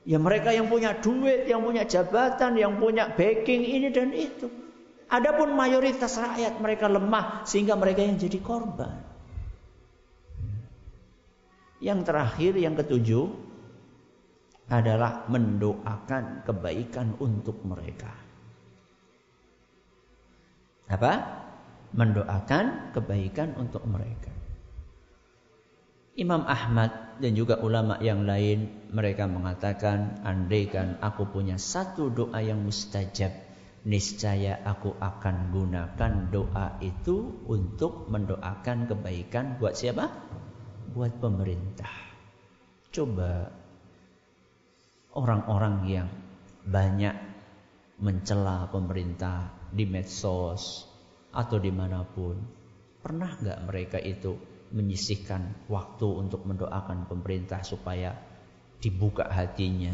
[0.05, 4.47] Ya mereka yang punya duit, yang punya jabatan, yang punya backing ini dan itu.
[5.09, 9.08] Adapun mayoritas rakyat mereka lemah sehingga mereka yang jadi korban.
[11.79, 13.27] Yang terakhir, yang ketujuh
[14.69, 18.13] adalah mendoakan kebaikan untuk mereka.
[20.89, 21.13] Apa?
[21.95, 24.29] Mendoakan kebaikan untuk mereka.
[26.19, 32.59] Imam Ahmad dan juga ulama yang lain mereka mengatakan andaikan aku punya satu doa yang
[32.59, 33.31] mustajab
[33.87, 40.11] niscaya aku akan gunakan doa itu untuk mendoakan kebaikan buat siapa?
[40.89, 41.93] Buat pemerintah.
[42.89, 43.45] Coba
[45.13, 46.09] orang-orang yang
[46.65, 47.15] banyak
[48.01, 50.89] mencela pemerintah di medsos
[51.29, 52.41] atau di mana pun
[52.99, 54.33] pernah nggak mereka itu
[54.73, 58.13] menyisihkan waktu untuk mendoakan pemerintah supaya
[58.81, 59.93] dibuka hatinya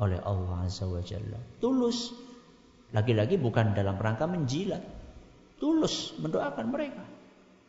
[0.00, 1.40] oleh Allah Azza wa Jalla.
[1.60, 2.12] Tulus.
[2.90, 4.82] Lagi-lagi bukan dalam rangka menjilat.
[5.60, 7.04] Tulus mendoakan mereka.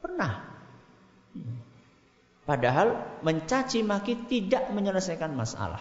[0.02, 0.51] Pernah.
[2.52, 5.80] Padahal mencaci maki tidak menyelesaikan masalah.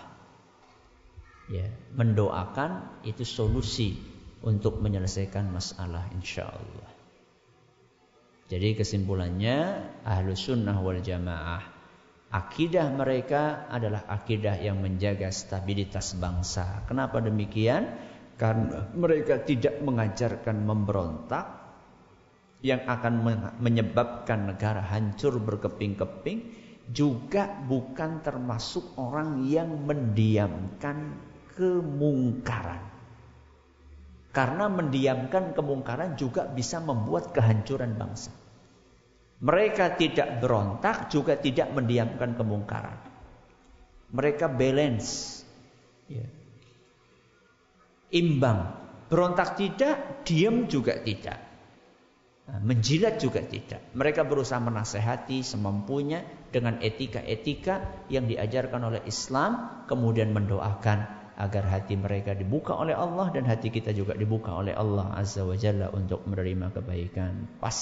[1.51, 1.66] Ya,
[1.98, 3.98] mendoakan itu solusi
[4.47, 6.90] untuk menyelesaikan masalah insya Allah.
[8.47, 11.80] Jadi kesimpulannya ahlu sunnah wal jamaah
[12.30, 16.86] Akidah mereka adalah akidah yang menjaga stabilitas bangsa.
[16.86, 17.90] Kenapa demikian?
[18.38, 21.60] Karena mereka tidak mengajarkan memberontak
[22.62, 23.26] yang akan
[23.59, 26.55] menyebabkan negara hancur berkeping-keping,
[26.90, 31.14] juga bukan termasuk orang yang mendiamkan
[31.54, 32.82] kemungkaran.
[34.30, 38.30] Karena mendiamkan kemungkaran juga bisa membuat kehancuran bangsa.
[39.40, 42.98] Mereka tidak berontak juga tidak mendiamkan kemungkaran.
[44.14, 45.42] Mereka balance.
[46.06, 46.26] Ya.
[48.14, 48.78] Imbang.
[49.10, 51.49] Berontak tidak, diam juga tidak.
[52.51, 53.94] Nah, menjilat juga tidak.
[53.94, 59.86] Mereka berusaha menasehati semampunya dengan etika-etika yang diajarkan oleh Islam.
[59.86, 60.98] Kemudian mendoakan
[61.39, 65.55] agar hati mereka dibuka oleh Allah dan hati kita juga dibuka oleh Allah Azza wa
[65.55, 67.72] Jalla untuk menerima kebaikan pas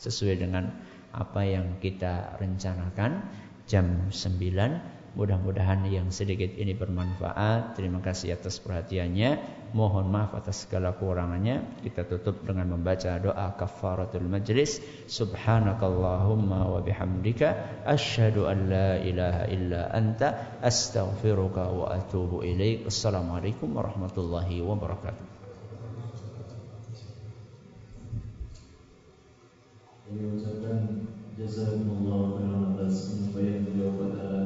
[0.00, 0.70] sesuai dengan
[1.10, 3.26] apa yang kita rencanakan
[3.66, 7.72] jam 9 Mudah-mudahan yang sedikit ini bermanfaat.
[7.72, 9.40] Terima kasih atas perhatiannya.
[9.76, 11.84] Mohon maaf atas segala kekurangannya.
[11.84, 14.80] Kita tutup dengan membaca doa kafaratul majlis.
[15.04, 22.88] Subhanakallahumma wa bihamdika asyhadu an la ilaha illa anta astaghfiruka wa atubu ilaik.
[22.88, 25.24] Assalamualaikum warahmatullahi wabarakatuh.
[30.08, 31.04] Kami ucapkan
[31.36, 34.45] jazakumullah khairan atas yang beliau pada